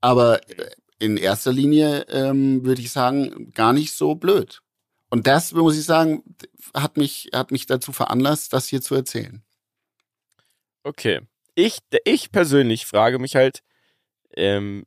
Aber 0.00 0.48
äh, 0.48 0.70
in 0.98 1.16
erster 1.16 1.52
Linie 1.52 2.06
ähm, 2.08 2.64
würde 2.64 2.80
ich 2.80 2.92
sagen, 2.92 3.52
gar 3.52 3.72
nicht 3.72 3.92
so 3.92 4.14
blöd. 4.14 4.62
Und 5.10 5.26
das, 5.26 5.52
muss 5.52 5.76
ich 5.76 5.84
sagen, 5.84 6.22
hat 6.74 6.96
mich, 6.96 7.30
hat 7.34 7.50
mich 7.50 7.66
dazu 7.66 7.92
veranlasst, 7.92 8.52
das 8.52 8.68
hier 8.68 8.80
zu 8.80 8.94
erzählen. 8.94 9.42
Okay. 10.84 11.20
Ich, 11.54 11.78
ich 12.04 12.32
persönlich 12.32 12.86
frage 12.86 13.18
mich 13.18 13.36
halt, 13.36 13.62
ähm, 14.34 14.86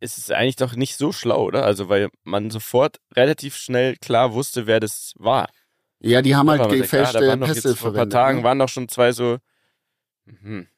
ist 0.00 0.18
es 0.18 0.30
eigentlich 0.30 0.56
doch 0.56 0.76
nicht 0.76 0.96
so 0.96 1.12
schlau, 1.12 1.44
oder? 1.44 1.64
Also, 1.64 1.88
weil 1.88 2.10
man 2.22 2.50
sofort 2.50 3.00
relativ 3.16 3.56
schnell 3.56 3.96
klar 3.96 4.32
wusste, 4.34 4.66
wer 4.66 4.78
das 4.78 5.14
war. 5.16 5.48
Ja, 6.04 6.22
die 6.22 6.36
haben 6.36 6.48
Ja, 6.48 6.66
halt 6.66 6.80
gefälschte 6.80 7.38
doch 7.38 7.46
Pässe 7.46 7.68
jetzt 7.70 7.78
vor 7.78 7.90
ein 7.90 7.94
paar 7.94 8.08
verwendet. 8.08 8.12
Tagen 8.12 8.38
ne? 8.38 8.44
waren 8.44 8.58
doch 8.58 8.68
schon 8.68 8.88
zwei 8.88 9.12
so. 9.12 9.38
Mhm. 10.26 10.68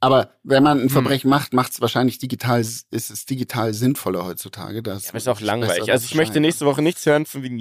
Aber 0.00 0.34
wenn 0.42 0.62
man 0.62 0.78
ein 0.78 0.82
Hm. 0.82 0.90
Verbrechen 0.90 1.30
macht, 1.30 1.54
macht 1.54 1.72
es 1.72 1.80
wahrscheinlich 1.80 2.18
digital, 2.18 2.60
ist 2.60 2.86
es 2.90 3.24
digital 3.24 3.72
sinnvoller 3.72 4.24
heutzutage. 4.24 4.82
Das 4.82 5.06
Ja, 5.06 5.14
ist 5.14 5.28
auch 5.28 5.40
langweilig. 5.40 5.90
Also 5.90 6.04
ich 6.04 6.14
möchte 6.14 6.40
nächste 6.40 6.66
Woche 6.66 6.82
nichts 6.82 7.06
hören 7.06 7.24
von 7.26 7.42
wegen, 7.42 7.58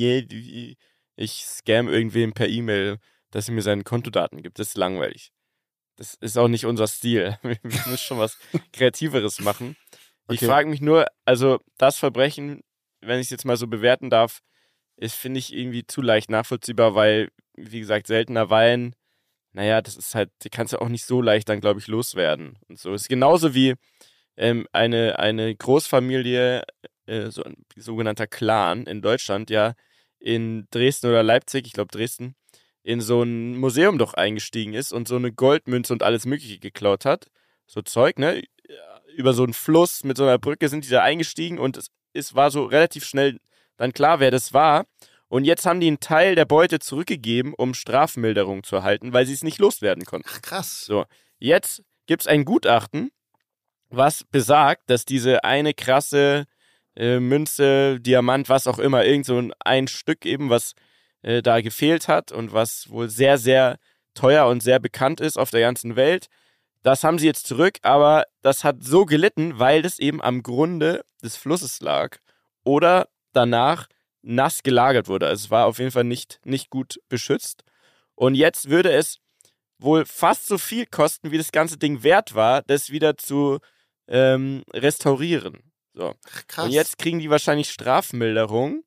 ich 1.15 1.45
scam 1.45 1.87
irgendwem 1.87 2.33
per 2.33 2.49
E-Mail, 2.49 2.97
dass 3.31 3.47
er 3.47 3.53
mir 3.53 3.61
seine 3.61 3.83
Kontodaten 3.83 4.43
gibt. 4.43 4.59
Das 4.59 4.69
ist 4.69 4.77
langweilig. 4.77 5.31
Das 5.95 6.15
ist 6.15 6.37
auch 6.37 6.47
nicht 6.47 6.65
unser 6.65 6.87
Stil. 6.87 7.37
Wir 7.43 7.57
müssen 7.63 7.97
schon 7.97 8.17
was 8.17 8.37
Kreativeres 8.73 9.39
machen. 9.39 9.77
Ich 10.29 10.39
Okay. 10.39 10.47
frage 10.47 10.69
mich 10.69 10.81
nur, 10.81 11.05
also 11.25 11.59
das 11.77 11.97
Verbrechen, 11.97 12.61
wenn 13.01 13.19
ich 13.19 13.27
es 13.27 13.29
jetzt 13.29 13.45
mal 13.45 13.57
so 13.57 13.67
bewerten 13.67 14.09
darf, 14.09 14.39
ist, 15.03 15.15
finde 15.15 15.39
ich, 15.39 15.53
irgendwie 15.53 15.85
zu 15.85 16.01
leicht 16.01 16.29
nachvollziehbar, 16.29 16.95
weil, 16.95 17.29
wie 17.55 17.79
gesagt, 17.81 18.07
seltener 18.07 18.49
Wein, 18.49 18.95
naja, 19.51 19.81
das 19.81 19.97
ist 19.97 20.15
halt, 20.15 20.31
die 20.43 20.49
kannst 20.49 20.73
du 20.73 20.81
auch 20.81 20.87
nicht 20.87 21.05
so 21.05 21.21
leicht 21.21 21.49
dann, 21.49 21.59
glaube 21.61 21.79
ich, 21.79 21.87
loswerden. 21.87 22.57
Und 22.69 22.79
so. 22.79 22.93
Es 22.93 23.03
ist 23.03 23.09
genauso 23.09 23.53
wie 23.53 23.75
ähm, 24.37 24.67
eine, 24.71 25.19
eine 25.19 25.55
Großfamilie, 25.55 26.63
äh, 27.05 27.29
so 27.31 27.43
ein 27.43 27.57
sogenannter 27.75 28.27
Clan 28.27 28.85
in 28.85 29.01
Deutschland, 29.01 29.49
ja, 29.49 29.73
in 30.19 30.67
Dresden 30.71 31.07
oder 31.07 31.21
Leipzig, 31.21 31.67
ich 31.67 31.73
glaube 31.73 31.91
Dresden, 31.91 32.35
in 32.81 33.01
so 33.01 33.23
ein 33.23 33.57
Museum 33.57 33.97
doch 33.97 34.13
eingestiegen 34.13 34.73
ist 34.73 34.93
und 34.93 35.07
so 35.07 35.17
eine 35.17 35.33
Goldmünze 35.33 35.93
und 35.93 36.03
alles 36.03 36.25
Mögliche 36.25 36.59
geklaut 36.59 37.05
hat. 37.05 37.27
So 37.67 37.81
Zeug, 37.81 38.19
ne? 38.19 38.43
Über 39.15 39.33
so 39.33 39.43
einen 39.43 39.53
Fluss 39.53 40.03
mit 40.03 40.17
so 40.17 40.23
einer 40.23 40.39
Brücke 40.39 40.69
sind 40.69 40.85
die 40.85 40.89
da 40.89 41.03
eingestiegen 41.03 41.59
und 41.59 41.77
es, 41.77 41.87
es 42.13 42.35
war 42.35 42.51
so 42.51 42.63
relativ 42.63 43.05
schnell 43.05 43.39
dann 43.83 43.93
klar, 43.93 44.19
wer 44.19 44.31
das 44.31 44.53
war. 44.53 44.85
Und 45.27 45.45
jetzt 45.45 45.65
haben 45.65 45.79
die 45.79 45.87
einen 45.87 45.99
Teil 45.99 46.35
der 46.35 46.45
Beute 46.45 46.79
zurückgegeben, 46.79 47.53
um 47.53 47.73
Strafmilderung 47.73 48.63
zu 48.63 48.77
erhalten, 48.77 49.13
weil 49.13 49.25
sie 49.25 49.33
es 49.33 49.43
nicht 49.43 49.59
loswerden 49.59 50.05
konnten. 50.05 50.29
Ach, 50.31 50.41
krass. 50.41 50.85
So, 50.85 51.05
jetzt 51.39 51.83
gibt 52.07 52.21
es 52.21 52.27
ein 52.27 52.45
Gutachten, 52.45 53.11
was 53.89 54.23
besagt, 54.23 54.89
dass 54.89 55.05
diese 55.05 55.43
eine 55.43 55.73
krasse 55.73 56.45
äh, 56.95 57.19
Münze, 57.19 57.99
Diamant, 57.99 58.49
was 58.49 58.67
auch 58.67 58.79
immer, 58.79 59.05
irgend 59.05 59.25
so 59.25 59.37
ein, 59.37 59.53
ein 59.59 59.87
Stück 59.87 60.25
eben, 60.25 60.49
was 60.49 60.73
äh, 61.23 61.41
da 61.41 61.61
gefehlt 61.61 62.07
hat 62.07 62.31
und 62.31 62.53
was 62.53 62.89
wohl 62.89 63.09
sehr, 63.09 63.37
sehr 63.37 63.79
teuer 64.13 64.47
und 64.47 64.61
sehr 64.61 64.79
bekannt 64.79 65.19
ist 65.19 65.37
auf 65.37 65.49
der 65.49 65.61
ganzen 65.61 65.95
Welt. 65.95 66.27
Das 66.83 67.03
haben 67.03 67.17
sie 67.17 67.27
jetzt 67.27 67.47
zurück, 67.47 67.79
aber 67.81 68.25
das 68.41 68.63
hat 68.63 68.83
so 68.83 69.05
gelitten, 69.05 69.57
weil 69.57 69.81
das 69.81 69.99
eben 69.99 70.21
am 70.21 70.43
Grunde 70.43 71.03
des 71.23 71.35
Flusses 71.35 71.81
lag 71.81 72.17
oder 72.63 73.07
danach 73.33 73.87
nass 74.21 74.63
gelagert 74.63 75.07
wurde. 75.07 75.27
Also 75.27 75.45
es 75.45 75.51
war 75.51 75.65
auf 75.65 75.79
jeden 75.79 75.91
Fall 75.91 76.05
nicht, 76.05 76.39
nicht 76.45 76.69
gut 76.69 76.99
beschützt. 77.09 77.63
Und 78.15 78.35
jetzt 78.35 78.69
würde 78.69 78.91
es 78.91 79.19
wohl 79.79 80.05
fast 80.05 80.47
so 80.47 80.57
viel 80.57 80.85
kosten, 80.85 81.31
wie 81.31 81.37
das 81.37 81.51
ganze 81.51 81.77
Ding 81.77 82.03
wert 82.03 82.35
war, 82.35 82.61
das 82.61 82.89
wieder 82.89 83.17
zu 83.17 83.59
ähm, 84.07 84.63
restaurieren. 84.73 85.73
So. 85.93 86.15
Ach, 86.29 86.47
krass. 86.47 86.65
Und 86.65 86.71
jetzt 86.71 86.97
kriegen 86.97 87.19
die 87.19 87.29
wahrscheinlich 87.29 87.69
Strafmilderung, 87.69 88.83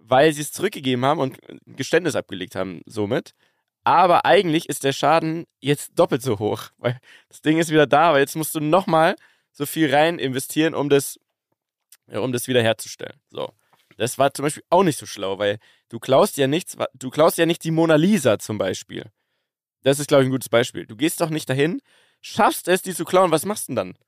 weil 0.00 0.32
sie 0.32 0.42
es 0.42 0.52
zurückgegeben 0.52 1.04
haben 1.04 1.20
und 1.20 1.38
ein 1.48 1.76
Geständnis 1.76 2.16
abgelegt 2.16 2.54
haben 2.54 2.82
somit. 2.86 3.34
Aber 3.84 4.26
eigentlich 4.26 4.68
ist 4.68 4.84
der 4.84 4.92
Schaden 4.92 5.46
jetzt 5.60 5.92
doppelt 5.98 6.22
so 6.22 6.38
hoch, 6.38 6.64
weil 6.76 6.98
das 7.28 7.40
Ding 7.40 7.58
ist 7.58 7.70
wieder 7.70 7.86
da, 7.86 8.10
aber 8.10 8.18
jetzt 8.18 8.36
musst 8.36 8.54
du 8.54 8.60
nochmal 8.60 9.16
so 9.52 9.66
viel 9.66 9.92
rein 9.92 10.18
investieren, 10.18 10.74
um 10.74 10.88
das, 10.88 11.18
ja, 12.10 12.20
um 12.20 12.32
das 12.32 12.48
wieder 12.48 12.62
herzustellen. 12.62 13.20
So. 13.30 13.52
Das 13.96 14.18
war 14.18 14.32
zum 14.32 14.44
Beispiel 14.44 14.62
auch 14.70 14.84
nicht 14.84 14.98
so 14.98 15.06
schlau, 15.06 15.38
weil 15.38 15.58
du 15.88 15.98
klaust 15.98 16.36
ja 16.36 16.46
nichts, 16.46 16.76
du 16.94 17.10
klaust 17.10 17.38
ja 17.38 17.46
nicht 17.46 17.64
die 17.64 17.70
Mona 17.70 17.96
Lisa 17.96 18.38
zum 18.38 18.58
Beispiel. 18.58 19.10
Das 19.82 19.98
ist, 19.98 20.08
glaube 20.08 20.22
ich, 20.22 20.28
ein 20.28 20.32
gutes 20.32 20.48
Beispiel. 20.48 20.86
Du 20.86 20.96
gehst 20.96 21.20
doch 21.20 21.30
nicht 21.30 21.48
dahin, 21.48 21.80
schaffst 22.20 22.68
es, 22.68 22.82
die 22.82 22.94
zu 22.94 23.04
klauen, 23.04 23.30
was 23.30 23.44
machst 23.44 23.68
du 23.68 23.72
denn 23.74 23.76
dann? 23.76 23.98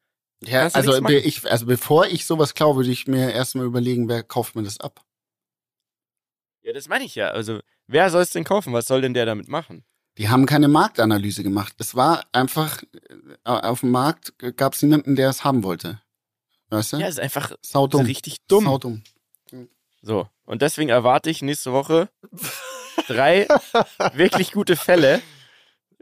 Ja, 0.43 0.69
also, 0.69 1.07
ich, 1.09 1.51
also 1.51 1.67
bevor 1.67 2.07
ich 2.07 2.25
sowas 2.25 2.55
klaue, 2.55 2.77
würde 2.77 2.91
ich 2.91 3.07
mir 3.07 3.31
erstmal 3.31 3.67
überlegen, 3.67 4.09
wer 4.09 4.23
kauft 4.23 4.57
mir 4.57 4.63
das 4.63 4.81
ab. 4.81 5.05
Ja, 6.63 6.73
das 6.73 6.89
meine 6.89 7.05
ich 7.05 7.15
ja. 7.15 7.29
Also, 7.29 7.61
wer 7.87 8.11
soll 8.11 8.23
es 8.23 8.31
denn 8.31 8.45
kaufen? 8.45 8.73
Was 8.73 8.87
soll 8.87 9.03
denn 9.03 9.13
der 9.13 9.27
damit 9.27 9.49
machen? 9.49 9.85
Die 10.19 10.29
haben 10.29 10.47
keine 10.47 10.69
Marktanalyse 10.69 11.43
gemacht. 11.43 11.75
Es 11.79 11.95
war 11.95 12.25
einfach, 12.33 12.83
äh, 12.83 13.27
auf 13.45 13.81
dem 13.81 13.91
Markt 13.91 14.33
gab 14.57 14.75
es 14.75 14.83
niemanden, 14.83 15.15
der 15.17 15.29
es 15.29 15.45
haben 15.45 15.63
wollte. 15.63 16.01
Weißt 16.71 16.93
du? 16.93 16.97
Ja, 16.99 17.09
ist 17.09 17.21
einfach 17.21 17.53
Saudumm. 17.63 18.03
Ist 18.03 18.09
richtig 18.09 18.37
dumm. 18.47 18.65
Saudumm. 18.65 19.03
So, 20.03 20.29
und 20.45 20.63
deswegen 20.63 20.89
erwarte 20.89 21.29
ich 21.29 21.43
nächste 21.43 21.73
Woche 21.73 22.09
drei 23.07 23.47
wirklich 24.15 24.53
gute 24.53 24.77
Fälle, 24.77 25.21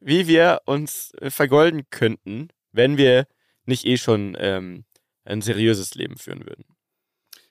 wie 0.01 0.29
wir 0.29 0.63
uns 0.67 1.13
äh, 1.15 1.31
vergolden 1.31 1.89
könnten, 1.91 2.49
wenn 2.71 2.97
wir 2.97 3.27
nicht 3.65 3.87
eh 3.87 3.97
schon 3.97 4.37
ähm, 4.39 4.85
ein 5.25 5.43
seriöses 5.43 5.95
Leben 5.95 6.17
führen 6.17 6.47
würden. 6.47 6.65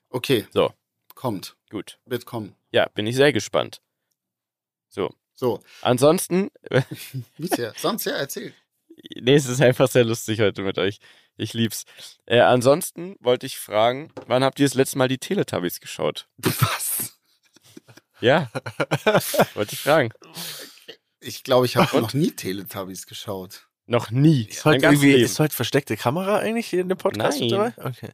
Okay. 0.09 0.47
So. 0.51 0.73
Kommt. 1.15 1.57
Gut. 1.69 1.99
Wird 2.05 2.25
kommen. 2.25 2.55
Ja, 2.71 2.87
bin 2.93 3.07
ich 3.07 3.15
sehr 3.15 3.33
gespannt. 3.33 3.81
So. 4.87 5.13
So. 5.33 5.59
Ansonsten. 5.81 6.49
Wie 7.37 7.49
ja? 7.57 7.73
Sonst 7.75 8.05
ja, 8.05 8.13
erzähl. 8.13 8.53
Nee, 9.19 9.35
es 9.35 9.47
ist 9.47 9.61
einfach 9.61 9.89
sehr 9.89 10.05
lustig 10.05 10.39
heute 10.39 10.61
mit 10.61 10.77
euch. 10.77 10.99
Ich 11.37 11.53
lieb's. 11.53 11.85
Äh, 12.25 12.39
ansonsten 12.39 13.15
wollte 13.19 13.45
ich 13.45 13.57
fragen, 13.57 14.11
wann 14.25 14.43
habt 14.43 14.59
ihr 14.59 14.65
das 14.65 14.73
letzte 14.73 14.97
Mal 14.97 15.07
die 15.07 15.19
Teletubbies 15.19 15.79
geschaut? 15.79 16.27
Was? 16.37 17.17
Ja. 18.19 18.49
wollte 19.53 19.73
ich 19.73 19.79
fragen. 19.79 20.11
Ich 21.19 21.43
glaube, 21.43 21.67
ich 21.67 21.77
habe 21.77 22.01
noch 22.01 22.13
nie 22.13 22.31
Teletubbies 22.31 23.05
geschaut. 23.05 23.67
Noch 23.85 24.11
nie. 24.11 24.43
Ist 24.43 24.65
heute, 24.65 24.85
irgendwie, 24.85 25.13
ist 25.13 25.39
heute 25.39 25.55
versteckte 25.55 25.95
Kamera 25.95 26.39
eigentlich 26.39 26.67
hier 26.67 26.81
in 26.81 26.89
dem 26.89 26.97
Podcast 26.97 27.39
Nein. 27.39 27.49
dabei? 27.49 27.73
Okay. 27.77 28.09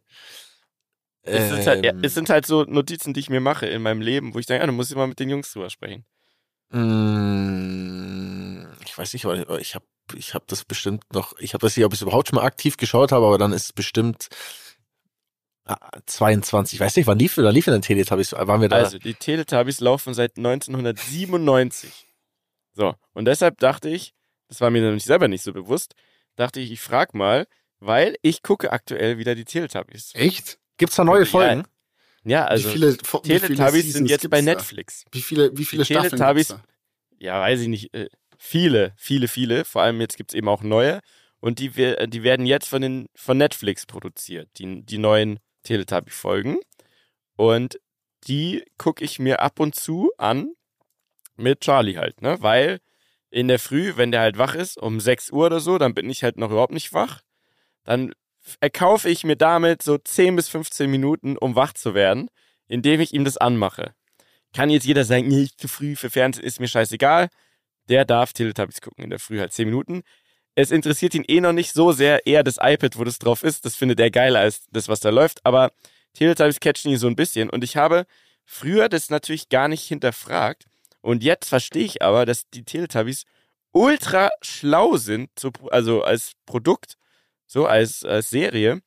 Es, 1.23 1.43
ähm, 1.43 1.55
sind 1.55 1.67
halt, 1.67 2.05
es, 2.05 2.13
sind 2.13 2.29
halt, 2.29 2.45
so 2.45 2.63
Notizen, 2.63 3.13
die 3.13 3.21
ich 3.21 3.29
mir 3.29 3.39
mache 3.39 3.65
in 3.65 3.81
meinem 3.81 4.01
Leben, 4.01 4.33
wo 4.33 4.39
ich 4.39 4.45
denke, 4.45 4.61
ja, 4.61 4.67
du 4.67 4.73
musst 4.73 4.91
immer 4.91 5.07
mit 5.07 5.19
den 5.19 5.29
Jungs 5.29 5.51
drüber 5.51 5.69
sprechen. 5.69 6.05
Mm, 6.69 8.02
ich 8.93 8.97
weiß 8.99 9.13
nicht, 9.13 9.25
aber 9.25 9.59
ich 9.59 9.73
habe 9.73 9.85
ich 10.15 10.35
hab 10.35 10.47
das 10.47 10.65
bestimmt 10.65 11.03
noch, 11.13 11.35
ich 11.39 11.55
habe 11.55 11.65
das 11.65 11.73
hier, 11.73 11.87
ob 11.87 11.93
ich 11.93 11.97
es 11.97 12.03
überhaupt 12.03 12.27
schon 12.27 12.35
mal 12.35 12.45
aktiv 12.45 12.77
geschaut 12.77 13.11
habe, 13.11 13.25
aber 13.25 13.39
dann 13.39 13.53
ist 13.53 13.65
es 13.65 13.73
bestimmt 13.73 14.29
22, 16.05 16.79
ah, 16.79 16.83
ich 16.83 16.85
weiß 16.85 16.95
nicht, 16.97 17.07
wann 17.07 17.17
lief, 17.17 17.37
wann 17.37 17.55
lief 17.55 17.65
denn 17.65 17.81
Teletubbies? 17.81 18.33
Waren 18.33 18.61
wir 18.61 18.69
da? 18.69 18.75
Also, 18.75 18.99
die 18.99 19.15
Teletubbies 19.15 19.79
laufen 19.79 20.13
seit 20.13 20.37
1997. 20.37 22.07
So, 22.73 22.93
und 23.13 23.25
deshalb 23.25 23.57
dachte 23.59 23.89
ich, 23.89 24.13
das 24.47 24.61
war 24.61 24.69
mir 24.69 24.83
nämlich 24.83 25.05
selber 25.05 25.27
nicht 25.27 25.43
so 25.43 25.53
bewusst, 25.53 25.95
dachte 26.35 26.59
ich, 26.59 26.71
ich 26.71 26.81
frag 26.81 27.15
mal, 27.15 27.47
weil 27.79 28.15
ich 28.21 28.43
gucke 28.43 28.71
aktuell 28.71 29.17
wieder 29.17 29.33
die 29.33 29.45
Teletubbies. 29.45 30.11
Echt? 30.13 30.59
Gibt's 30.77 30.97
da 30.97 31.03
neue 31.03 31.25
Folgen? 31.25 31.63
Ja, 32.25 32.45
also 32.45 32.69
wie 32.69 32.73
viele, 32.73 32.97
Teletubbies 32.97 33.93
sind 33.93 34.07
jetzt 34.07 34.29
bei 34.29 34.41
Netflix. 34.41 35.05
Da? 35.05 35.09
Wie 35.13 35.21
viele, 35.21 35.57
wie 35.57 35.65
viele 35.65 35.83
die 35.83 35.93
Staffeln 35.93 36.17
Teletubbies, 36.17 36.55
Ja, 37.17 37.41
weiß 37.41 37.61
ich 37.61 37.67
nicht. 37.67 37.93
Äh, 37.93 38.09
viele, 38.43 38.93
viele, 38.97 39.27
viele. 39.27 39.65
Vor 39.65 39.81
allem 39.81 40.01
jetzt 40.01 40.17
gibt's 40.17 40.33
eben 40.33 40.49
auch 40.49 40.61
neue. 40.63 40.99
Und 41.39 41.59
die, 41.59 41.69
die 41.69 42.23
werden 42.23 42.45
jetzt 42.45 42.67
von, 42.67 42.81
den, 42.81 43.07
von 43.15 43.37
Netflix 43.37 43.85
produziert, 43.85 44.49
die, 44.57 44.83
die 44.85 44.97
neuen 44.97 45.39
Teletubby-Folgen. 45.63 46.57
Und 47.35 47.79
die 48.27 48.63
gucke 48.77 49.03
ich 49.03 49.19
mir 49.19 49.41
ab 49.41 49.59
und 49.59 49.75
zu 49.75 50.11
an 50.17 50.53
mit 51.35 51.61
Charlie 51.61 51.97
halt, 51.97 52.21
ne? 52.21 52.37
Weil 52.41 52.79
in 53.29 53.47
der 53.47 53.59
Früh, 53.59 53.93
wenn 53.95 54.11
der 54.11 54.21
halt 54.21 54.37
wach 54.37 54.55
ist, 54.55 54.77
um 54.77 54.99
6 54.99 55.31
Uhr 55.31 55.47
oder 55.47 55.59
so, 55.59 55.77
dann 55.77 55.93
bin 55.93 56.09
ich 56.09 56.23
halt 56.23 56.37
noch 56.37 56.51
überhaupt 56.51 56.73
nicht 56.73 56.93
wach. 56.93 57.21
Dann 57.83 58.13
erkaufe 58.59 59.09
ich 59.09 59.23
mir 59.23 59.35
damit 59.35 59.81
so 59.81 59.97
10 59.97 60.35
bis 60.35 60.49
15 60.49 60.89
Minuten, 60.89 61.37
um 61.37 61.55
wach 61.55 61.73
zu 61.73 61.93
werden, 61.93 62.29
indem 62.67 63.01
ich 63.01 63.13
ihm 63.13 63.25
das 63.25 63.37
anmache. 63.37 63.95
Kann 64.53 64.69
jetzt 64.69 64.85
jeder 64.85 65.03
sagen, 65.03 65.27
nee, 65.27 65.47
zu 65.57 65.67
früh 65.67 65.95
für 65.95 66.09
Fernsehen 66.09 66.45
ist 66.45 66.59
mir 66.59 66.67
scheißegal. 66.67 67.29
Der 67.89 68.05
darf 68.05 68.33
Teletubbies 68.33 68.81
gucken 68.81 69.03
in 69.03 69.09
der 69.09 69.19
Früh 69.19 69.39
halt 69.39 69.53
10 69.53 69.67
Minuten. 69.67 70.03
Es 70.55 70.71
interessiert 70.71 71.15
ihn 71.15 71.25
eh 71.27 71.41
noch 71.41 71.53
nicht 71.53 71.73
so 71.73 71.91
sehr, 71.91 72.25
eher 72.27 72.43
das 72.43 72.57
iPad, 72.61 72.97
wo 72.97 73.03
das 73.03 73.19
drauf 73.19 73.43
ist. 73.43 73.65
Das 73.65 73.75
findet 73.75 73.99
er 73.99 74.11
geiler 74.11 74.39
als 74.39 74.65
das, 74.71 74.87
was 74.87 74.99
da 74.99 75.09
läuft. 75.09 75.45
Aber 75.45 75.71
Teletubbies 76.13 76.59
catchen 76.59 76.91
ihn 76.91 76.97
so 76.97 77.07
ein 77.07 77.15
bisschen. 77.15 77.49
Und 77.49 77.63
ich 77.63 77.75
habe 77.75 78.05
früher 78.45 78.89
das 78.89 79.09
natürlich 79.09 79.49
gar 79.49 79.67
nicht 79.67 79.83
hinterfragt. 79.83 80.65
Und 81.01 81.23
jetzt 81.23 81.49
verstehe 81.49 81.83
ich 81.83 82.01
aber, 82.01 82.25
dass 82.25 82.49
die 82.49 82.63
Teletubbies 82.63 83.25
ultra 83.71 84.29
schlau 84.41 84.97
sind, 84.97 85.29
also 85.71 86.03
als 86.03 86.33
Produkt, 86.45 86.95
so 87.45 87.65
als, 87.65 88.05
als 88.05 88.29
Serie, 88.29 88.81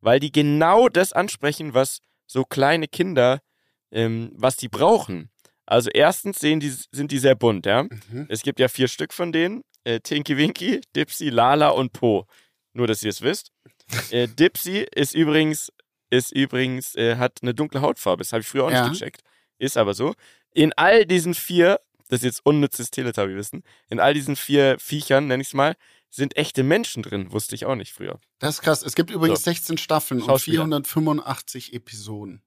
weil 0.00 0.20
die 0.20 0.32
genau 0.32 0.88
das 0.88 1.12
ansprechen, 1.12 1.72
was 1.72 2.00
so 2.26 2.44
kleine 2.44 2.88
Kinder, 2.88 3.40
ähm, 3.90 4.32
was 4.34 4.56
die 4.56 4.68
brauchen. 4.68 5.30
Also 5.66 5.90
erstens 5.90 6.38
sehen 6.38 6.60
die, 6.60 6.70
sind 6.92 7.10
die 7.10 7.18
sehr 7.18 7.34
bunt, 7.34 7.66
ja. 7.66 7.84
Mhm. 7.84 8.26
Es 8.28 8.42
gibt 8.42 8.60
ja 8.60 8.68
vier 8.68 8.88
Stück 8.88 9.12
von 9.12 9.32
denen. 9.32 9.62
Äh, 9.84 10.00
Tinky 10.00 10.36
Winky, 10.36 10.80
Dipsy, 10.94 11.30
Lala 11.30 11.68
und 11.68 11.92
Po. 11.92 12.26
Nur, 12.72 12.86
dass 12.86 13.02
ihr 13.02 13.10
es 13.10 13.22
wisst. 13.22 13.52
äh, 14.10 14.28
Dipsy 14.28 14.86
ist 14.94 15.14
übrigens, 15.14 15.72
ist 16.10 16.32
übrigens, 16.32 16.94
äh, 16.96 17.16
hat 17.16 17.38
eine 17.42 17.54
dunkle 17.54 17.80
Hautfarbe. 17.80 18.22
Das 18.22 18.32
habe 18.32 18.40
ich 18.42 18.46
früher 18.46 18.64
auch 18.64 18.70
ja. 18.70 18.88
nicht 18.88 18.98
gecheckt. 19.00 19.22
Ist 19.58 19.76
aber 19.76 19.94
so 19.94 20.14
in 20.54 20.72
all 20.74 21.04
diesen 21.04 21.34
vier, 21.34 21.80
das 22.08 22.20
ist 22.20 22.24
jetzt 22.24 22.46
unnützes 22.46 22.90
Teletubby-Wissen, 22.90 23.62
in 23.90 24.00
all 24.00 24.14
diesen 24.14 24.36
vier 24.36 24.78
Viechern, 24.78 25.26
nenne 25.26 25.42
ich 25.42 25.48
es 25.48 25.54
mal, 25.54 25.76
sind 26.08 26.36
echte 26.36 26.62
Menschen 26.62 27.02
drin. 27.02 27.32
Wusste 27.32 27.56
ich 27.56 27.66
auch 27.66 27.74
nicht 27.74 27.92
früher. 27.92 28.20
Das 28.38 28.56
ist 28.56 28.62
krass. 28.62 28.82
Es 28.82 28.94
gibt 28.94 29.10
übrigens 29.10 29.40
so. 29.40 29.50
16 29.50 29.78
Staffeln 29.78 30.22
und 30.22 30.38
485 30.38 31.74
Episoden. 31.74 32.40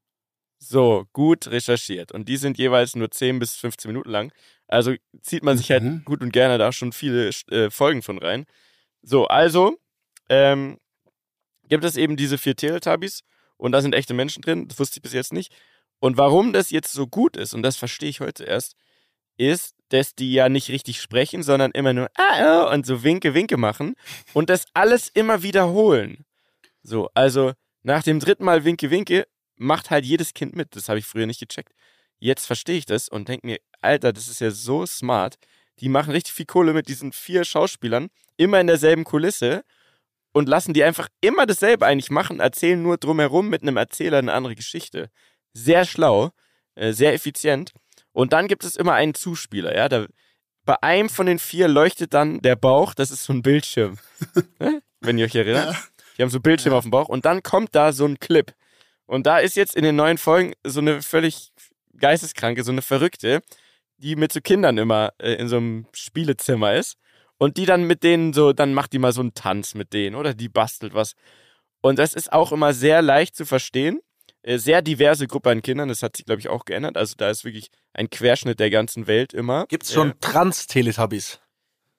So, 0.60 1.05
gut 1.14 1.47
recherchiert. 1.47 2.12
Und 2.12 2.28
die 2.28 2.38
sind 2.38 2.58
jeweils 2.58 2.95
nur 2.95 3.12
10 3.12 3.39
bis 3.39 3.55
15 3.55 3.89
Minuten 3.89 4.10
lang. 4.10 4.32
Also 4.68 4.95
zieht 5.22 5.43
man 5.43 5.58
sich 5.58 5.72
halt 5.72 5.84
mhm. 5.84 5.95
halt 5.97 6.05
gut 6.05 6.22
und 6.22 6.32
gerne 6.32 6.58
da 6.58 6.72
schon 6.72 6.91
viele 6.91 7.30
äh, 7.49 7.70
Folgen 7.70 8.01
von 8.01 8.18
rein. 8.18 8.45
So, 9.01 9.28
also 9.28 9.78
ähm, 10.30 10.78
gibt 11.70 11.84
es 11.84 11.95
eben 11.95 12.18
diese 12.18 12.38
vier 12.38 12.55
Teletubbies 12.55 13.24
und 13.58 13.72
da 13.72 13.82
sind 13.82 13.93
echte 13.93 14.14
Menschen 14.14 14.41
drin. 14.41 14.68
Das 14.68 14.80
wusste 14.80 14.97
ich 14.97 15.03
bis 15.03 15.14
jetzt 15.14 15.34
nicht. 15.34 15.53
Und 15.99 16.18
warum 16.18 16.53
das 16.53 16.70
jetzt 16.70 16.91
so 16.91 17.08
gut 17.08 17.38
ist, 17.38 17.53
und 17.53 17.64
das 17.64 17.78
verstehe 17.78 18.10
ich 18.10 18.20
heute 18.20 18.43
erst, 18.43 18.76
ist, 19.38 19.76
dass 19.89 20.16
die 20.16 20.34
ja 20.34 20.49
nicht 20.49 20.70
richtig 20.70 20.99
sprechen, 21.01 21.43
sondern 21.43 21.72
immer 21.72 21.93
nur 21.93 22.10
ah, 22.16 22.66
oh, 22.66 22.74
und 22.74 22.86
so 22.86 23.03
Winke, 23.03 23.34
Winke 23.34 23.58
machen 23.58 23.95
und 24.34 24.49
das 24.49 24.66
alles 24.74 25.10
immer 25.10 25.43
wiederholen. 25.43 26.26
So, 26.84 27.10
also 27.14 27.53
nach 27.84 28.03
dem 28.03 28.20
dritten 28.20 28.43
Mal 28.43 28.66
Winke, 28.66 28.89
Winke 28.91 29.28
macht 29.58 29.89
halt 29.89 30.05
jedes 30.05 30.34
Kind 30.34 30.55
mit. 30.55 30.76
Das 30.76 30.89
habe 30.89 30.99
ich 30.99 31.05
früher 31.05 31.26
nicht 31.26 31.39
gecheckt. 31.39 31.74
Jetzt 32.20 32.45
verstehe 32.45 32.78
ich 32.78 32.86
das 32.86 33.10
und 33.10 33.28
denke 33.28 33.45
mir, 33.45 33.58
Alter, 33.82 34.14
das 34.14 34.28
ist 34.28 34.41
ja 34.41 34.51
so 34.51 34.86
smart. 34.86 35.36
Die 35.80 35.89
machen 35.89 36.12
richtig 36.12 36.34
viel 36.34 36.45
Kohle 36.45 36.74
mit 36.74 36.88
diesen 36.88 37.12
vier 37.12 37.43
Schauspielern, 37.43 38.08
immer 38.38 38.60
in 38.60 38.68
derselben 38.68 39.03
Kulisse 39.03 39.64
und 40.32 40.49
lassen 40.49 40.74
die 40.74 40.84
einfach 40.84 41.10
immer 41.22 41.45
dasselbe 41.45 41.86
eigentlich 41.86 42.10
machen, 42.10 42.39
erzählen 42.39 42.82
nur 42.82 42.97
drumherum 42.97 43.49
mit 43.49 43.62
einem 43.62 43.78
Erzähler 43.78 44.18
eine 44.18 44.34
andere 44.34 44.55
Geschichte 44.55 45.12
sehr 45.58 45.86
schlau, 45.86 46.30
äh, 46.76 46.93
sehr 46.93 47.14
effizient. 47.14 47.74
Und 48.12 48.34
dann 48.34 48.47
gibt 48.47 48.64
es 48.64 48.76
immer 48.76 48.93
einen 48.93 49.14
Zuspieler, 49.14 49.76
ja. 49.76 49.89
Da, 49.89 50.05
bei 50.66 50.82
einem 50.82 51.10
von 51.10 51.26
den 51.26 51.39
vier 51.39 51.68
leuchtet 51.68 52.14
dann 52.14 52.41
der 52.41 52.55
Bauch, 52.55 52.93
das 52.93 53.12
ist 53.12 53.24
so 53.24 53.34
ein 53.34 53.41
Bildschirm. 53.41 53.97
Ne? 54.60 54.82
Wenn 54.99 55.20
ihr 55.20 55.26
euch 55.26 55.36
erinnert. 55.36 55.74
Ja. 55.74 55.80
Die 56.18 56.24
haben 56.24 56.32
so 56.32 56.39
Bildschirme 56.39 56.74
ja. 56.74 56.78
auf 56.80 56.84
dem 56.84 56.89
Bauch 56.89 57.08
und 57.10 57.26
dann 57.26 57.43
kommt 57.43 57.76
da 57.76 57.93
so 57.93 58.05
ein 58.05 58.20
Clip. 58.20 58.51
Und 59.08 59.26
da 59.26 59.39
ist 59.39 59.55
jetzt 59.55 59.76
in 59.76 59.84
den 59.84 59.95
neuen 59.95 60.18
Folgen 60.18 60.53
so 60.64 60.80
eine 60.80 61.01
völlig 61.01 61.51
geisteskranke, 61.97 62.64
so 62.64 62.72
eine 62.72 62.82
Verrückte, 62.82 63.41
die 63.97 64.16
mit 64.16 64.32
so 64.32 64.41
Kindern 64.41 64.78
immer 64.78 65.14
äh, 65.18 65.34
in 65.34 65.47
so 65.47 65.58
einem 65.58 65.88
Spielezimmer 65.93 66.76
ist. 66.76 66.97
Und 67.39 67.58
die 67.58 67.66
dann 67.66 67.84
mit 67.84 68.03
denen 68.03 68.34
so, 68.34 68.51
dann 68.51 68.74
macht 68.74 68.93
die 68.93 68.99
mal 68.99 69.12
so 69.12 69.22
einen 69.22 69.34
Tanz 69.34 69.76
mit 69.76 69.93
denen 69.93 70.16
oder 70.16 70.34
die 70.34 70.49
bastelt 70.49 70.93
was. 70.93 71.14
Und 71.82 71.99
das 71.99 72.14
ist 72.14 72.34
auch 72.34 72.51
immer 72.51 72.74
sehr 72.74 73.01
leicht 73.01 73.36
zu 73.36 73.45
verstehen. 73.45 74.01
Äh, 74.41 74.58
sehr 74.58 74.82
diverse 74.82 75.28
Gruppe 75.28 75.51
an 75.51 75.62
Kindern, 75.62 75.89
das 75.89 76.03
hat 76.03 76.18
sich, 76.18 76.26
glaube 76.26 76.39
ich, 76.39 76.49
auch 76.49 76.66
geändert. 76.66 76.97
Also 76.97 77.16
da 77.18 77.30
ist 77.30 77.45
wirklich 77.45 77.70
ein 77.93 78.10
Querschnitt 78.10 78.60
der 78.60 78.70
ganzen 78.70 79.08
Welt 79.08 79.34
immer. 79.34 79.66
Gibt's 79.68 79.93
schon 79.93 80.12
äh, 80.12 80.16
Trans-Teletubbies? 80.22 81.39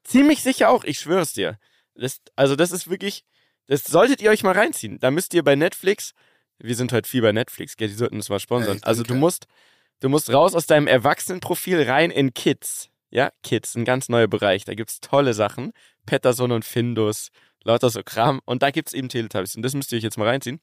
Ziemlich 0.04 0.42
sicher 0.42 0.70
auch, 0.70 0.84
ich 0.84 0.98
schwöre 0.98 1.20
es 1.20 1.34
dir. 1.34 1.58
Das, 1.94 2.20
also 2.36 2.56
das 2.56 2.70
ist 2.70 2.88
wirklich, 2.88 3.24
das 3.66 3.84
solltet 3.84 4.22
ihr 4.22 4.30
euch 4.30 4.42
mal 4.42 4.54
reinziehen. 4.54 4.98
Da 4.98 5.10
müsst 5.10 5.34
ihr 5.34 5.42
bei 5.42 5.56
Netflix, 5.56 6.14
wir 6.58 6.74
sind 6.74 6.92
heute 6.92 7.08
viel 7.08 7.22
bei 7.22 7.32
Netflix, 7.32 7.76
gell, 7.76 7.88
die 7.88 7.94
sollten 7.94 8.16
uns 8.16 8.28
mal 8.28 8.40
sponsern. 8.40 8.78
Ja, 8.78 8.82
also 8.84 9.02
du 9.02 9.14
musst, 9.14 9.46
Du 10.00 10.08
musst 10.08 10.32
raus 10.32 10.54
aus 10.54 10.66
deinem 10.66 10.86
Erwachsenenprofil 10.86 11.82
rein 11.82 12.10
in 12.10 12.32
Kids. 12.32 12.88
Ja, 13.10 13.32
Kids, 13.42 13.74
ein 13.74 13.84
ganz 13.84 14.08
neuer 14.08 14.28
Bereich. 14.28 14.64
Da 14.64 14.74
gibt's 14.74 15.00
tolle 15.00 15.34
Sachen. 15.34 15.72
Patterson 16.06 16.52
und 16.52 16.64
Findus, 16.64 17.30
lauter 17.64 17.90
so 17.90 18.02
Kram. 18.04 18.40
Und 18.44 18.62
da 18.62 18.70
gibt's 18.70 18.92
eben 18.92 19.08
Teletubbies. 19.08 19.56
Und 19.56 19.62
das 19.62 19.74
müsst 19.74 19.90
ihr 19.90 19.98
euch 19.98 20.04
jetzt 20.04 20.16
mal 20.16 20.28
reinziehen. 20.28 20.60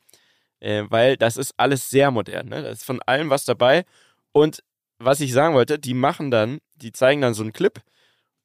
Äh, 0.62 0.84
weil 0.88 1.18
das 1.18 1.36
ist 1.36 1.54
alles 1.58 1.90
sehr 1.90 2.12
modern. 2.12 2.48
Ne? 2.48 2.62
Da 2.62 2.70
ist 2.70 2.86
von 2.86 3.02
allem 3.02 3.30
was 3.30 3.44
dabei. 3.44 3.84
Und 4.32 4.64
was 5.00 5.20
ich 5.20 5.34
sagen 5.34 5.54
wollte, 5.54 5.80
die 5.80 5.94
machen 5.94 6.32
dann, 6.32 6.60
die 6.76 6.94
zeigen 6.94 7.20
dann 7.20 7.34
so 7.34 7.44
einen 7.44 7.52
Clip. 7.52 7.82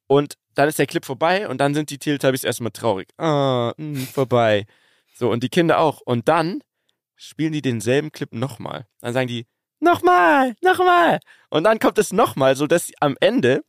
Und 0.08 0.34
dann 0.54 0.68
ist 0.68 0.80
der 0.80 0.86
Clip 0.86 1.04
vorbei 1.04 1.48
und 1.48 1.58
dann 1.58 1.72
sind 1.74 1.90
die 1.90 1.98
Teletubbies 1.98 2.42
erstmal 2.42 2.72
traurig. 2.72 3.08
Ah, 3.16 3.72
mh, 3.76 4.06
vorbei. 4.06 4.66
So, 5.14 5.30
und 5.30 5.44
die 5.44 5.48
Kinder 5.48 5.78
auch. 5.78 6.00
Und 6.00 6.26
dann 6.26 6.62
spielen 7.20 7.52
die 7.52 7.62
denselben 7.62 8.12
Clip 8.12 8.32
nochmal. 8.32 8.86
Dann 9.00 9.12
sagen 9.12 9.28
die, 9.28 9.46
nochmal, 9.78 10.54
nochmal. 10.62 11.20
Und 11.50 11.64
dann 11.64 11.78
kommt 11.78 11.98
es 11.98 12.12
nochmal, 12.12 12.56
sodass 12.56 12.90
am 13.00 13.16
Ende 13.20 13.62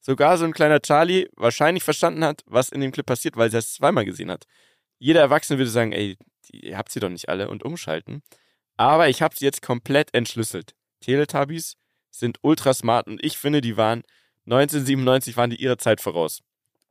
sogar 0.00 0.38
so 0.38 0.44
ein 0.44 0.52
kleiner 0.52 0.80
Charlie 0.80 1.28
wahrscheinlich 1.36 1.84
verstanden 1.84 2.24
hat, 2.24 2.42
was 2.46 2.70
in 2.70 2.80
dem 2.80 2.92
Clip 2.92 3.06
passiert, 3.06 3.36
weil 3.36 3.52
er 3.52 3.58
es 3.58 3.74
zweimal 3.74 4.04
gesehen 4.04 4.30
hat. 4.30 4.44
Jeder 4.98 5.20
Erwachsene 5.20 5.58
würde 5.58 5.70
sagen, 5.70 5.92
ey, 5.92 6.16
ihr 6.50 6.78
habt 6.78 6.90
sie 6.90 7.00
doch 7.00 7.10
nicht 7.10 7.28
alle 7.28 7.48
und 7.50 7.62
umschalten. 7.62 8.22
Aber 8.76 9.08
ich 9.08 9.22
habe 9.22 9.36
sie 9.36 9.44
jetzt 9.44 9.62
komplett 9.62 10.12
entschlüsselt. 10.14 10.74
Teletubbies 11.00 11.76
sind 12.10 12.38
ultra 12.42 12.72
smart 12.74 13.06
und 13.06 13.22
ich 13.22 13.38
finde, 13.38 13.60
die 13.60 13.76
waren 13.76 14.02
1997 14.46 15.36
waren 15.36 15.50
die 15.50 15.62
ihre 15.62 15.76
Zeit 15.76 16.00
voraus. 16.00 16.42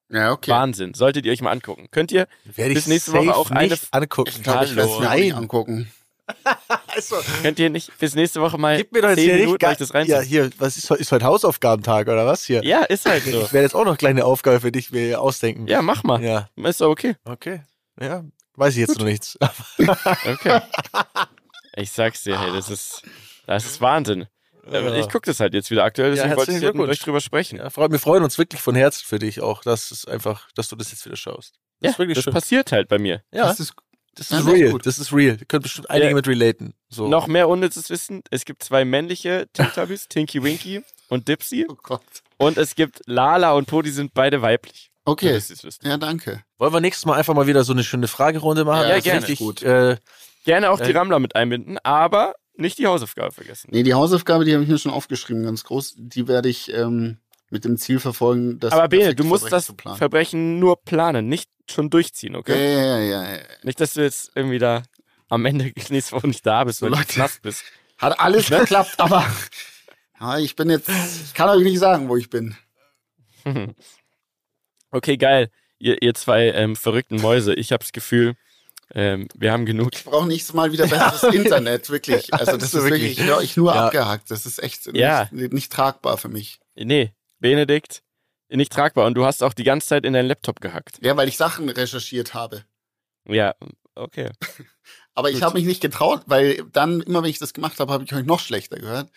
Ja, 0.09 0.31
okay. 0.31 0.51
Wahnsinn. 0.51 0.93
Solltet 0.93 1.25
ihr 1.25 1.31
euch 1.31 1.41
mal 1.41 1.51
angucken. 1.51 1.87
Könnt 1.91 2.11
ihr 2.11 2.27
Werde 2.43 2.73
bis 2.73 2.87
nächste 2.87 3.13
Woche 3.13 3.35
auch 3.35 3.49
eine 3.49 3.77
angucken. 3.91 4.29
Ich 4.29 4.43
glaube, 4.43 4.65
ich 4.65 4.75
werde 4.75 4.91
es 4.91 4.99
mir 4.99 5.35
angucken. 5.35 5.91
Also, 6.95 7.15
könnt 7.41 7.57
ihr 7.59 7.69
nicht 7.71 7.97
bis 7.97 8.13
nächste 8.13 8.39
Woche 8.39 8.57
mal 8.59 8.77
gib 8.77 8.91
mir 8.91 9.01
doch 9.01 9.09
jetzt 9.09 9.17
10 9.17 9.23
hier 9.25 9.33
Minuten 9.33 9.51
nicht 9.53 9.59
gar, 9.61 9.71
euch 9.71 9.77
das 9.77 9.89
Ja, 9.89 9.95
reinziehen? 9.95 10.21
hier, 10.23 10.49
was 10.59 10.77
ist, 10.77 10.89
heute- 10.91 11.01
ist 11.01 11.11
heute 11.11 11.25
Hausaufgabentag 11.25 12.07
oder 12.07 12.25
was 12.27 12.45
hier? 12.45 12.63
Ja, 12.63 12.83
ist 12.83 13.05
halt 13.07 13.23
so. 13.23 13.41
Ich 13.41 13.51
werde 13.53 13.63
jetzt 13.65 13.73
auch 13.75 13.81
noch 13.83 13.87
eine 13.91 13.97
kleine 13.97 14.23
Aufgabe 14.25 14.59
für 14.59 14.71
dich 14.71 14.91
mir 14.91 15.19
ausdenken. 15.19 15.65
Ja, 15.67 15.81
mach 15.81 16.03
mal. 16.03 16.21
Ja, 16.23 16.49
Ist 16.55 16.81
doch 16.81 16.89
okay. 16.89 17.15
okay. 17.25 17.63
Ja, 17.99 18.23
weiß 18.55 18.73
ich 18.75 18.79
jetzt 18.81 18.97
noch 18.99 19.05
nichts. 19.05 19.37
Okay. 20.25 20.61
Ich 21.75 21.91
sag's 21.91 22.21
dir, 22.23 22.39
hey, 22.39 22.51
das 22.53 22.69
ist, 22.69 23.01
das 23.47 23.65
ist 23.65 23.81
Wahnsinn. 23.81 24.27
Äh, 24.71 24.99
Ich 24.99 25.09
gucke 25.09 25.25
das 25.25 25.39
halt 25.39 25.53
jetzt 25.55 25.71
wieder 25.71 25.83
aktuell, 25.83 26.11
deswegen 26.11 26.29
Ja, 26.29 26.37
wollte 26.37 26.51
ich 26.51 26.61
mit 26.61 26.89
euch 26.89 26.99
drüber 26.99 27.19
sprechen. 27.21 27.57
Ja, 27.57 27.75
wir 27.75 27.99
freuen 27.99 28.23
uns 28.23 28.37
wirklich 28.37 28.61
von 28.61 28.75
Herzen 28.75 29.03
für 29.05 29.17
dich 29.19 29.41
auch, 29.41 29.63
dass 29.63 29.89
es 29.91 30.05
einfach, 30.05 30.49
dass 30.55 30.67
du 30.69 30.75
das 30.75 30.91
jetzt 30.91 31.05
wieder 31.05 31.15
schaust. 31.17 31.55
Das 31.79 31.87
Ja, 31.87 31.89
ist 31.91 31.99
wirklich 31.99 32.15
das 32.15 32.23
schön. 32.25 32.33
passiert 32.33 32.71
halt 32.71 32.87
bei 32.87 32.99
mir. 32.99 33.23
Ja, 33.31 33.47
Das 33.47 33.59
ist 33.59 33.73
das 34.15 34.29
ja, 34.29 34.37
ist 34.39 34.45
das 34.47 34.53
ist 34.53 34.59
real. 34.59 34.71
gut. 34.71 34.85
Das 34.85 34.99
ist 34.99 35.13
real. 35.13 35.37
Können 35.47 35.63
bestimmt 35.63 35.89
einige 35.89 36.09
Ja. 36.09 36.15
mit 36.15 36.27
relaten. 36.27 36.73
So. 36.89 37.07
Noch 37.07 37.27
mehr 37.27 37.49
unnützes 37.49 37.89
Wissen. 37.89 38.21
Es 38.31 38.45
gibt 38.45 38.63
zwei 38.63 38.85
männliche 38.85 39.47
Teletubbies, 39.53 40.07
Tinky 40.09 40.43
Winky 40.43 40.81
und 41.09 41.27
Dipsy. 41.27 41.65
Oh 41.69 41.75
Gott. 41.81 42.01
Und 42.37 42.57
es 42.57 42.75
gibt 42.75 43.01
Lala 43.05 43.53
und 43.53 43.67
Po, 43.67 43.81
die 43.81 43.91
sind 43.91 44.13
beide 44.13 44.41
weiblich. 44.41 44.91
Okay. 45.05 45.39
Ja, 45.83 45.97
danke. 45.97 46.43
Wollen 46.57 46.73
wir 46.73 46.79
nächstes 46.81 47.05
Mal 47.05 47.15
einfach 47.15 47.33
mal 47.33 47.47
wieder 47.47 47.63
so 47.63 47.73
eine 47.73 47.83
schöne 47.83 48.07
Fragerunde 48.07 48.63
machen? 48.65 48.87
Ja, 48.87 48.95
ist 48.95 49.03
gerne. 49.03 49.19
Richtig, 49.21 49.39
Gut. 49.39 49.61
Äh, 49.63 49.97
Gerne 50.45 50.71
auch 50.71 50.79
die 50.79 50.91
Äh. 50.91 50.97
Rammler 50.97 51.19
mit 51.19 51.35
einbinden, 51.35 51.77
aber 51.83 52.35
nicht 52.55 52.77
die 52.77 52.87
Hausaufgabe 52.87 53.31
vergessen. 53.31 53.69
Nee, 53.71 53.83
die 53.83 53.93
Hausaufgabe, 53.93 54.43
die 54.45 54.53
habe 54.53 54.63
ich 54.63 54.69
mir 54.69 54.77
schon 54.77 54.91
aufgeschrieben, 54.91 55.43
ganz 55.43 55.63
groß. 55.63 55.95
Die 55.97 56.27
werde 56.27 56.49
ich 56.49 56.71
ähm, 56.73 57.17
mit 57.49 57.63
dem 57.65 57.77
Ziel 57.77 57.99
verfolgen, 57.99 58.59
das 58.59 58.73
aber 58.73 58.89
Bene, 58.89 59.15
du 59.15 59.23
musst 59.23 59.47
Verbrechen 59.47 59.77
das. 59.85 59.97
Verbrechen 59.97 60.59
nur 60.59 60.81
planen, 60.83 61.27
nicht 61.27 61.49
schon 61.69 61.89
durchziehen, 61.89 62.33
Ja, 62.33 62.39
okay? 62.39 62.73
ja, 62.75 62.99
ja, 62.99 63.33
ja. 63.35 63.39
Nicht, 63.63 63.79
dass 63.79 63.93
du 63.93 64.01
jetzt 64.01 64.31
irgendwie 64.35 64.59
da 64.59 64.83
am 65.29 65.45
Ende 65.45 65.71
nächste 65.89 66.11
Woche 66.15 66.27
nicht 66.27 66.45
da 66.45 66.63
bist, 66.63 66.81
weil 66.81 66.89
du 66.91 66.95
Leute. 66.97 67.13
Knast 67.13 67.41
bist. 67.41 67.63
Hat 67.97 68.19
alles 68.19 68.49
geklappt, 68.49 68.95
aber 68.99 69.25
ja, 70.19 70.37
ich 70.39 70.55
bin 70.55 70.69
jetzt, 70.69 70.89
ich 70.89 71.33
kann 71.33 71.49
euch 71.49 71.63
nicht 71.63 71.79
sagen, 71.79 72.09
wo 72.09 72.17
ich 72.17 72.29
bin. 72.29 72.55
Okay, 74.91 75.17
geil. 75.17 75.49
Ihr, 75.79 76.01
ihr 76.01 76.13
zwei 76.13 76.49
ähm, 76.51 76.75
verrückten 76.75 77.15
Mäuse. 77.19 77.53
Ich 77.55 77.71
habe 77.71 77.79
das 77.83 77.91
Gefühl, 77.91 78.35
ähm, 78.93 79.27
wir 79.33 79.51
haben 79.51 79.65
genug. 79.65 79.89
Ich 79.93 80.03
brauche 80.03 80.27
nächstes 80.27 80.53
Mal 80.53 80.71
wieder 80.71 80.85
besseres 80.87 81.23
Internet, 81.33 81.89
wirklich. 81.89 82.31
Also 82.33 82.51
das 82.51 82.59
Das 82.59 82.63
ist 82.65 82.73
ist 82.75 82.83
wirklich, 82.83 83.17
wirklich- 83.17 83.49
ich 83.51 83.57
nur 83.57 83.73
Ja. 83.73 83.85
abgehackt. 83.87 84.29
Das 84.29 84.45
ist 84.45 84.61
echt 84.61 84.95
Ja. 84.95 85.27
nicht, 85.31 85.51
nicht 85.51 85.71
tragbar 85.71 86.17
für 86.17 86.29
mich. 86.29 86.59
Nee, 86.75 87.11
Benedikt, 87.39 88.03
nicht 88.49 88.71
tragbar. 88.71 89.05
Und 89.07 89.15
du 89.15 89.25
hast 89.25 89.43
auch 89.43 89.53
die 89.53 89.63
ganze 89.63 89.87
Zeit 89.87 90.05
in 90.05 90.13
deinen 90.13 90.27
Laptop 90.27 90.61
gehackt. 90.61 90.97
Ja, 91.01 91.15
weil 91.17 91.27
ich 91.27 91.37
Sachen 91.37 91.69
recherchiert 91.69 92.33
habe. 92.33 92.63
Ja, 93.27 93.55
okay. 93.95 94.31
Aber 95.15 95.29
ich 95.29 95.35
Gut. 95.35 95.43
habe 95.43 95.53
mich 95.57 95.65
nicht 95.65 95.81
getraut, 95.81 96.23
weil 96.25 96.63
dann, 96.71 97.01
immer 97.01 97.21
wenn 97.23 97.29
ich 97.29 97.39
das 97.39 97.53
gemacht 97.53 97.79
habe, 97.79 97.91
habe 97.93 98.03
ich 98.03 98.13
euch 98.13 98.25
noch 98.25 98.39
schlechter 98.39 98.77
gehört. 98.77 99.09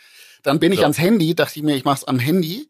Dann 0.43 0.61
bin 0.61 0.70
ich 0.72 0.79
So. 0.79 0.83
ans 0.85 0.99
Handy, 0.99 1.35
dachte 1.35 1.59
ich 1.59 1.62
mir, 1.64 1.74
ich 1.74 1.85
mach's 1.85 2.05
am 2.05 2.18
Handy. 2.18 2.68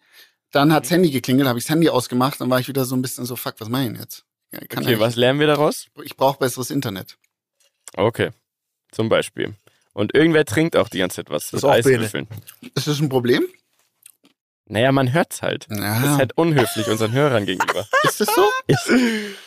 Dann 0.53 0.69
Mhm. 0.69 0.73
hat's 0.73 0.91
Handy 0.91 1.11
geklingelt, 1.11 1.49
habe 1.49 1.59
ich 1.59 1.65
das 1.65 1.71
Handy 1.71 1.89
ausgemacht, 1.89 2.41
dann 2.41 2.49
war 2.51 2.61
ich 2.61 2.69
wieder 2.69 2.85
so 2.85 2.95
ein 2.95 3.03
bisschen 3.03 3.27
so, 3.27 3.35
fuck, 3.37 3.57
was 3.59 3.69
mache 3.69 3.83
ich 3.83 3.89
denn 3.89 4.01
jetzt? 4.01 4.25
Ja, 4.53 4.61
kann 4.61 4.85
Okay, 4.85 4.93
ja 4.93 5.01
was 5.01 5.17
lernen 5.17 5.41
wir 5.41 5.49
daraus? 5.49 5.87
Ich 6.05 6.17
brauche 6.17 6.39
besseres 6.39 6.71
Internet. 6.71 7.19
Okay, 7.97 8.31
zum 8.93 9.09
Beispiel. 9.09 9.55
Und 9.93 10.15
irgendwer 10.15 10.45
trinkt 10.45 10.77
auch 10.77 10.89
die 10.89 10.99
ganze 10.99 11.17
Zeit 11.17 11.31
was. 11.31 11.45
Das 11.51 11.53
mit 11.53 11.59
ist 11.59 11.65
auch 11.65 11.83
Bene. 11.83 11.97
Eiswürfeln. 12.05 12.29
Ist 12.75 12.87
das 12.87 13.01
ein 13.01 13.09
Problem? 13.09 13.47
Naja, 14.69 14.91
man 14.93 15.13
hört's 15.13 15.43
halt. 15.43 15.67
Das 15.69 15.79
ist 15.79 15.85
Ja. 15.85 16.17
halt 16.19 16.37
unhöflich 16.37 16.89
unseren 16.89 17.13
Hörern 17.13 17.47
gegenüber. 17.47 17.87
Ist 18.05 18.21
das 18.21 18.29
so? 18.35 18.45
Ist, 18.67 18.89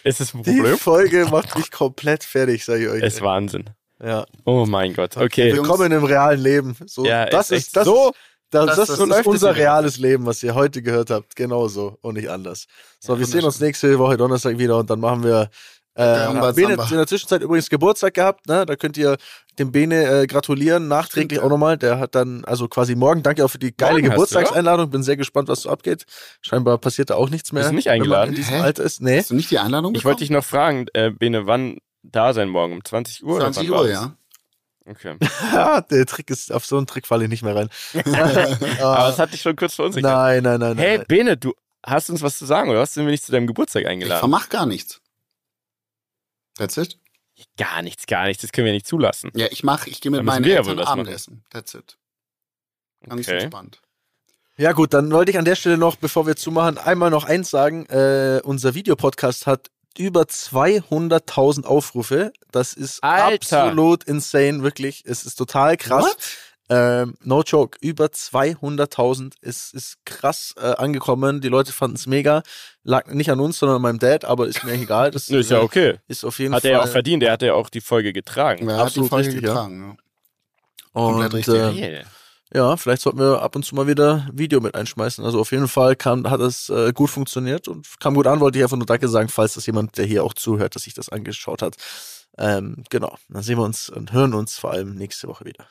ist 0.03 0.21
es 0.21 0.33
ein 0.33 0.43
die 0.43 0.55
Problem? 0.55 0.77
Folge 0.77 1.25
macht 1.25 1.57
mich 1.57 1.71
komplett 1.71 2.23
fertig, 2.23 2.63
sage 2.63 2.83
ich 2.85 2.89
euch. 2.89 3.03
Es 3.03 3.15
ist 3.15 3.21
Wahnsinn. 3.21 3.65
ja. 4.01 4.25
Oh 4.45 4.65
mein 4.65 4.93
Gott. 4.93 5.17
Okay. 5.17 5.53
Willkommen 5.53 5.91
im 5.91 6.03
realen 6.05 6.39
Leben. 6.39 6.77
So, 6.85 7.05
Ja, 7.05 7.25
das 7.25 7.51
ist 7.51 7.67
ist 7.67 7.75
das, 7.77 7.85
so. 7.85 8.13
Das, 8.51 8.65
Das- 8.65 8.75
das, 8.77 8.89
ist 8.89 8.97
so 8.97 9.29
unser 9.29 9.55
reales 9.55 9.97
Leben, 9.97 10.25
was 10.25 10.41
ihr 10.41 10.55
heute 10.55 10.81
gehört 10.81 11.09
habt. 11.11 11.35
Genauso 11.35 11.97
und 12.01 12.15
nicht 12.15 12.29
anders. 12.29 12.65
So, 12.99 13.13
Ja, 13.13 13.19
wir 13.19 13.25
sehen 13.27 13.43
uns 13.43 13.59
nächste 13.59 13.99
Woche 13.99 14.15
Donnerstag 14.17 14.57
wieder 14.57 14.77
und 14.77 14.89
dann 14.89 14.99
machen 15.01 15.23
wir. 15.23 15.49
Äh, 15.99 16.53
Bene 16.53 16.77
hat 16.77 16.91
in 16.91 16.97
der 16.97 17.07
Zwischenzeit 17.07 17.41
übrigens 17.41 17.69
Geburtstag 17.69 18.13
gehabt, 18.13 18.47
ne? 18.47 18.65
Da 18.65 18.75
könnt 18.75 18.95
ihr 18.97 19.17
dem 19.57 19.71
Bene 19.71 20.21
äh, 20.21 20.27
gratulieren, 20.27 20.87
nachträglich 20.87 21.37
Stimmt, 21.39 21.41
auch 21.41 21.43
ja. 21.45 21.49
nochmal. 21.49 21.77
Der 21.77 21.99
hat 21.99 22.15
dann, 22.15 22.45
also 22.45 22.67
quasi 22.69 22.95
morgen, 22.95 23.21
danke 23.23 23.43
auch 23.43 23.49
für 23.49 23.59
die 23.59 23.75
geile 23.75 23.93
Morgen 23.95 24.03
hast 24.05 24.09
du, 24.11 24.15
Geburtstagseinladung. 24.15 24.89
Bin 24.89 25.03
sehr 25.03 25.17
gespannt, 25.17 25.49
was 25.49 25.63
so 25.63 25.69
abgeht. 25.69 26.05
Scheinbar 26.41 26.77
passiert 26.77 27.09
da 27.09 27.15
auch 27.15 27.29
nichts 27.29 27.51
mehr. 27.51 27.63
Bist 27.63 27.71
du 27.71 27.75
nicht 27.75 27.85
wenn 27.87 27.91
man 27.91 28.01
eingeladen? 28.01 28.29
in 28.29 28.35
diesem 28.35 28.55
Hä? 28.55 28.61
Alter 28.61 28.83
ist. 28.83 29.01
Nee. 29.01 29.17
Hast 29.19 29.29
du 29.31 29.35
nicht 29.35 29.51
die 29.51 29.59
Einladung 29.59 29.93
Ich 29.95 30.05
wollte 30.05 30.19
dich 30.19 30.29
noch 30.29 30.45
fragen, 30.45 30.85
äh, 30.93 31.11
Bene, 31.11 31.45
wann 31.47 31.77
da 32.03 32.33
sein 32.33 32.47
morgen? 32.49 32.73
Um 32.73 32.83
20 32.85 33.23
Uhr? 33.23 33.35
oder 33.35 33.51
20 33.51 33.69
wann 33.69 33.75
war 33.75 33.81
Uhr, 33.83 33.87
das? 33.89 34.01
ja. 34.01 34.15
Okay. 34.85 35.15
Ja, 35.53 35.81
der 35.91 36.05
Trick 36.05 36.29
ist, 36.29 36.51
auf 36.53 36.65
so 36.65 36.77
einen 36.77 36.87
Trick 36.87 37.05
falle 37.05 37.25
ich 37.25 37.29
nicht 37.29 37.43
mehr 37.43 37.55
rein. 37.55 37.69
Aber 38.79 38.97
Ah, 38.99 39.09
es 39.09 39.19
hat 39.19 39.33
dich 39.33 39.41
schon 39.41 39.55
kurz 39.55 39.75
verunsichert. 39.75 40.09
nein, 40.09 40.41
nein, 40.43 40.59
nein, 40.59 40.75
nein. 40.75 40.77
Hey, 40.77 40.97
nein. 40.97 41.05
Bene, 41.07 41.37
du 41.37 41.53
hast 41.85 42.09
uns 42.09 42.21
was 42.23 42.37
zu 42.37 42.45
sagen, 42.45 42.69
oder? 42.69 42.79
Hast 42.79 42.95
du 42.97 43.01
mir 43.01 43.11
nicht 43.11 43.23
zu 43.25 43.31
deinem 43.31 43.45
Geburtstag 43.47 43.83
Ich 43.83 43.87
eingeladen? 43.89 44.19
vermach 44.19 44.49
gar 44.49 44.65
nichts. 44.65 45.01
That's 46.59 46.77
it. 46.77 46.99
Gar 47.57 47.81
nichts, 47.81 48.05
gar 48.05 48.25
nichts. 48.27 48.41
Das 48.41 48.51
können 48.51 48.65
wir 48.65 48.73
nicht 48.73 48.85
zulassen. 48.85 49.31
Ja, 49.33 49.47
ich 49.49 49.63
mach, 49.63 49.87
ich 49.87 50.01
gehe 50.01 50.11
mit 50.11 50.23
meinen 50.23 50.43
Eltern. 50.43 50.79
Abendessen. 50.79 51.43
That's 51.49 51.73
it. 51.73 51.97
Ganz 53.07 53.27
Okay. 53.27 53.37
entspannt. 53.39 53.81
Ja 54.57 54.73
gut, 54.73 54.93
dann 54.93 55.09
wollte 55.11 55.31
ich 55.31 55.37
an 55.37 55.45
der 55.45 55.55
Stelle 55.55 55.77
noch, 55.77 55.95
bevor 55.95 56.27
wir 56.27 56.35
zumachen, 56.35 56.77
einmal 56.77 57.09
noch 57.09 57.23
eins 57.23 57.49
sagen. 57.49 57.85
Äh, 57.85 58.41
unser 58.43 58.75
Videopodcast 58.75 59.47
hat 59.47 59.69
über 59.97 60.23
200.000 60.23 61.63
Aufrufe. 61.65 62.33
Das 62.51 62.73
ist 62.73 63.01
Alter. 63.01 63.61
absolut 63.63 64.03
insane, 64.03 64.61
wirklich. 64.61 65.03
Es 65.05 65.25
ist 65.25 65.35
total 65.35 65.77
krass. 65.77 66.03
What? 66.03 66.37
Ähm, 66.71 67.15
no 67.23 67.41
joke, 67.41 67.79
über 67.81 68.05
200.000 68.05 69.33
ist, 69.41 69.73
ist 69.73 69.97
krass 70.05 70.53
äh, 70.61 70.75
angekommen. 70.75 71.41
Die 71.41 71.47
Leute 71.47 71.73
fanden 71.73 71.95
es 71.95 72.05
mega. 72.05 72.43
Lag 72.83 73.07
nicht 73.07 73.31
an 73.31 73.39
uns, 73.39 73.57
sondern 73.57 73.77
an 73.77 73.81
meinem 73.81 73.99
Dad, 73.99 74.23
aber 74.23 74.47
ist 74.47 74.63
mir 74.63 74.73
egal. 74.73 75.09
Das 75.09 75.29
ist 75.29 75.49
ja 75.49 75.59
äh, 75.59 75.63
okay. 75.63 75.99
ist 76.07 76.23
auf 76.23 76.37
jeden 76.37 76.53
Hat 76.53 76.61
Fall. 76.61 76.71
er 76.71 76.77
ja 76.77 76.83
auch 76.83 76.87
verdient. 76.87 77.23
Er 77.23 77.31
hat 77.31 77.41
ja 77.41 77.53
auch 77.55 77.69
die 77.69 77.81
Folge 77.81 78.13
getragen. 78.13 78.67
Wer 78.67 78.75
hat 78.75 78.81
die 78.81 78.85
Absolut 78.85 79.09
Folge 79.09 79.27
richtig, 79.27 79.43
ja. 79.43 79.49
getragen? 79.49 79.97
Ja. 80.93 81.01
Und, 81.01 81.33
richtig. 81.33 81.55
äh, 81.55 82.03
ja, 82.53 82.77
vielleicht 82.77 83.03
sollten 83.03 83.19
wir 83.19 83.41
ab 83.41 83.55
und 83.55 83.63
zu 83.63 83.75
mal 83.75 83.87
wieder 83.87 84.27
Video 84.31 84.59
mit 84.59 84.75
einschmeißen. 84.75 85.23
Also 85.23 85.39
auf 85.39 85.51
jeden 85.51 85.67
Fall 85.67 85.95
kam, 85.95 86.29
hat 86.29 86.39
es 86.41 86.69
äh, 86.69 86.93
gut 86.93 87.09
funktioniert 87.09 87.67
und 87.67 87.87
kam 87.99 88.13
gut 88.15 88.27
an. 88.27 88.39
Wollte 88.39 88.59
ich 88.59 88.63
einfach 88.63 88.77
nur 88.77 88.87
Danke 88.87 89.07
sagen, 89.07 89.29
falls 89.29 89.55
das 89.55 89.65
jemand, 89.65 89.97
der 89.97 90.05
hier 90.05 90.23
auch 90.23 90.33
zuhört, 90.33 90.75
dass 90.75 90.83
sich 90.83 90.93
das 90.93 91.09
angeschaut 91.09 91.61
hat. 91.61 91.75
Ähm, 92.37 92.83
genau, 92.89 93.17
dann 93.27 93.43
sehen 93.43 93.57
wir 93.57 93.65
uns 93.65 93.89
und 93.89 94.13
hören 94.13 94.33
uns 94.33 94.57
vor 94.57 94.71
allem 94.71 94.95
nächste 94.95 95.27
Woche 95.27 95.45
wieder. 95.45 95.67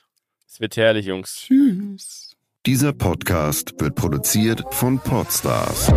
Es 0.51 0.61
wird 0.61 0.77
herrlich, 0.79 1.07
Jungs. 1.07 1.35
Tschüss. 1.47 2.35
Dieser 2.65 2.95
Podcast 2.95 3.75
wird 3.79 3.95
produziert 3.95 4.63
von 4.71 4.99
Podstars 4.99 5.89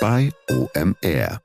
bei 0.00 0.30
OMR. 0.50 1.40